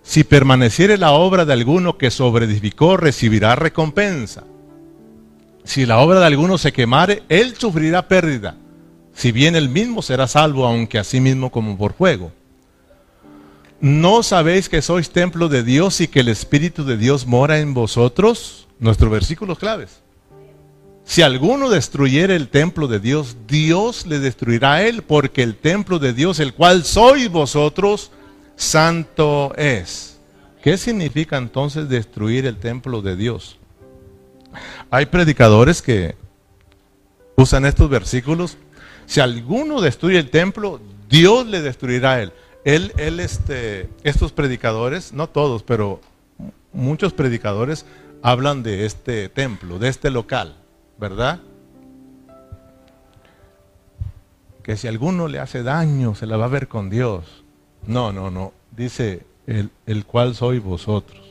Si 0.03 0.23
permaneciere 0.23 0.97
la 0.97 1.11
obra 1.11 1.43
de 1.43 1.51
alguno 1.51 1.97
que 1.97 2.11
sobreedificó, 2.11 2.95
recibirá 2.95 3.57
recompensa. 3.57 4.45
Si 5.65 5.85
la 5.85 5.97
obra 5.97 6.21
de 6.21 6.27
alguno 6.27 6.57
se 6.57 6.71
quemare, 6.71 7.23
él 7.27 7.55
sufrirá 7.57 8.07
pérdida. 8.07 8.55
Si 9.13 9.33
bien 9.33 9.57
él 9.57 9.67
mismo 9.67 10.01
será 10.01 10.27
salvo, 10.27 10.65
aunque 10.65 10.97
así 10.97 11.19
mismo 11.19 11.51
como 11.51 11.77
por 11.77 11.91
fuego. 11.91 12.31
¿No 13.79 14.23
sabéis 14.23 14.69
que 14.69 14.81
sois 14.81 15.11
templo 15.11 15.49
de 15.49 15.61
Dios 15.63 16.01
y 16.01 16.07
que 16.07 16.21
el 16.21 16.29
Espíritu 16.29 16.83
de 16.83 16.97
Dios 16.97 17.27
mora 17.27 17.59
en 17.59 17.75
vosotros? 17.75 18.67
Nuestros 18.79 19.11
versículos 19.11 19.59
claves. 19.59 20.01
Si 21.03 21.21
alguno 21.21 21.69
destruyere 21.69 22.35
el 22.35 22.49
templo 22.49 22.87
de 22.87 22.99
Dios, 22.99 23.37
Dios 23.47 24.07
le 24.07 24.19
destruirá 24.19 24.73
a 24.73 24.83
él, 24.83 25.03
porque 25.03 25.43
el 25.43 25.55
templo 25.55 25.99
de 25.99 26.13
Dios, 26.13 26.39
el 26.39 26.53
cual 26.53 26.83
sois 26.83 27.29
vosotros, 27.29 28.11
santo 28.55 29.53
es. 29.55 30.19
¿Qué 30.63 30.77
significa 30.77 31.37
entonces 31.37 31.87
destruir 31.87 32.45
el 32.45 32.57
templo 32.57 33.01
de 33.01 33.15
Dios? 33.15 33.57
Hay 34.89 35.05
predicadores 35.05 35.81
que 35.81 36.15
usan 37.35 37.65
estos 37.65 37.89
versículos. 37.89 38.57
Si 39.05 39.19
alguno 39.19 39.81
destruye 39.81 40.17
el 40.17 40.29
templo, 40.31 40.81
Dios 41.07 41.45
le 41.45 41.61
destruirá 41.61 42.13
a 42.13 42.21
él. 42.23 42.33
Él, 42.67 42.91
este, 43.21 43.87
estos 44.03 44.33
predicadores, 44.33 45.13
no 45.13 45.29
todos, 45.29 45.63
pero 45.63 46.01
muchos 46.73 47.13
predicadores 47.13 47.85
hablan 48.21 48.61
de 48.61 48.85
este 48.85 49.29
templo, 49.29 49.79
de 49.79 49.87
este 49.87 50.11
local, 50.11 50.57
¿verdad? 50.99 51.39
Que 54.63 54.75
si 54.75 54.89
alguno 54.89 55.29
le 55.29 55.39
hace 55.39 55.63
daño, 55.63 56.13
se 56.13 56.25
la 56.25 56.35
va 56.35 56.43
a 56.43 56.49
ver 56.49 56.67
con 56.67 56.89
Dios. 56.89 57.45
No, 57.85 58.11
no, 58.11 58.31
no. 58.31 58.51
Dice 58.75 59.25
el, 59.45 59.69
el 59.85 60.03
cual 60.03 60.35
soy 60.35 60.59
vosotros. 60.59 61.21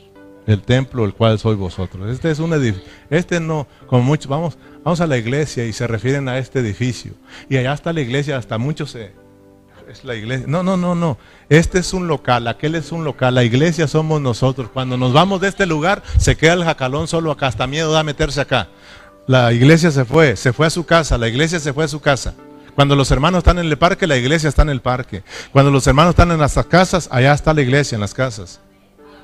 El 0.47 0.63
templo, 0.63 1.05
el 1.05 1.13
cual 1.13 1.39
soy 1.39 1.55
vosotros. 1.55 2.09
Este 2.11 2.31
es 2.31 2.39
un 2.39 2.55
edificio. 2.55 2.91
Este 3.11 3.41
no, 3.41 3.67
como 3.87 4.05
muchos, 4.05 4.29
vamos, 4.29 4.57
vamos 4.83 5.03
a 5.03 5.07
la 5.07 5.19
iglesia 5.19 5.67
y 5.67 5.75
se 5.75 5.87
refieren 5.87 6.31
a 6.31 6.39
este 6.39 6.61
edificio. 6.61 7.13
Y 7.51 7.59
allá 7.59 7.75
está 7.75 7.93
la 7.93 8.01
iglesia, 8.01 8.39
hasta 8.39 8.57
muchos 8.57 8.93
se 8.93 9.26
es 9.89 10.05
la 10.05 10.15
iglesia. 10.15 10.47
No, 10.49 10.63
no, 10.63 10.77
no, 10.77 10.95
no. 10.95 11.19
Este 11.49 11.79
es 11.79 11.93
un 11.93 12.09
local, 12.09 12.49
aquel 12.49 12.75
es 12.75 12.93
un 12.93 13.05
local. 13.05 13.35
La 13.35 13.45
iglesia 13.45 13.87
somos 13.87 14.21
nosotros. 14.21 14.69
Cuando 14.73 14.97
nos 14.97 15.13
vamos 15.13 15.41
de 15.41 15.49
este 15.49 15.67
lugar, 15.67 16.03
se 16.19 16.37
queda 16.37 16.55
el 16.55 16.65
jacalón 16.65 17.09
solo 17.09 17.31
acá. 17.31 17.47
Hasta 17.47 17.67
miedo 17.67 17.93
da 17.93 18.03
meterse 18.03 18.41
acá. 18.41 18.69
La 19.27 19.53
iglesia 19.53 19.91
se 19.91 20.05
fue, 20.05 20.37
se 20.37 20.53
fue 20.53 20.67
a 20.67 20.71
su 20.71 20.85
casa. 20.85 21.19
La 21.19 21.29
iglesia 21.29 21.61
se 21.61 21.73
fue 21.73 21.85
a 21.85 21.89
su 21.89 22.01
casa. 22.01 22.35
Cuando 22.75 22.95
los 22.95 23.11
hermanos 23.11 23.39
están 23.39 23.59
en 23.59 23.67
el 23.67 23.79
parque, 23.79 24.07
la 24.07 24.17
iglesia 24.17 24.49
está 24.49 24.63
en 24.63 24.71
el 24.71 24.83
parque. 24.83 25.23
Cuando 25.53 25.71
los 25.71 25.87
hermanos 25.87 26.11
están 26.11 26.31
en 26.31 26.39
las 26.39 26.55
casas, 26.69 27.09
allá 27.11 27.33
está 27.33 27.55
la 27.55 27.63
iglesia, 27.63 27.97
en 27.97 28.03
las 28.03 28.13
casas. 28.13 28.61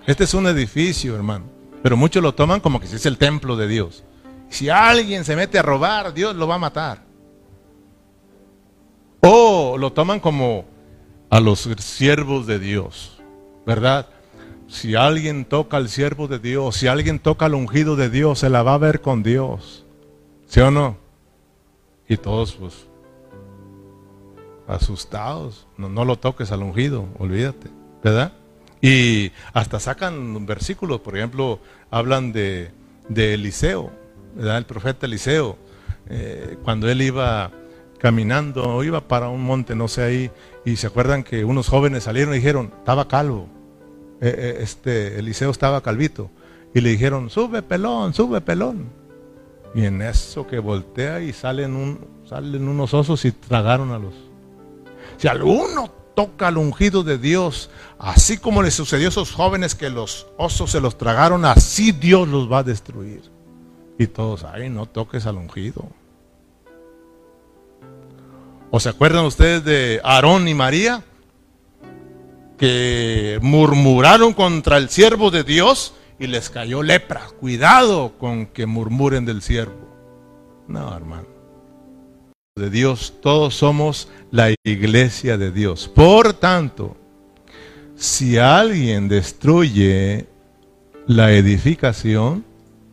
Este 0.06 0.24
es 0.24 0.34
un 0.34 0.46
edificio, 0.46 1.14
hermano. 1.14 1.44
Pero 1.82 1.96
muchos 1.96 2.22
lo 2.22 2.34
toman 2.34 2.60
como 2.60 2.80
que 2.80 2.86
si 2.86 2.96
es 2.96 3.06
el 3.06 3.18
templo 3.18 3.56
de 3.56 3.68
Dios. 3.68 4.04
Si 4.48 4.68
alguien 4.68 5.24
se 5.24 5.36
mete 5.36 5.58
a 5.58 5.62
robar, 5.62 6.14
Dios 6.14 6.34
lo 6.34 6.46
va 6.46 6.54
a 6.54 6.58
matar. 6.58 7.11
O 9.24 9.76
lo 9.78 9.92
toman 9.92 10.18
como 10.18 10.64
a 11.30 11.38
los 11.38 11.60
siervos 11.78 12.48
de 12.48 12.58
Dios, 12.58 13.22
¿verdad? 13.64 14.08
Si 14.66 14.96
alguien 14.96 15.44
toca 15.44 15.76
al 15.76 15.88
siervo 15.88 16.26
de 16.26 16.40
Dios, 16.40 16.76
si 16.76 16.88
alguien 16.88 17.20
toca 17.20 17.46
al 17.46 17.54
ungido 17.54 17.94
de 17.94 18.10
Dios, 18.10 18.40
se 18.40 18.50
la 18.50 18.64
va 18.64 18.74
a 18.74 18.78
ver 18.78 19.00
con 19.00 19.22
Dios. 19.22 19.86
¿Sí 20.46 20.58
o 20.58 20.72
no? 20.72 20.96
Y 22.08 22.16
todos, 22.16 22.54
pues, 22.54 22.88
asustados. 24.66 25.68
No, 25.76 26.04
lo 26.04 26.16
toques 26.18 26.50
al 26.50 26.64
ungido, 26.64 27.06
olvídate, 27.18 27.70
¿verdad? 28.02 28.32
Y 28.80 29.30
hasta 29.52 29.78
sacan 29.78 30.44
versículos, 30.46 31.00
por 31.00 31.16
ejemplo, 31.16 31.60
hablan 31.92 32.32
de, 32.32 32.72
de 33.08 33.34
Eliseo, 33.34 33.92
¿verdad? 34.34 34.58
El 34.58 34.66
profeta 34.66 35.06
Eliseo, 35.06 35.56
eh, 36.08 36.58
cuando 36.64 36.90
él 36.90 37.02
iba 37.02 37.52
caminando, 38.02 38.82
iba 38.82 39.00
para 39.06 39.28
un 39.28 39.44
monte, 39.44 39.76
no 39.76 39.86
sé 39.86 40.02
ahí, 40.02 40.30
y 40.64 40.74
se 40.74 40.88
acuerdan 40.88 41.22
que 41.22 41.44
unos 41.44 41.68
jóvenes 41.68 42.02
salieron 42.02 42.34
y 42.34 42.38
dijeron, 42.38 42.72
estaba 42.76 43.06
calvo, 43.06 43.46
eh, 44.20 44.34
eh, 44.36 44.56
este 44.58 45.20
Eliseo 45.20 45.52
estaba 45.52 45.82
calvito, 45.82 46.28
y 46.74 46.80
le 46.80 46.90
dijeron, 46.90 47.30
sube 47.30 47.62
pelón, 47.62 48.12
sube 48.12 48.40
pelón. 48.40 48.90
Y 49.72 49.84
en 49.84 50.02
eso 50.02 50.48
que 50.48 50.58
voltea 50.58 51.20
y 51.20 51.32
salen, 51.32 51.76
un, 51.76 52.00
salen 52.28 52.66
unos 52.66 52.92
osos 52.92 53.24
y 53.24 53.30
tragaron 53.30 53.92
a 53.92 54.00
los. 54.00 54.14
Si 55.16 55.28
alguno 55.28 55.88
toca 56.16 56.48
al 56.48 56.58
ungido 56.58 57.04
de 57.04 57.18
Dios, 57.18 57.70
así 58.00 58.36
como 58.36 58.62
le 58.62 58.72
sucedió 58.72 59.06
a 59.06 59.10
esos 59.10 59.30
jóvenes 59.30 59.76
que 59.76 59.90
los 59.90 60.26
osos 60.38 60.72
se 60.72 60.80
los 60.80 60.98
tragaron, 60.98 61.44
así 61.44 61.92
Dios 61.92 62.26
los 62.26 62.50
va 62.50 62.58
a 62.58 62.62
destruir. 62.64 63.22
Y 63.96 64.08
todos, 64.08 64.42
ay, 64.42 64.70
no 64.70 64.86
toques 64.86 65.24
al 65.26 65.36
ungido. 65.36 65.86
¿O 68.74 68.80
se 68.80 68.88
acuerdan 68.88 69.26
ustedes 69.26 69.62
de 69.64 70.00
Aarón 70.02 70.48
y 70.48 70.54
María? 70.54 71.04
Que 72.56 73.38
murmuraron 73.42 74.32
contra 74.32 74.78
el 74.78 74.88
siervo 74.88 75.30
de 75.30 75.44
Dios 75.44 75.92
y 76.18 76.26
les 76.26 76.48
cayó 76.48 76.82
lepra. 76.82 77.26
Cuidado 77.38 78.14
con 78.18 78.46
que 78.46 78.64
murmuren 78.64 79.26
del 79.26 79.42
siervo. 79.42 79.76
No, 80.68 80.96
hermano 80.96 81.26
de 82.54 82.70
Dios, 82.70 83.14
todos 83.20 83.54
somos 83.54 84.08
la 84.30 84.54
iglesia 84.64 85.36
de 85.36 85.50
Dios. 85.50 85.88
Por 85.88 86.32
tanto, 86.32 86.96
si 87.94 88.38
alguien 88.38 89.08
destruye 89.08 90.26
la 91.06 91.32
edificación, 91.32 92.42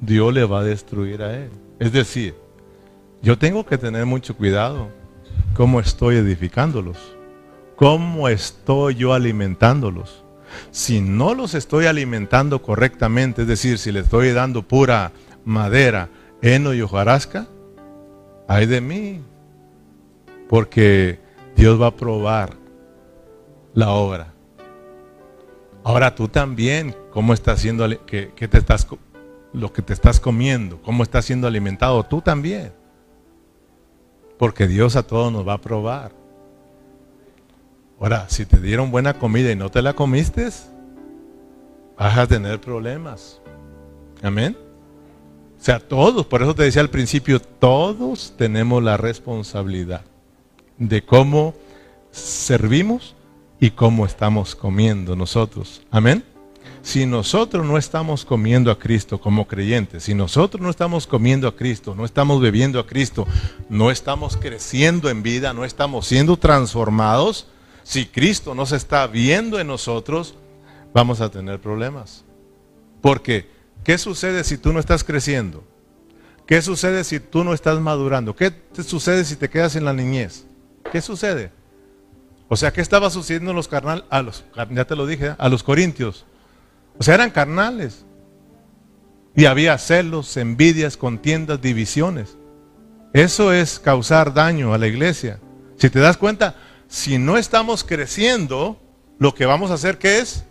Dios 0.01 0.33
le 0.33 0.43
va 0.43 0.59
a 0.59 0.63
destruir 0.63 1.21
a 1.23 1.37
él. 1.37 1.51
Es 1.79 1.93
decir, 1.93 2.35
yo 3.21 3.37
tengo 3.37 3.65
que 3.65 3.77
tener 3.77 4.05
mucho 4.05 4.35
cuidado 4.35 4.98
cómo 5.59 5.81
estoy 5.81 6.15
edificándolos, 6.15 7.17
cómo 7.75 8.29
estoy 8.29 8.95
yo 8.95 9.13
alimentándolos. 9.13 10.23
Si 10.71 11.01
no 11.01 11.33
los 11.33 11.53
estoy 11.53 11.85
alimentando 11.85 12.61
correctamente, 12.61 13.41
es 13.41 13.47
decir, 13.49 13.77
si 13.77 13.91
le 13.91 13.99
estoy 13.99 14.31
dando 14.31 14.65
pura 14.65 15.11
madera, 15.43 16.07
heno 16.41 16.73
y 16.73 16.81
hojarasca, 16.81 17.49
hay 18.47 18.67
de 18.67 18.79
mí, 18.79 19.21
porque 20.47 21.19
Dios 21.57 21.79
va 21.81 21.87
a 21.87 21.95
probar 21.97 22.55
la 23.73 23.89
obra. 23.89 24.33
Ahora 25.83 26.15
tú 26.15 26.29
también, 26.29 26.95
¿cómo 27.11 27.33
estás 27.33 27.59
haciendo, 27.59 27.85
qué, 28.05 28.31
te 28.33 28.57
estás, 28.57 28.87
lo 29.51 29.73
que 29.73 29.81
te 29.81 29.91
estás 29.91 30.21
comiendo, 30.21 30.81
cómo 30.81 31.03
estás 31.03 31.25
siendo 31.25 31.47
alimentado? 31.47 32.05
Tú 32.05 32.21
también. 32.21 32.78
Porque 34.39 34.67
Dios 34.67 34.95
a 34.95 35.03
todos 35.03 35.31
nos 35.31 35.47
va 35.47 35.53
a 35.53 35.61
probar. 35.61 36.13
Ahora, 37.99 38.27
si 38.29 38.45
te 38.45 38.57
dieron 38.57 38.89
buena 38.89 39.13
comida 39.19 39.51
y 39.51 39.55
no 39.55 39.69
te 39.69 39.81
la 39.81 39.93
comiste, 39.93 40.49
vas 41.97 42.17
a 42.17 42.25
tener 42.25 42.59
problemas. 42.61 43.41
Amén. 44.23 44.57
O 45.59 45.63
sea, 45.63 45.79
todos, 45.79 46.25
por 46.25 46.41
eso 46.41 46.55
te 46.55 46.63
decía 46.63 46.81
al 46.81 46.89
principio, 46.89 47.41
todos 47.41 48.33
tenemos 48.37 48.81
la 48.81 48.95
responsabilidad 48.95 50.05
de 50.77 51.03
cómo 51.03 51.53
servimos 52.11 53.15
y 53.59 53.71
cómo 53.71 54.05
estamos 54.05 54.55
comiendo 54.55 55.17
nosotros. 55.17 55.81
Amén. 55.91 56.23
Si 56.81 57.05
nosotros 57.05 57.65
no 57.65 57.77
estamos 57.77 58.25
comiendo 58.25 58.71
a 58.71 58.79
Cristo 58.79 59.19
como 59.19 59.47
creyentes, 59.47 60.03
si 60.03 60.13
nosotros 60.13 60.61
no 60.61 60.69
estamos 60.69 61.05
comiendo 61.05 61.47
a 61.47 61.55
Cristo, 61.55 61.93
no 61.95 62.05
estamos 62.05 62.41
bebiendo 62.41 62.79
a 62.79 62.87
Cristo, 62.87 63.27
no 63.69 63.91
estamos 63.91 64.37
creciendo 64.37 65.09
en 65.09 65.21
vida, 65.21 65.53
no 65.53 65.65
estamos 65.65 66.07
siendo 66.07 66.37
transformados, 66.37 67.47
si 67.83 68.05
Cristo 68.05 68.55
no 68.55 68.65
se 68.65 68.75
está 68.75 69.07
viendo 69.07 69.59
en 69.59 69.67
nosotros, 69.67 70.35
vamos 70.93 71.21
a 71.21 71.29
tener 71.29 71.59
problemas. 71.59 72.23
Porque, 73.01 73.49
¿qué 73.83 73.97
sucede 73.97 74.43
si 74.43 74.57
tú 74.57 74.73
no 74.73 74.79
estás 74.79 75.03
creciendo? 75.03 75.63
¿Qué 76.45 76.61
sucede 76.61 77.03
si 77.03 77.19
tú 77.19 77.43
no 77.43 77.53
estás 77.53 77.79
madurando? 77.79 78.35
¿Qué 78.35 78.51
te 78.51 78.83
sucede 78.83 79.23
si 79.25 79.35
te 79.35 79.49
quedas 79.49 79.75
en 79.75 79.85
la 79.85 79.93
niñez? 79.93 80.45
¿Qué 80.91 81.01
sucede? 81.01 81.51
O 82.47 82.55
sea, 82.55 82.73
¿qué 82.73 82.81
estaba 82.81 83.11
sucediendo 83.11 83.51
en 83.51 83.55
los 83.55 83.67
carnales? 83.67 84.03
A 84.09 84.23
los, 84.23 84.43
ya 84.71 84.85
te 84.85 84.95
lo 84.95 85.05
dije, 85.05 85.35
a 85.37 85.49
los 85.49 85.61
corintios. 85.61 86.25
O 86.99 87.03
sea, 87.03 87.15
eran 87.15 87.31
carnales. 87.31 88.05
Y 89.35 89.45
había 89.45 89.77
celos, 89.77 90.35
envidias, 90.37 90.97
contiendas, 90.97 91.61
divisiones. 91.61 92.37
Eso 93.13 93.53
es 93.53 93.79
causar 93.79 94.33
daño 94.33 94.73
a 94.73 94.77
la 94.77 94.87
iglesia. 94.87 95.39
Si 95.77 95.89
te 95.89 95.99
das 95.99 96.17
cuenta, 96.17 96.55
si 96.87 97.17
no 97.17 97.37
estamos 97.37 97.83
creciendo, 97.83 98.77
lo 99.17 99.33
que 99.33 99.45
vamos 99.45 99.71
a 99.71 99.75
hacer, 99.75 99.97
¿qué 99.97 100.19
es? 100.19 100.43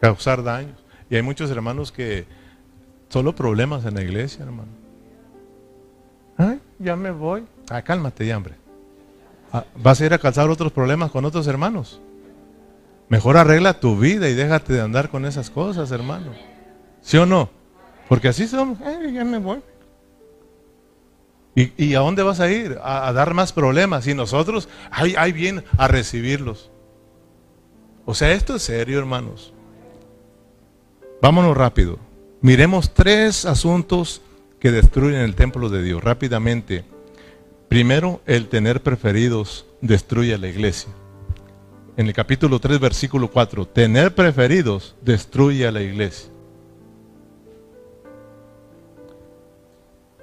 Causar 0.00 0.42
daños. 0.42 0.78
Y 1.10 1.16
hay 1.16 1.22
muchos 1.22 1.50
hermanos 1.50 1.90
que 1.90 2.26
solo 3.08 3.34
problemas 3.34 3.84
en 3.84 3.94
la 3.94 4.02
iglesia, 4.02 4.44
hermano. 4.44 4.70
Ay, 6.36 6.60
ya 6.78 6.94
me 6.96 7.10
voy. 7.10 7.44
Ah, 7.70 7.82
cálmate 7.82 8.26
ya, 8.26 8.36
hombre. 8.36 8.54
Ah, 9.52 9.64
vas 9.76 10.00
a 10.00 10.06
ir 10.06 10.14
a 10.14 10.18
causar 10.18 10.48
otros 10.48 10.70
problemas 10.70 11.10
con 11.10 11.24
otros 11.24 11.46
hermanos. 11.46 12.00
Mejor 13.08 13.36
arregla 13.36 13.78
tu 13.78 13.98
vida 13.98 14.28
y 14.28 14.34
déjate 14.34 14.72
de 14.72 14.80
andar 14.80 15.10
con 15.10 15.26
esas 15.26 15.50
cosas, 15.50 15.90
hermano. 15.92 16.32
¿Sí 17.02 17.16
o 17.16 17.26
no? 17.26 17.48
Porque 18.08 18.28
así 18.28 18.48
somos. 18.48 18.78
ya 19.12 19.24
me 19.24 19.38
voy. 19.38 19.60
¿Y, 21.54 21.94
a 21.94 22.00
dónde 22.00 22.22
vas 22.22 22.40
a 22.40 22.50
ir? 22.50 22.78
A, 22.82 23.10
dar 23.12 23.32
más 23.32 23.52
problemas. 23.52 24.06
Y 24.06 24.14
nosotros, 24.14 24.68
ahí, 24.90 25.14
ahí 25.16 25.32
bien, 25.32 25.64
a 25.78 25.88
recibirlos. 25.88 26.70
O 28.04 28.14
sea, 28.14 28.32
esto 28.32 28.56
es 28.56 28.62
serio, 28.62 28.98
hermanos. 28.98 29.54
Vámonos 31.22 31.56
rápido. 31.56 31.98
Miremos 32.42 32.92
tres 32.92 33.46
asuntos 33.46 34.20
que 34.60 34.70
destruyen 34.70 35.20
el 35.20 35.34
templo 35.34 35.70
de 35.70 35.82
Dios 35.82 36.04
rápidamente. 36.04 36.84
Primero, 37.68 38.20
el 38.26 38.48
tener 38.48 38.82
preferidos 38.82 39.64
destruye 39.80 40.36
la 40.36 40.48
iglesia 40.48 40.90
en 41.96 42.06
el 42.06 42.12
capítulo 42.12 42.58
3, 42.58 42.78
versículo 42.78 43.30
4, 43.30 43.66
tener 43.66 44.14
preferidos 44.14 44.94
destruye 45.02 45.66
a 45.66 45.72
la 45.72 45.80
iglesia. 45.80 46.30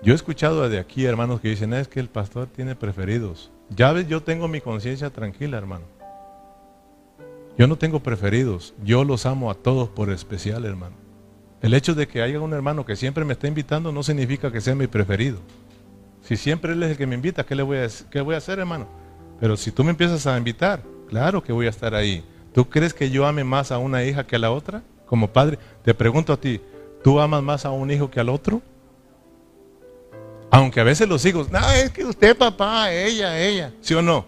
Yo 0.04 0.14
he 0.14 0.16
escuchado 0.16 0.68
de 0.70 0.80
aquí 0.80 1.06
hermanos 1.06 1.42
que 1.42 1.50
dicen, 1.50 1.74
es 1.74 1.88
que 1.88 2.00
el 2.00 2.10
pastor 2.10 2.48
tiene 2.48 2.76
preferidos. 2.76 3.52
Ya 3.70 3.92
ves, 3.92 4.08
yo 4.08 4.22
tengo 4.22 4.48
mi 4.48 4.62
conciencia 4.62 5.10
tranquila, 5.10 5.58
hermano. 5.58 5.86
Yo 7.58 7.68
no 7.68 7.78
tengo 7.78 8.02
preferidos, 8.02 8.74
yo 8.84 9.04
los 9.04 9.26
amo 9.26 9.50
a 9.50 9.56
todos 9.56 9.90
por 9.90 10.12
especial, 10.12 10.66
hermano. 10.66 10.96
El 11.62 11.74
hecho 11.74 11.96
de 11.96 12.08
que 12.08 12.22
haya 12.22 12.40
un 12.40 12.54
hermano 12.54 12.86
que 12.86 12.96
siempre 12.96 13.24
me 13.24 13.34
está 13.34 13.48
invitando 13.48 13.92
no 13.92 14.04
significa 14.04 14.52
que 14.52 14.62
sea 14.62 14.76
mi 14.76 14.88
preferido. 14.88 15.40
Si 16.22 16.36
siempre 16.36 16.74
él 16.74 16.84
es 16.84 16.92
el 16.92 16.98
que 16.98 17.08
me 17.08 17.16
invita, 17.16 17.46
¿qué 17.46 17.56
le 17.56 17.64
voy 17.64 17.78
a, 17.78 17.88
qué 18.12 18.22
voy 18.22 18.36
a 18.36 18.40
hacer, 18.40 18.60
hermano? 18.60 18.88
Pero 19.40 19.56
si 19.56 19.72
tú 19.72 19.84
me 19.84 19.92
empiezas 19.92 20.28
a 20.28 20.38
invitar, 20.38 20.84
Claro 21.14 21.44
que 21.44 21.54
voy 21.54 21.68
a 21.68 21.70
estar 21.70 21.94
ahí. 21.94 22.24
¿Tú 22.56 22.68
crees 22.68 22.92
que 22.92 23.12
yo 23.12 23.28
ame 23.28 23.44
más 23.44 23.72
a 23.72 23.78
una 23.78 24.04
hija 24.04 24.26
que 24.26 24.36
a 24.36 24.40
la 24.40 24.50
otra? 24.50 24.82
Como 25.06 25.28
padre, 25.32 25.60
te 25.84 25.94
pregunto 25.94 26.34
a 26.34 26.38
ti, 26.38 26.60
¿tú 27.04 27.20
amas 27.20 27.44
más 27.44 27.66
a 27.66 27.70
un 27.70 27.92
hijo 27.92 28.10
que 28.10 28.20
al 28.20 28.30
otro? 28.30 28.64
Aunque 30.50 30.80
a 30.80 30.84
veces 30.84 31.08
los 31.08 31.24
hijos, 31.24 31.52
no, 31.52 31.60
es 31.70 31.92
que 31.92 32.04
usted 32.04 32.36
papá, 32.36 32.92
ella, 32.92 33.40
ella, 33.40 33.72
¿sí 33.80 33.94
o 33.94 34.02
no? 34.02 34.26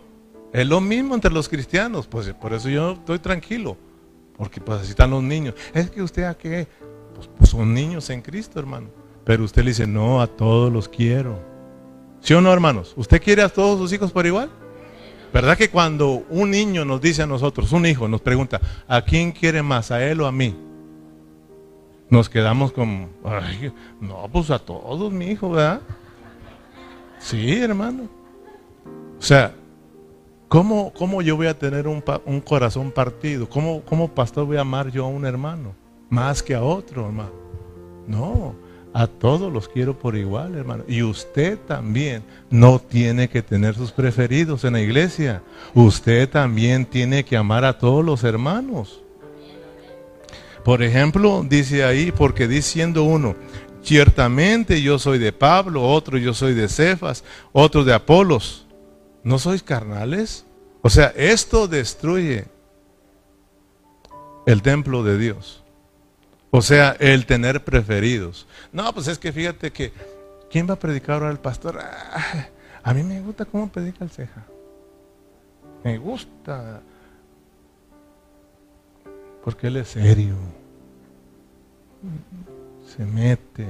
Es 0.53 0.67
lo 0.67 0.79
mismo 0.79 1.15
entre 1.15 1.31
los 1.31 1.49
cristianos, 1.49 2.05
pues 2.05 2.31
por 2.33 2.53
eso 2.53 2.69
yo 2.69 2.91
estoy 2.91 3.17
tranquilo, 3.17 3.75
porque 4.38 4.61
pues 4.61 4.81
así 4.81 4.91
están 4.91 5.09
los 5.09 5.23
niños. 5.23 5.55
Es 5.73 5.89
que 5.89 6.03
usted 6.03 6.25
a 6.25 6.38
qué, 6.38 6.67
pues, 7.15 7.27
pues 7.36 7.49
son 7.49 7.73
niños 7.73 8.11
en 8.11 8.21
Cristo, 8.21 8.59
hermano. 8.59 8.89
Pero 9.23 9.43
usted 9.43 9.63
le 9.63 9.71
dice, 9.71 9.88
no, 9.88 10.21
a 10.21 10.27
todos 10.27 10.71
los 10.71 10.88
quiero. 10.88 11.39
¿Sí 12.19 12.36
o 12.36 12.41
no, 12.41 12.53
hermanos? 12.53 12.93
¿Usted 12.95 13.19
quiere 13.19 13.41
a 13.41 13.49
todos 13.49 13.79
sus 13.79 13.91
hijos 13.91 14.11
por 14.11 14.27
igual? 14.27 14.51
¿Verdad 15.36 15.57
que 15.57 15.69
cuando 15.69 16.23
un 16.29 16.51
niño 16.51 16.86
nos 16.86 17.01
dice 17.01 17.23
a 17.23 17.27
nosotros, 17.27 17.73
un 17.73 17.86
hijo 17.86 18.07
nos 18.07 18.21
pregunta, 18.21 18.61
¿a 18.88 19.01
quién 19.01 19.33
quiere 19.33 19.61
más, 19.61 19.91
a 19.91 20.01
él 20.01 20.21
o 20.21 20.27
a 20.27 20.31
mí? 20.31 20.55
nos 22.09 22.29
quedamos 22.29 22.71
como, 22.71 23.09
ay, 23.25 23.73
no, 23.99 24.29
pues 24.31 24.49
a 24.49 24.59
todos, 24.59 25.11
mi 25.11 25.25
hijo, 25.25 25.49
¿verdad? 25.49 25.81
Sí, 27.19 27.59
hermano. 27.59 28.03
O 29.19 29.21
sea, 29.21 29.53
¿cómo, 30.47 30.93
cómo 30.93 31.21
yo 31.21 31.36
voy 31.36 31.47
a 31.47 31.59
tener 31.59 31.86
un, 31.86 32.01
un 32.25 32.39
corazón 32.39 32.91
partido? 32.91 33.49
¿Cómo, 33.49 33.81
¿Cómo 33.81 34.07
pastor 34.07 34.45
voy 34.45 34.55
a 34.55 34.61
amar 34.61 34.89
yo 34.89 35.03
a 35.03 35.09
un 35.09 35.25
hermano? 35.25 35.75
Más 36.09 36.41
que 36.41 36.55
a 36.55 36.63
otro, 36.63 37.07
hermano. 37.07 37.33
No, 38.07 38.55
a 38.95 39.07
todos 39.07 39.51
los 39.51 39.67
quiero 39.67 39.99
por 39.99 40.15
igual, 40.15 40.55
hermano. 40.55 40.85
Y 40.87 41.03
usted 41.03 41.59
también 41.67 42.23
no 42.49 42.79
tiene 42.79 43.27
que 43.27 43.41
tener 43.41 43.75
sus 43.75 43.91
preferidos 43.91 44.63
en 44.63 44.71
la 44.71 44.79
iglesia. 44.79 45.43
Usted 45.73 46.29
también 46.29 46.85
tiene 46.85 47.25
que 47.25 47.35
amar 47.35 47.65
a 47.65 47.77
todos 47.77 48.05
los 48.05 48.23
hermanos. 48.23 49.01
Por 50.63 50.81
ejemplo, 50.81 51.45
dice 51.45 51.83
ahí, 51.83 52.13
porque 52.13 52.47
diciendo 52.47 53.03
uno, 53.03 53.35
ciertamente 53.83 54.81
yo 54.81 54.97
soy 54.97 55.17
de 55.19 55.33
Pablo, 55.33 55.83
otro 55.83 56.17
yo 56.17 56.33
soy 56.33 56.53
de 56.53 56.69
Cefas, 56.69 57.25
otro 57.51 57.83
de 57.83 57.93
Apolos. 57.93 58.65
¿No 59.23 59.39
sois 59.39 59.61
carnales? 59.61 60.45
O 60.81 60.89
sea, 60.89 61.07
esto 61.17 61.67
destruye 61.67 62.45
el 64.45 64.61
templo 64.61 65.03
de 65.03 65.17
Dios. 65.17 65.64
O 66.55 66.61
sea, 66.61 66.95
el 67.01 67.25
tener 67.25 67.65
preferidos. 67.65 68.47
No, 68.71 68.93
pues 68.93 69.09
es 69.09 69.19
que 69.19 69.33
fíjate 69.33 69.73
que, 69.73 69.91
¿quién 70.49 70.69
va 70.69 70.75
a 70.75 70.79
predicar 70.79 71.15
ahora 71.15 71.29
el 71.29 71.37
pastor? 71.37 71.79
Ah, 71.81 72.47
a 72.81 72.93
mí 72.93 73.03
me 73.03 73.19
gusta 73.19 73.43
cómo 73.43 73.67
predica 73.69 74.05
el 74.05 74.09
ceja. 74.09 74.45
Me 75.83 75.97
gusta 75.97 76.81
porque 79.43 79.67
Él 79.67 79.75
es 79.75 79.89
serio. 79.89 80.35
Se 82.87 83.03
mete. 83.05 83.67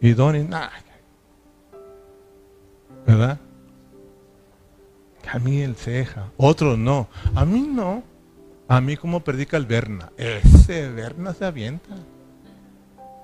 Y 0.00 0.12
Donny, 0.12 0.48
¿verdad? 3.04 3.40
A 5.32 5.38
mí 5.40 5.62
el 5.62 5.74
ceja, 5.74 6.30
otros 6.36 6.78
no. 6.78 7.08
A 7.34 7.44
mí 7.44 7.62
no. 7.62 8.11
A 8.72 8.80
mí 8.80 8.96
como 8.96 9.20
predica 9.20 9.58
el 9.58 9.66
Berna. 9.66 10.10
Ese 10.16 10.88
Berna 10.88 11.34
se 11.34 11.44
avienta. 11.44 11.94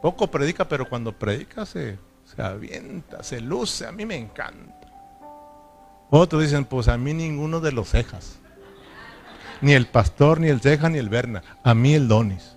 Poco 0.03 0.30
predica, 0.30 0.68
pero 0.68 0.86
cuando 0.86 1.18
predica 1.18 1.64
se, 1.64 1.96
se 2.26 2.42
avienta, 2.42 3.22
se 3.22 3.40
luce. 3.40 3.86
A 3.86 3.92
mí 3.92 4.05
me 4.05 4.16
encanta. 4.16 4.78
Otros 6.11 6.42
dicen, 6.42 6.66
pues 6.66 6.86
a 6.88 6.99
mí 6.99 7.14
ninguno 7.14 7.61
de 7.61 7.72
los 7.72 7.88
cejas. 7.88 8.40
Ni 9.62 9.72
el 9.72 9.86
pastor, 9.86 10.38
ni 10.38 10.49
el 10.49 10.61
ceja, 10.61 10.90
ni 10.90 10.99
el 10.99 11.09
Berna. 11.09 11.42
A 11.64 11.72
mí 11.72 11.94
el 11.94 12.09
Donis. 12.09 12.55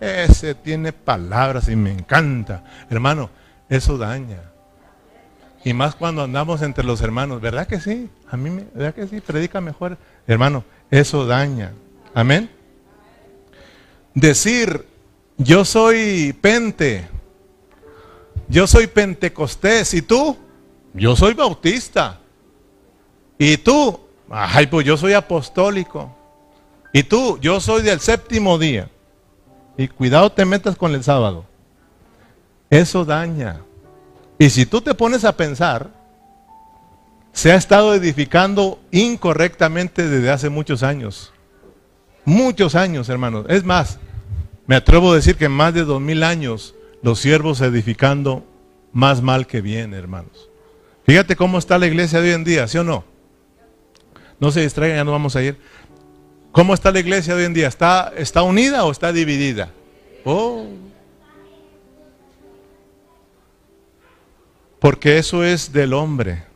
Ese 0.00 0.54
tiene 0.54 0.94
palabras 0.94 1.68
y 1.68 1.76
me 1.76 1.92
encanta. 1.92 2.64
Hermano, 2.88 3.28
eso 3.68 3.98
daña. 3.98 4.40
Y 5.64 5.74
más 5.74 5.96
cuando 5.96 6.22
andamos 6.22 6.62
entre 6.62 6.82
los 6.82 7.02
hermanos. 7.02 7.42
¿Verdad 7.42 7.66
que 7.66 7.78
sí? 7.78 8.08
A 8.30 8.38
mí, 8.38 8.66
¿verdad 8.72 8.94
que 8.94 9.06
sí? 9.06 9.20
Predica 9.20 9.60
mejor. 9.60 9.98
Hermano, 10.26 10.64
eso 10.92 11.24
daña. 11.26 11.72
Amén. 12.12 12.50
Decir, 14.14 14.86
yo 15.38 15.64
soy 15.64 16.34
pente. 16.38 17.08
Yo 18.46 18.66
soy 18.66 18.86
pentecostés. 18.86 19.94
¿Y 19.94 20.02
tú? 20.02 20.36
Yo 20.92 21.16
soy 21.16 21.32
bautista. 21.32 22.20
¿Y 23.38 23.56
tú? 23.56 23.98
Ay, 24.28 24.66
pues 24.66 24.86
yo 24.86 24.98
soy 24.98 25.14
apostólico. 25.14 26.14
Y 26.92 27.04
tú, 27.04 27.38
yo 27.40 27.58
soy 27.58 27.80
del 27.80 28.00
séptimo 28.00 28.58
día. 28.58 28.90
Y 29.78 29.88
cuidado 29.88 30.30
te 30.30 30.44
metas 30.44 30.76
con 30.76 30.94
el 30.94 31.02
sábado. 31.02 31.46
Eso 32.68 33.06
daña. 33.06 33.62
Y 34.38 34.50
si 34.50 34.66
tú 34.66 34.82
te 34.82 34.92
pones 34.92 35.24
a 35.24 35.34
pensar, 35.34 35.88
se 37.32 37.52
ha 37.52 37.56
estado 37.56 37.94
edificando 37.94 38.80
incorrectamente 38.90 40.08
desde 40.08 40.30
hace 40.30 40.48
muchos 40.50 40.82
años. 40.82 41.32
Muchos 42.24 42.74
años, 42.74 43.08
hermanos. 43.08 43.46
Es 43.48 43.64
más, 43.64 43.98
me 44.66 44.76
atrevo 44.76 45.12
a 45.12 45.16
decir 45.16 45.36
que 45.36 45.48
más 45.48 45.74
de 45.74 45.84
dos 45.84 46.00
mil 46.00 46.22
años 46.22 46.74
los 47.02 47.18
siervos 47.18 47.60
edificando 47.60 48.46
más 48.92 49.22
mal 49.22 49.46
que 49.46 49.60
bien, 49.60 49.94
hermanos. 49.94 50.50
Fíjate 51.04 51.34
cómo 51.34 51.58
está 51.58 51.78
la 51.78 51.86
iglesia 51.86 52.20
de 52.20 52.28
hoy 52.28 52.34
en 52.34 52.44
día, 52.44 52.68
¿sí 52.68 52.78
o 52.78 52.84
no? 52.84 53.04
No 54.38 54.52
se 54.52 54.60
distraigan, 54.60 54.98
ya 54.98 55.04
no 55.04 55.12
vamos 55.12 55.34
a 55.34 55.42
ir. 55.42 55.56
¿Cómo 56.52 56.74
está 56.74 56.92
la 56.92 57.00
iglesia 57.00 57.34
hoy 57.34 57.44
en 57.44 57.54
día? 57.54 57.66
¿Está, 57.66 58.12
está 58.16 58.42
unida 58.42 58.84
o 58.84 58.92
está 58.92 59.12
dividida? 59.12 59.70
Oh. 60.24 60.66
Porque 64.78 65.18
eso 65.18 65.42
es 65.42 65.72
del 65.72 65.94
hombre. 65.94 66.51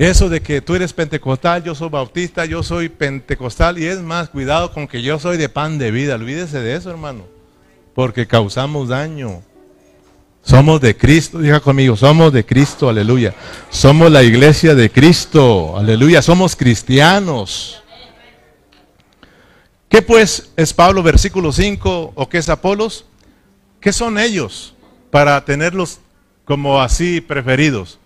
Eso 0.00 0.30
de 0.30 0.40
que 0.40 0.62
tú 0.62 0.74
eres 0.74 0.94
pentecostal, 0.94 1.62
yo 1.62 1.74
soy 1.74 1.90
bautista, 1.90 2.46
yo 2.46 2.62
soy 2.62 2.88
pentecostal 2.88 3.78
y 3.78 3.84
es 3.84 3.98
más, 4.00 4.30
cuidado 4.30 4.72
con 4.72 4.88
que 4.88 5.02
yo 5.02 5.18
soy 5.18 5.36
de 5.36 5.50
pan 5.50 5.76
de 5.76 5.90
vida. 5.90 6.14
Olvídese 6.14 6.58
de 6.60 6.74
eso, 6.74 6.88
hermano. 6.88 7.26
Porque 7.94 8.26
causamos 8.26 8.88
daño. 8.88 9.42
Somos 10.42 10.80
de 10.80 10.96
Cristo, 10.96 11.38
diga 11.38 11.60
conmigo, 11.60 11.98
somos 11.98 12.32
de 12.32 12.46
Cristo, 12.46 12.88
aleluya. 12.88 13.34
Somos 13.68 14.10
la 14.10 14.22
iglesia 14.22 14.74
de 14.74 14.90
Cristo, 14.90 15.76
aleluya. 15.76 16.22
Somos 16.22 16.56
cristianos. 16.56 17.82
¿Qué 19.90 20.00
pues 20.00 20.50
es 20.56 20.72
Pablo, 20.72 21.02
versículo 21.02 21.52
5, 21.52 22.12
o 22.14 22.28
qué 22.30 22.38
es 22.38 22.48
Apolos? 22.48 23.04
¿Qué 23.82 23.92
son 23.92 24.18
ellos 24.18 24.72
para 25.10 25.44
tenerlos 25.44 26.00
como 26.46 26.80
así 26.80 27.20
preferidos? 27.20 27.98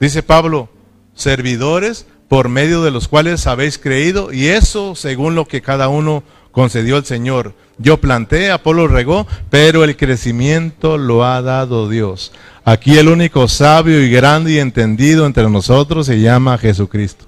Dice 0.00 0.22
Pablo, 0.22 0.70
servidores 1.14 2.06
por 2.28 2.48
medio 2.48 2.82
de 2.82 2.90
los 2.90 3.08
cuales 3.08 3.46
habéis 3.46 3.78
creído, 3.78 4.32
y 4.32 4.48
eso 4.48 4.94
según 4.94 5.34
lo 5.34 5.46
que 5.46 5.60
cada 5.60 5.88
uno 5.88 6.22
concedió 6.50 6.96
el 6.96 7.04
Señor. 7.04 7.54
Yo 7.78 7.98
planté, 7.98 8.50
Apolo 8.50 8.88
regó, 8.88 9.26
pero 9.50 9.84
el 9.84 9.96
crecimiento 9.96 10.98
lo 10.98 11.24
ha 11.24 11.42
dado 11.42 11.88
Dios. 11.88 12.32
Aquí 12.64 12.96
el 12.96 13.08
único 13.08 13.48
sabio 13.48 14.00
y 14.00 14.10
grande 14.10 14.52
y 14.52 14.58
entendido 14.58 15.26
entre 15.26 15.50
nosotros 15.50 16.06
se 16.06 16.20
llama 16.20 16.58
Jesucristo. 16.58 17.26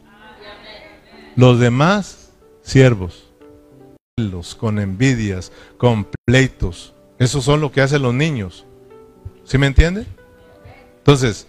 Los 1.37 1.59
demás, 1.59 2.31
siervos, 2.63 3.25
con 4.59 4.79
envidias, 4.79 5.51
con 5.77 6.07
pleitos. 6.25 6.95
Eso 7.19 7.43
son 7.43 7.61
lo 7.61 7.73
que 7.73 7.81
hacen 7.81 8.03
los 8.03 8.15
niños. 8.15 8.65
¿Sí 9.45 9.59
me 9.59 9.67
entiende? 9.67 10.07
Entonces, 10.99 11.49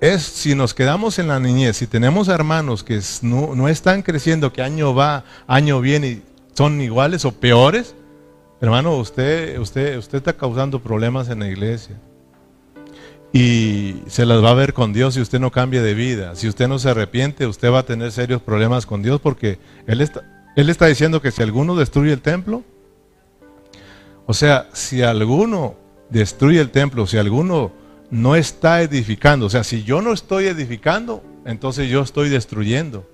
es 0.00 0.22
si 0.22 0.54
nos 0.54 0.74
quedamos 0.74 1.18
en 1.18 1.28
la 1.28 1.40
niñez, 1.40 1.76
si 1.76 1.86
tenemos 1.86 2.28
hermanos 2.28 2.84
que 2.84 3.00
no, 3.22 3.54
no 3.54 3.68
están 3.68 4.02
creciendo, 4.02 4.52
que 4.52 4.62
año 4.62 4.94
va, 4.94 5.24
año 5.46 5.80
viene, 5.80 6.22
son 6.54 6.80
iguales 6.80 7.24
o 7.24 7.32
peores, 7.32 7.94
hermano, 8.60 8.96
usted, 8.96 9.58
usted, 9.58 9.98
usted 9.98 10.18
está 10.18 10.32
causando 10.34 10.80
problemas 10.80 11.28
en 11.28 11.40
la 11.40 11.48
iglesia. 11.48 11.96
Y 13.32 14.02
se 14.06 14.24
las 14.24 14.42
va 14.42 14.50
a 14.50 14.54
ver 14.54 14.72
con 14.72 14.92
Dios 14.92 15.14
si 15.14 15.20
usted 15.20 15.38
no 15.38 15.50
cambia 15.50 15.82
de 15.82 15.92
vida. 15.92 16.34
Si 16.34 16.48
usted 16.48 16.66
no 16.66 16.78
se 16.78 16.88
arrepiente, 16.88 17.46
usted 17.46 17.70
va 17.70 17.80
a 17.80 17.86
tener 17.86 18.10
serios 18.10 18.40
problemas 18.40 18.86
con 18.86 19.02
Dios 19.02 19.20
porque 19.20 19.58
Él 19.86 20.00
está, 20.00 20.24
él 20.56 20.70
está 20.70 20.86
diciendo 20.86 21.20
que 21.20 21.30
si 21.30 21.42
alguno 21.42 21.76
destruye 21.76 22.12
el 22.12 22.20
templo, 22.20 22.64
o 24.26 24.34
sea, 24.34 24.68
si 24.72 25.02
alguno 25.02 25.76
destruye 26.10 26.60
el 26.60 26.70
templo, 26.70 27.06
si 27.06 27.16
alguno 27.16 27.70
no 28.10 28.36
está 28.36 28.82
edificando. 28.82 29.46
O 29.46 29.50
sea, 29.50 29.64
si 29.64 29.82
yo 29.82 30.02
no 30.02 30.12
estoy 30.12 30.46
edificando, 30.46 31.22
entonces 31.44 31.88
yo 31.88 32.02
estoy 32.02 32.28
destruyendo. 32.28 33.06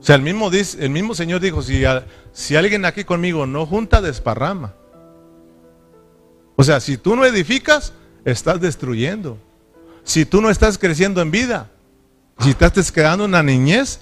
O 0.00 0.02
sea, 0.02 0.16
el 0.16 0.22
mismo, 0.22 0.50
dice, 0.50 0.84
el 0.84 0.90
mismo 0.90 1.14
Señor 1.14 1.40
dijo, 1.40 1.62
si, 1.62 1.82
si 2.32 2.56
alguien 2.56 2.84
aquí 2.84 3.04
conmigo 3.04 3.46
no 3.46 3.66
junta, 3.66 4.00
desparrama. 4.00 4.74
O 6.56 6.64
sea, 6.64 6.80
si 6.80 6.96
tú 6.96 7.16
no 7.16 7.24
edificas, 7.24 7.92
estás 8.24 8.60
destruyendo. 8.60 9.38
Si 10.04 10.24
tú 10.24 10.40
no 10.40 10.50
estás 10.50 10.78
creciendo 10.78 11.20
en 11.20 11.30
vida, 11.30 11.70
si 12.38 12.50
estás 12.50 12.90
quedando 12.90 13.26
en 13.26 13.32
la 13.32 13.42
niñez, 13.42 14.00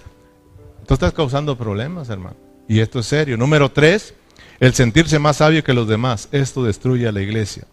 tú 0.87 0.95
estás 0.95 1.13
causando 1.13 1.59
problemas, 1.59 2.09
hermano. 2.09 2.37
Y 2.69 2.81
esto 2.81 3.01
es 3.01 3.07
serio. 3.07 3.37
Número 3.37 3.71
tres, 3.71 4.15
el 4.61 4.75
sentirse 4.75 5.19
más 5.19 5.39
sabio 5.39 5.65
que 5.65 5.73
los 5.73 5.89
demás. 5.89 6.29
Esto 6.31 6.65
destruye 6.65 7.09
a 7.09 7.13
la 7.13 7.21
iglesia. 7.21 7.65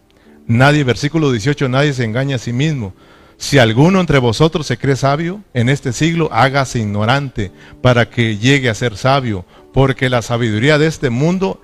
Nadie, 0.47 0.83
versículo 0.83 1.31
18, 1.31 1.69
nadie 1.69 1.93
se 1.93 2.03
engaña 2.03 2.35
a 2.35 2.39
sí 2.39 2.53
mismo. 2.53 2.93
Si 3.37 3.57
alguno 3.57 3.99
entre 3.99 4.19
vosotros 4.19 4.67
se 4.67 4.77
cree 4.77 4.95
sabio, 4.95 5.41
en 5.53 5.69
este 5.69 5.91
siglo 5.91 6.29
hágase 6.31 6.79
ignorante 6.79 7.51
para 7.81 8.09
que 8.09 8.37
llegue 8.37 8.69
a 8.69 8.75
ser 8.75 8.95
sabio, 8.95 9.45
porque 9.73 10.09
la 10.09 10.21
sabiduría 10.21 10.77
de 10.77 10.87
este 10.87 11.09
mundo 11.09 11.61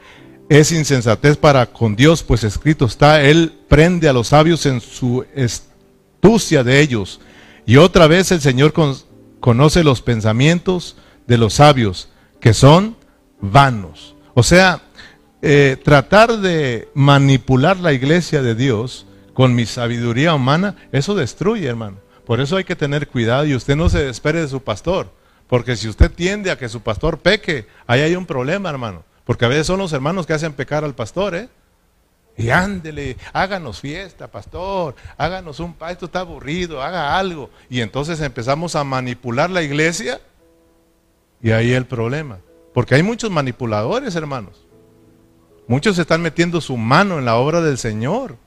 es 0.50 0.74
insensatez 0.74 1.38
para 1.38 1.68
con 1.68 1.96
Dios, 1.96 2.24
pues 2.24 2.44
escrito 2.44 2.86
está, 2.86 3.22
Él 3.22 3.54
prende 3.70 4.10
a 4.10 4.14
los 4.14 4.30
sabios 4.30 4.66
en 4.66 4.82
su 4.82 5.26
astucia 5.36 6.64
de 6.64 6.82
ellos. 6.82 7.22
Y 7.66 7.78
otra 7.78 8.08
vez 8.08 8.32
el 8.32 8.42
Señor 8.42 8.74
conoce 9.40 9.84
los 9.84 10.02
pensamientos 10.02 10.98
de 11.26 11.38
los 11.38 11.54
sabios, 11.54 12.10
que 12.42 12.54
son 12.54 12.98
vanos. 13.40 14.16
O 14.34 14.44
sea, 14.44 14.82
eh, 15.42 15.78
tratar 15.84 16.38
de 16.38 16.90
manipular 16.94 17.78
la 17.78 17.94
iglesia 17.94 18.42
de 18.42 18.56
Dios 18.56 19.08
con 19.34 19.56
mi 19.56 19.66
sabiduría 19.66 20.36
humana, 20.36 20.76
eso 20.92 21.16
destruye, 21.16 21.68
hermano. 21.68 21.98
Por 22.26 22.40
eso 22.40 22.58
hay 22.58 22.64
que 22.64 22.76
tener 22.76 23.08
cuidado 23.08 23.46
y 23.46 23.56
usted 23.56 23.76
no 23.76 23.90
se 23.90 24.10
espere 24.10 24.42
de 24.42 24.48
su 24.48 24.62
pastor. 24.62 25.12
Porque 25.48 25.76
si 25.76 25.90
usted 25.90 26.12
tiende 26.12 26.52
a 26.52 26.58
que 26.58 26.70
su 26.70 26.82
pastor 26.82 27.20
peque, 27.20 27.68
ahí 27.88 28.02
hay 28.02 28.16
un 28.16 28.26
problema, 28.26 28.70
hermano. 28.70 29.04
Porque 29.26 29.46
a 29.46 29.50
veces 29.50 29.68
son 29.68 29.80
los 29.80 29.92
hermanos 29.94 30.26
que 30.26 30.34
hacen 30.34 30.54
pecar 30.54 30.84
al 30.84 30.96
pastor, 30.96 31.36
¿eh? 31.36 31.50
Y 32.38 32.50
ándele, 32.50 33.18
háganos 33.34 33.82
fiesta, 33.82 34.30
pastor, 34.30 34.96
háganos 35.18 35.60
un 35.60 35.76
esto 35.90 36.06
está 36.06 36.22
aburrido, 36.22 36.82
haga 36.82 37.18
algo. 37.18 37.50
Y 37.70 37.82
entonces 37.82 38.22
empezamos 38.22 38.76
a 38.76 38.84
manipular 38.84 39.50
la 39.50 39.62
iglesia 39.62 40.22
y 41.42 41.52
ahí 41.52 41.74
el 41.74 41.86
problema. 41.86 42.40
Porque 42.74 42.96
hay 42.96 43.04
muchos 43.04 43.30
manipuladores, 43.30 44.16
hermanos. 44.16 44.66
Muchos 45.68 45.98
están 45.98 46.22
metiendo 46.22 46.62
su 46.62 46.78
mano 46.78 47.20
en 47.20 47.26
la 47.26 47.36
obra 47.36 47.62
del 47.62 47.78
Señor 47.78 48.38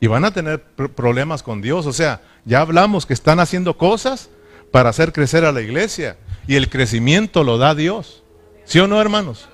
y 0.00 0.06
van 0.06 0.24
a 0.24 0.32
tener 0.32 0.62
problemas 0.62 1.42
con 1.42 1.62
Dios. 1.62 1.86
O 1.86 1.92
sea, 1.92 2.20
ya 2.44 2.60
hablamos 2.60 3.06
que 3.06 3.14
están 3.14 3.40
haciendo 3.40 3.78
cosas 3.78 4.28
para 4.70 4.90
hacer 4.90 5.12
crecer 5.12 5.44
a 5.44 5.52
la 5.52 5.60
iglesia 5.60 6.16
y 6.46 6.56
el 6.56 6.68
crecimiento 6.68 7.44
lo 7.44 7.58
da 7.58 7.74
Dios. 7.74 8.22
¿Sí 8.64 8.80
o 8.80 8.86
no, 8.86 9.00
hermanos? 9.00 9.48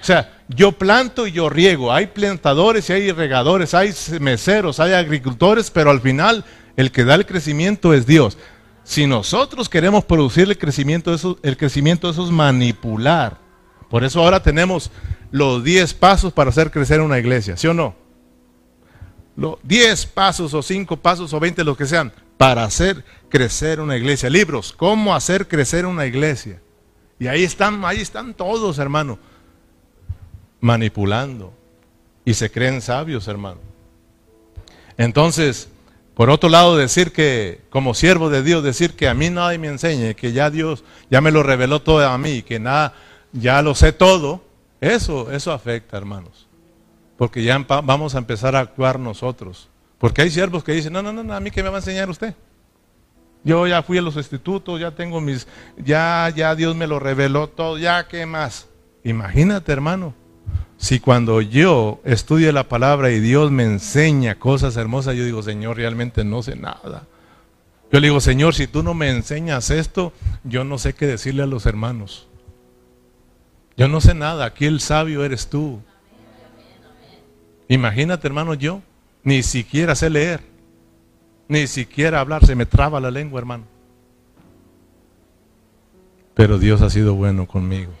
O 0.00 0.04
sea, 0.04 0.42
yo 0.48 0.72
planto 0.72 1.26
y 1.26 1.32
yo 1.32 1.48
riego. 1.48 1.92
Hay 1.92 2.08
plantadores 2.08 2.90
y 2.90 2.92
hay 2.92 3.12
regadores, 3.12 3.72
hay 3.72 3.94
meseros, 4.20 4.80
hay 4.80 4.92
agricultores, 4.92 5.70
pero 5.70 5.90
al 5.90 6.00
final 6.00 6.44
el 6.76 6.90
que 6.90 7.04
da 7.04 7.14
el 7.14 7.24
crecimiento 7.24 7.94
es 7.94 8.06
Dios. 8.06 8.36
Si 8.82 9.06
nosotros 9.06 9.68
queremos 9.68 10.04
producir 10.04 10.48
el 10.48 10.58
crecimiento, 10.58 11.16
el 11.42 11.56
crecimiento 11.56 12.10
eso 12.10 12.24
es 12.24 12.30
manipular. 12.30 13.38
Por 13.88 14.04
eso 14.04 14.20
ahora 14.20 14.42
tenemos 14.42 14.90
los 15.34 15.64
10 15.64 15.94
pasos 15.94 16.32
para 16.32 16.50
hacer 16.50 16.70
crecer 16.70 17.00
una 17.00 17.18
iglesia, 17.18 17.56
¿sí 17.56 17.66
o 17.66 17.74
no? 17.74 17.96
Los 19.34 19.56
10 19.64 20.06
pasos 20.06 20.54
o 20.54 20.62
5 20.62 20.96
pasos 20.98 21.32
o 21.32 21.40
20, 21.40 21.64
lo 21.64 21.76
que 21.76 21.86
sean, 21.86 22.12
para 22.36 22.62
hacer 22.62 23.04
crecer 23.28 23.80
una 23.80 23.96
iglesia. 23.96 24.30
Libros, 24.30 24.72
cómo 24.72 25.12
hacer 25.12 25.48
crecer 25.48 25.86
una 25.86 26.06
iglesia. 26.06 26.60
Y 27.18 27.26
ahí 27.26 27.42
están, 27.42 27.84
ahí 27.84 28.00
están 28.00 28.34
todos, 28.34 28.78
hermano, 28.78 29.18
manipulando. 30.60 31.52
Y 32.24 32.34
se 32.34 32.48
creen 32.48 32.80
sabios, 32.80 33.26
hermano. 33.26 33.58
Entonces, 34.96 35.68
por 36.14 36.30
otro 36.30 36.48
lado, 36.48 36.76
decir 36.76 37.10
que, 37.10 37.60
como 37.70 37.94
siervo 37.94 38.30
de 38.30 38.44
Dios, 38.44 38.62
decir 38.62 38.94
que 38.94 39.08
a 39.08 39.14
mí 39.14 39.30
nadie 39.30 39.58
me 39.58 39.66
enseñe, 39.66 40.14
que 40.14 40.30
ya 40.30 40.48
Dios 40.48 40.84
ya 41.10 41.20
me 41.20 41.32
lo 41.32 41.42
reveló 41.42 41.82
todo 41.82 42.08
a 42.08 42.16
mí, 42.18 42.42
que 42.42 42.60
nada, 42.60 42.94
ya 43.32 43.62
lo 43.62 43.74
sé 43.74 43.92
todo, 43.92 44.43
eso, 44.92 45.30
eso 45.32 45.52
afecta, 45.52 45.96
hermanos. 45.96 46.46
Porque 47.16 47.42
ya 47.42 47.58
vamos 47.58 48.14
a 48.14 48.18
empezar 48.18 48.56
a 48.56 48.60
actuar 48.60 48.98
nosotros. 48.98 49.68
Porque 49.98 50.22
hay 50.22 50.30
siervos 50.30 50.64
que 50.64 50.72
dicen, 50.72 50.92
no, 50.92 51.02
no, 51.02 51.12
no, 51.12 51.34
a 51.34 51.40
mí 51.40 51.50
que 51.50 51.62
me 51.62 51.68
va 51.68 51.76
a 51.76 51.78
enseñar 51.78 52.10
usted. 52.10 52.34
Yo 53.44 53.66
ya 53.66 53.82
fui 53.82 53.98
a 53.98 54.02
los 54.02 54.16
institutos, 54.16 54.80
ya 54.80 54.90
tengo 54.90 55.20
mis, 55.20 55.46
ya, 55.76 56.32
ya 56.34 56.54
Dios 56.54 56.74
me 56.74 56.86
lo 56.86 56.98
reveló 56.98 57.48
todo, 57.48 57.78
ya 57.78 58.08
qué 58.08 58.26
más. 58.26 58.68
Imagínate, 59.04 59.70
hermano, 59.70 60.14
si 60.76 60.98
cuando 60.98 61.40
yo 61.40 62.00
estudio 62.04 62.50
la 62.52 62.68
palabra 62.68 63.10
y 63.10 63.20
Dios 63.20 63.50
me 63.50 63.64
enseña 63.64 64.38
cosas 64.38 64.76
hermosas, 64.76 65.14
yo 65.14 65.24
digo, 65.24 65.42
Señor, 65.42 65.76
realmente 65.76 66.24
no 66.24 66.42
sé 66.42 66.56
nada. 66.56 67.06
Yo 67.92 68.00
le 68.00 68.08
digo, 68.08 68.20
Señor, 68.20 68.54
si 68.54 68.66
tú 68.66 68.82
no 68.82 68.92
me 68.92 69.10
enseñas 69.10 69.70
esto, 69.70 70.12
yo 70.42 70.64
no 70.64 70.78
sé 70.78 70.94
qué 70.94 71.06
decirle 71.06 71.42
a 71.42 71.46
los 71.46 71.66
hermanos. 71.66 72.28
Yo 73.76 73.88
no 73.88 74.00
sé 74.00 74.14
nada, 74.14 74.44
aquí 74.44 74.66
el 74.66 74.80
sabio 74.80 75.24
eres 75.24 75.48
tú. 75.48 75.80
Imagínate, 77.68 78.26
hermano, 78.26 78.54
yo 78.54 78.82
ni 79.24 79.42
siquiera 79.42 79.94
sé 79.94 80.10
leer. 80.10 80.40
Ni 81.48 81.66
siquiera 81.66 82.20
hablar. 82.20 82.46
Se 82.46 82.54
me 82.54 82.66
traba 82.66 83.00
la 83.00 83.10
lengua, 83.10 83.40
hermano. 83.40 83.64
Pero 86.34 86.58
Dios 86.58 86.82
ha 86.82 86.90
sido 86.90 87.14
bueno 87.14 87.46
conmigo. 87.46 87.92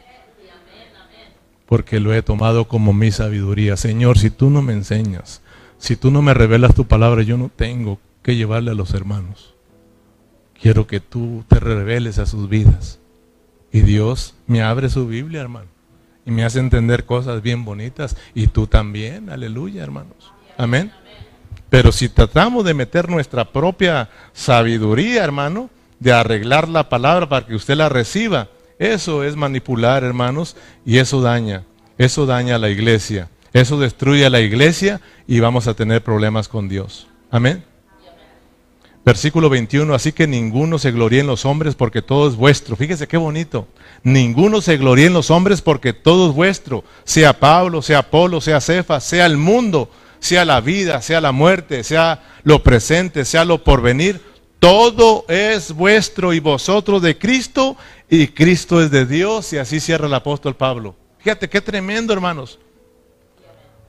Porque 1.66 1.98
lo 1.98 2.12
he 2.12 2.22
tomado 2.22 2.68
como 2.68 2.92
mi 2.92 3.10
sabiduría. 3.10 3.76
Señor, 3.76 4.18
si 4.18 4.30
tú 4.30 4.50
no 4.50 4.60
me 4.62 4.74
enseñas, 4.74 5.40
si 5.78 5.96
tú 5.96 6.10
no 6.10 6.22
me 6.22 6.34
revelas 6.34 6.74
tu 6.74 6.86
palabra, 6.86 7.22
yo 7.22 7.36
no 7.36 7.50
tengo 7.54 7.98
que 8.22 8.36
llevarle 8.36 8.70
a 8.70 8.74
los 8.74 8.92
hermanos. 8.94 9.54
Quiero 10.60 10.86
que 10.86 11.00
tú 11.00 11.44
te 11.48 11.58
reveles 11.58 12.18
a 12.18 12.26
sus 12.26 12.48
vidas. 12.48 12.98
Y 13.74 13.80
Dios 13.80 14.34
me 14.46 14.62
abre 14.62 14.88
su 14.88 15.08
Biblia, 15.08 15.40
hermano. 15.40 15.66
Y 16.24 16.30
me 16.30 16.44
hace 16.44 16.60
entender 16.60 17.04
cosas 17.06 17.42
bien 17.42 17.64
bonitas. 17.64 18.16
Y 18.32 18.46
tú 18.46 18.68
también, 18.68 19.28
aleluya, 19.30 19.82
hermanos. 19.82 20.32
Amén. 20.56 20.92
Pero 21.70 21.90
si 21.90 22.08
tratamos 22.08 22.64
de 22.64 22.72
meter 22.72 23.08
nuestra 23.08 23.50
propia 23.50 24.10
sabiduría, 24.32 25.24
hermano, 25.24 25.70
de 25.98 26.12
arreglar 26.12 26.68
la 26.68 26.88
palabra 26.88 27.28
para 27.28 27.46
que 27.46 27.56
usted 27.56 27.74
la 27.74 27.88
reciba, 27.88 28.46
eso 28.78 29.24
es 29.24 29.34
manipular, 29.34 30.04
hermanos, 30.04 30.56
y 30.86 30.98
eso 30.98 31.20
daña, 31.20 31.64
eso 31.98 32.26
daña 32.26 32.54
a 32.54 32.60
la 32.60 32.70
iglesia, 32.70 33.28
eso 33.52 33.80
destruye 33.80 34.24
a 34.24 34.30
la 34.30 34.40
iglesia 34.40 35.00
y 35.26 35.40
vamos 35.40 35.66
a 35.66 35.74
tener 35.74 36.00
problemas 36.04 36.46
con 36.46 36.68
Dios. 36.68 37.08
Amén. 37.28 37.64
Versículo 39.04 39.50
21, 39.50 39.94
así 39.94 40.12
que 40.12 40.26
ninguno 40.26 40.78
se 40.78 40.90
gloríe 40.90 41.20
en 41.20 41.26
los 41.26 41.44
hombres 41.44 41.74
porque 41.74 42.00
todo 42.00 42.26
es 42.26 42.36
vuestro. 42.36 42.74
Fíjese 42.74 43.06
qué 43.06 43.18
bonito. 43.18 43.68
Ninguno 44.02 44.62
se 44.62 44.78
gloríe 44.78 45.06
en 45.06 45.12
los 45.12 45.30
hombres 45.30 45.60
porque 45.60 45.92
todo 45.92 46.30
es 46.30 46.34
vuestro. 46.34 46.84
Sea 47.04 47.38
Pablo, 47.38 47.82
sea 47.82 47.98
Apolo, 47.98 48.40
sea 48.40 48.62
Cefa, 48.62 49.00
sea 49.00 49.26
el 49.26 49.36
mundo, 49.36 49.90
sea 50.20 50.46
la 50.46 50.62
vida, 50.62 51.02
sea 51.02 51.20
la 51.20 51.32
muerte, 51.32 51.84
sea 51.84 52.22
lo 52.44 52.62
presente, 52.62 53.26
sea 53.26 53.44
lo 53.44 53.62
porvenir, 53.62 54.22
todo 54.58 55.26
es 55.28 55.72
vuestro 55.72 56.32
y 56.32 56.40
vosotros 56.40 57.02
de 57.02 57.18
Cristo 57.18 57.76
y 58.08 58.28
Cristo 58.28 58.80
es 58.80 58.90
de 58.90 59.04
Dios. 59.04 59.52
Y 59.52 59.58
así 59.58 59.80
cierra 59.80 60.06
el 60.06 60.14
apóstol 60.14 60.56
Pablo. 60.56 60.94
Fíjate 61.18 61.50
qué 61.50 61.60
tremendo, 61.60 62.14
hermanos. 62.14 62.58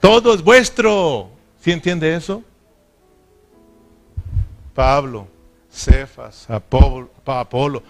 Todo 0.01 0.34
es 0.34 0.41
vuestro. 0.41 1.30
¿Sí 1.61 1.72
entiende 1.72 2.13
eso? 2.13 2.43
Pablo, 4.76 5.28
Cefas, 5.71 6.45
Apolo, 6.49 7.82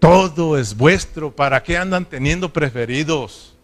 todo 0.00 0.58
es 0.58 0.76
vuestro. 0.76 1.34
¿Para 1.34 1.62
qué 1.62 1.78
andan 1.78 2.04
teniendo 2.04 2.52
preferidos? 2.52 3.54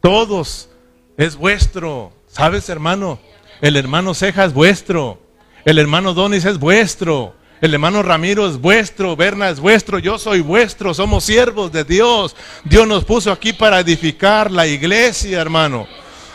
Todos 0.00 0.68
es 1.16 1.36
vuestro. 1.36 2.12
¿Sabes, 2.26 2.68
hermano? 2.68 3.20
El 3.60 3.76
hermano 3.76 4.14
Ceja 4.14 4.44
es 4.44 4.52
vuestro. 4.52 5.22
El 5.64 5.78
hermano 5.78 6.12
Donis 6.12 6.44
es 6.44 6.58
vuestro. 6.58 7.34
El 7.60 7.74
hermano 7.74 8.02
Ramiro 8.02 8.48
es 8.48 8.56
vuestro, 8.56 9.16
Berna 9.16 9.50
es 9.50 9.60
vuestro, 9.60 9.98
yo 9.98 10.18
soy 10.18 10.40
vuestro, 10.40 10.94
somos 10.94 11.24
siervos 11.24 11.70
de 11.70 11.84
Dios. 11.84 12.34
Dios 12.64 12.88
nos 12.88 13.04
puso 13.04 13.30
aquí 13.30 13.52
para 13.52 13.80
edificar 13.80 14.50
la 14.50 14.66
iglesia, 14.66 15.42
hermano. 15.42 15.86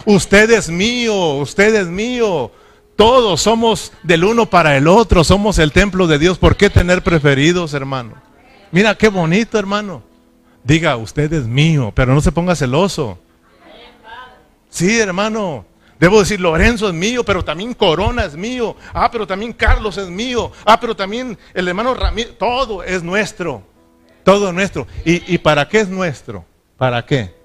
Usted 0.05 0.51
es 0.51 0.69
mío, 0.69 1.33
usted 1.37 1.73
es 1.73 1.87
mío. 1.87 2.51
Todos 2.95 3.41
somos 3.41 3.91
del 4.03 4.23
uno 4.23 4.45
para 4.45 4.77
el 4.77 4.87
otro, 4.87 5.23
somos 5.23 5.59
el 5.59 5.71
templo 5.71 6.07
de 6.07 6.17
Dios. 6.17 6.37
¿Por 6.37 6.55
qué 6.55 6.69
tener 6.69 7.03
preferidos, 7.03 7.73
hermano? 7.73 8.13
Mira 8.71 8.95
qué 8.95 9.09
bonito, 9.09 9.59
hermano. 9.59 10.01
Diga, 10.63 10.95
usted 10.95 11.31
es 11.33 11.45
mío, 11.45 11.91
pero 11.93 12.13
no 12.13 12.21
se 12.21 12.31
ponga 12.31 12.55
celoso. 12.55 13.19
Sí, 14.69 14.99
hermano. 14.99 15.65
Debo 15.99 16.19
decir, 16.19 16.39
Lorenzo 16.39 16.87
es 16.87 16.93
mío, 16.93 17.23
pero 17.23 17.43
también 17.43 17.73
Corona 17.73 18.25
es 18.25 18.35
mío. 18.35 18.75
Ah, 18.93 19.09
pero 19.11 19.27
también 19.27 19.53
Carlos 19.53 19.97
es 19.97 20.09
mío. 20.09 20.51
Ah, 20.65 20.79
pero 20.79 20.95
también 20.95 21.37
el 21.53 21.67
hermano 21.67 21.93
Ramírez. 21.93 22.37
Todo 22.37 22.83
es 22.83 23.03
nuestro. 23.03 23.63
Todo 24.23 24.49
es 24.49 24.53
nuestro. 24.53 24.87
¿Y, 25.05 25.33
¿Y 25.33 25.37
para 25.37 25.67
qué 25.67 25.81
es 25.81 25.89
nuestro? 25.89 26.45
¿Para 26.77 27.05
qué? 27.05 27.35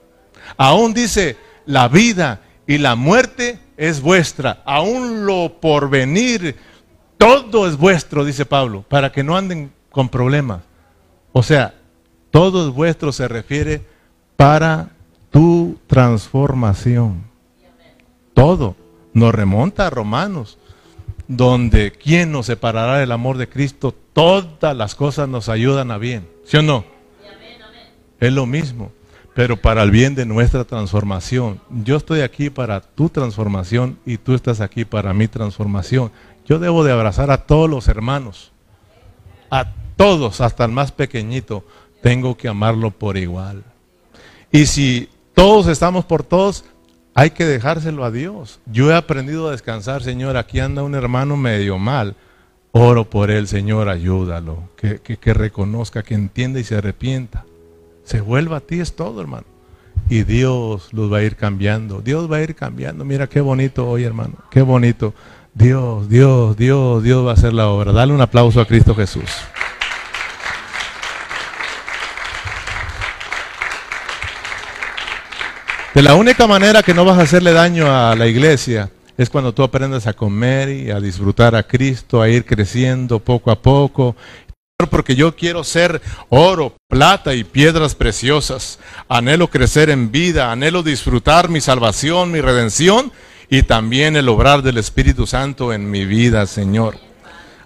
Aún 0.56 0.94
dice, 0.94 1.36
la 1.66 1.88
vida 1.88 2.40
y 2.66 2.78
la 2.78 2.94
muerte 2.96 3.58
es 3.80 4.02
vuestra. 4.02 4.60
Aún 4.66 5.24
lo 5.24 5.58
porvenir, 5.58 6.54
todo 7.16 7.66
es 7.66 7.78
vuestro, 7.78 8.26
dice 8.26 8.44
Pablo, 8.44 8.84
para 8.86 9.10
que 9.10 9.24
no 9.24 9.38
anden 9.38 9.72
con 9.90 10.10
problemas. 10.10 10.60
O 11.32 11.42
sea, 11.42 11.74
todo 12.30 12.68
es 12.68 12.74
vuestro 12.74 13.10
se 13.10 13.26
refiere 13.26 13.82
para 14.36 14.90
tu 15.30 15.78
transformación. 15.86 17.24
Todo 18.34 18.76
nos 19.14 19.34
remonta 19.34 19.86
a 19.86 19.90
Romanos, 19.90 20.58
donde 21.26 21.90
¿quién 21.90 22.32
nos 22.32 22.46
separará 22.46 22.98
del 22.98 23.12
amor 23.12 23.38
de 23.38 23.48
Cristo? 23.48 23.94
Todas 24.12 24.76
las 24.76 24.94
cosas 24.94 25.26
nos 25.26 25.48
ayudan 25.48 25.90
a 25.90 25.96
bien. 25.96 26.28
¿Sí 26.44 26.58
o 26.58 26.62
no? 26.62 26.84
Es 28.18 28.30
lo 28.30 28.44
mismo, 28.44 28.92
pero 29.34 29.56
para 29.56 29.82
el 29.82 29.90
bien 29.90 30.14
de 30.14 30.26
nuestra 30.26 30.64
transformación. 30.64 31.60
Yo 31.84 31.96
estoy 31.96 32.20
aquí 32.20 32.50
para 32.50 32.80
tu 32.80 33.08
transformación 33.08 33.98
y 34.04 34.16
tú 34.18 34.34
estás 34.34 34.60
aquí 34.60 34.84
para 34.84 35.14
mi 35.14 35.28
transformación. 35.28 36.10
Yo 36.46 36.58
debo 36.58 36.84
de 36.84 36.92
abrazar 36.92 37.30
a 37.30 37.46
todos 37.46 37.70
los 37.70 37.88
hermanos, 37.88 38.52
a 39.50 39.72
todos, 39.96 40.40
hasta 40.40 40.64
el 40.64 40.72
más 40.72 40.92
pequeñito. 40.92 41.64
Tengo 42.02 42.36
que 42.36 42.48
amarlo 42.48 42.90
por 42.90 43.16
igual. 43.16 43.62
Y 44.50 44.66
si 44.66 45.08
todos 45.34 45.68
estamos 45.68 46.04
por 46.04 46.22
todos, 46.22 46.64
Hay 47.14 47.30
que 47.30 47.44
dejárselo 47.44 48.04
a 48.04 48.10
Dios. 48.10 48.60
Yo 48.66 48.90
he 48.90 48.94
aprendido 48.94 49.48
a 49.48 49.50
descansar, 49.50 50.02
Señor. 50.02 50.36
Aquí 50.36 50.60
anda 50.60 50.82
un 50.82 50.94
hermano 50.94 51.36
medio 51.36 51.76
mal. 51.78 52.14
Oro 52.72 53.10
por 53.10 53.30
él, 53.30 53.48
Señor, 53.48 53.88
ayúdalo. 53.88 54.70
Que, 54.76 55.00
que, 55.00 55.34
reconozca, 55.34 56.02
que 56.02 56.14
entienda 56.14 56.60
y 56.60 56.64
se 56.64 56.76
arrepienta. 56.76 57.44
Se 58.04 58.20
vuelva 58.20 58.58
a 58.58 58.60
ti, 58.60 58.80
es 58.80 58.94
todo, 58.94 59.20
hermano. 59.20 59.46
Y 60.08 60.24
Dios 60.24 60.92
los 60.92 61.12
va 61.12 61.18
a 61.18 61.22
ir 61.22 61.36
cambiando. 61.36 62.00
Dios 62.00 62.30
va 62.30 62.38
a 62.38 62.42
ir 62.42 62.54
cambiando. 62.54 63.04
Mira 63.04 63.28
qué 63.28 63.40
bonito 63.40 63.88
hoy, 63.88 64.04
hermano. 64.04 64.34
Qué 64.50 64.62
bonito. 64.62 65.14
Dios, 65.54 66.08
Dios, 66.08 66.56
Dios, 66.56 67.02
Dios 67.02 67.24
va 67.24 67.30
a 67.30 67.34
hacer 67.34 67.52
la 67.52 67.68
obra. 67.68 67.92
Dale 67.92 68.12
un 68.12 68.20
aplauso 68.20 68.60
a 68.60 68.66
Cristo 68.66 68.94
Jesús. 68.94 69.30
De 75.94 76.02
la 76.02 76.14
única 76.14 76.46
manera 76.46 76.82
que 76.82 76.94
no 76.94 77.04
vas 77.04 77.18
a 77.18 77.22
hacerle 77.22 77.52
daño 77.52 77.86
a 77.86 78.14
la 78.14 78.26
iglesia 78.28 78.90
es 79.18 79.28
cuando 79.28 79.52
tú 79.52 79.62
aprendes 79.62 80.06
a 80.06 80.12
comer 80.12 80.70
y 80.70 80.90
a 80.90 81.00
disfrutar 81.00 81.54
a 81.54 81.64
Cristo, 81.64 82.22
a 82.22 82.28
ir 82.28 82.44
creciendo 82.44 83.18
poco 83.18 83.50
a 83.50 83.60
poco. 83.60 84.16
Porque 84.88 85.14
yo 85.14 85.36
quiero 85.36 85.64
ser 85.64 86.00
oro, 86.28 86.76
plata 86.88 87.34
y 87.34 87.44
piedras 87.44 87.94
preciosas. 87.94 88.78
Anhelo 89.08 89.48
crecer 89.48 89.90
en 89.90 90.10
vida, 90.10 90.52
anhelo 90.52 90.82
disfrutar 90.82 91.48
mi 91.48 91.60
salvación, 91.60 92.32
mi 92.32 92.40
redención 92.40 93.12
y 93.50 93.64
también 93.64 94.16
el 94.16 94.28
obrar 94.28 94.62
del 94.62 94.78
Espíritu 94.78 95.26
Santo 95.26 95.72
en 95.72 95.90
mi 95.90 96.04
vida, 96.06 96.46
Señor. 96.46 97.10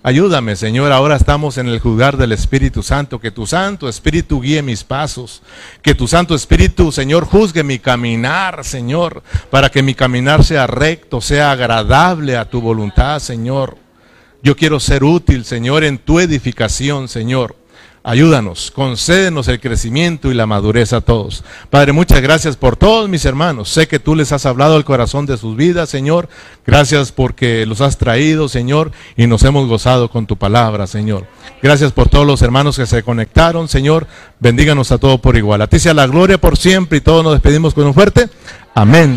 Ayúdame, 0.06 0.54
Señor, 0.54 0.92
ahora 0.92 1.16
estamos 1.16 1.56
en 1.56 1.66
el 1.66 1.78
juzgar 1.80 2.18
del 2.18 2.32
Espíritu 2.32 2.82
Santo, 2.82 3.18
que 3.18 3.30
tu 3.30 3.46
Santo 3.46 3.88
Espíritu 3.88 4.42
guíe 4.42 4.60
mis 4.60 4.84
pasos, 4.84 5.40
que 5.80 5.94
tu 5.94 6.06
Santo 6.06 6.34
Espíritu, 6.34 6.92
Señor, 6.92 7.24
juzgue 7.24 7.64
mi 7.64 7.78
caminar, 7.78 8.64
Señor, 8.64 9.22
para 9.48 9.70
que 9.70 9.82
mi 9.82 9.94
caminar 9.94 10.44
sea 10.44 10.66
recto, 10.66 11.22
sea 11.22 11.52
agradable 11.52 12.36
a 12.36 12.44
tu 12.44 12.60
voluntad, 12.60 13.18
Señor. 13.18 13.83
Yo 14.44 14.56
quiero 14.56 14.78
ser 14.78 15.04
útil, 15.04 15.46
Señor, 15.46 15.84
en 15.84 15.96
tu 15.96 16.20
edificación, 16.20 17.08
Señor. 17.08 17.56
Ayúdanos, 18.02 18.70
concédenos 18.70 19.48
el 19.48 19.58
crecimiento 19.58 20.30
y 20.30 20.34
la 20.34 20.44
madurez 20.44 20.92
a 20.92 21.00
todos. 21.00 21.42
Padre, 21.70 21.92
muchas 21.92 22.20
gracias 22.20 22.54
por 22.54 22.76
todos 22.76 23.08
mis 23.08 23.24
hermanos. 23.24 23.70
Sé 23.70 23.88
que 23.88 23.98
tú 23.98 24.14
les 24.14 24.32
has 24.32 24.44
hablado 24.44 24.76
al 24.76 24.84
corazón 24.84 25.24
de 25.24 25.38
sus 25.38 25.56
vidas, 25.56 25.88
Señor. 25.88 26.28
Gracias 26.66 27.10
porque 27.10 27.64
los 27.64 27.80
has 27.80 27.96
traído, 27.96 28.50
Señor, 28.50 28.92
y 29.16 29.26
nos 29.26 29.42
hemos 29.44 29.66
gozado 29.66 30.10
con 30.10 30.26
tu 30.26 30.36
palabra, 30.36 30.86
Señor. 30.86 31.26
Gracias 31.62 31.92
por 31.92 32.10
todos 32.10 32.26
los 32.26 32.42
hermanos 32.42 32.76
que 32.76 32.84
se 32.84 33.02
conectaron, 33.02 33.66
Señor. 33.66 34.06
Bendíganos 34.40 34.92
a 34.92 34.98
todos 34.98 35.20
por 35.20 35.38
igual. 35.38 35.62
A 35.62 35.68
ti 35.68 35.78
sea 35.78 35.94
la 35.94 36.06
gloria 36.06 36.36
por 36.36 36.58
siempre 36.58 36.98
y 36.98 37.00
todos 37.00 37.24
nos 37.24 37.32
despedimos 37.32 37.72
con 37.72 37.86
un 37.86 37.94
fuerte 37.94 38.28
amén. 38.74 39.12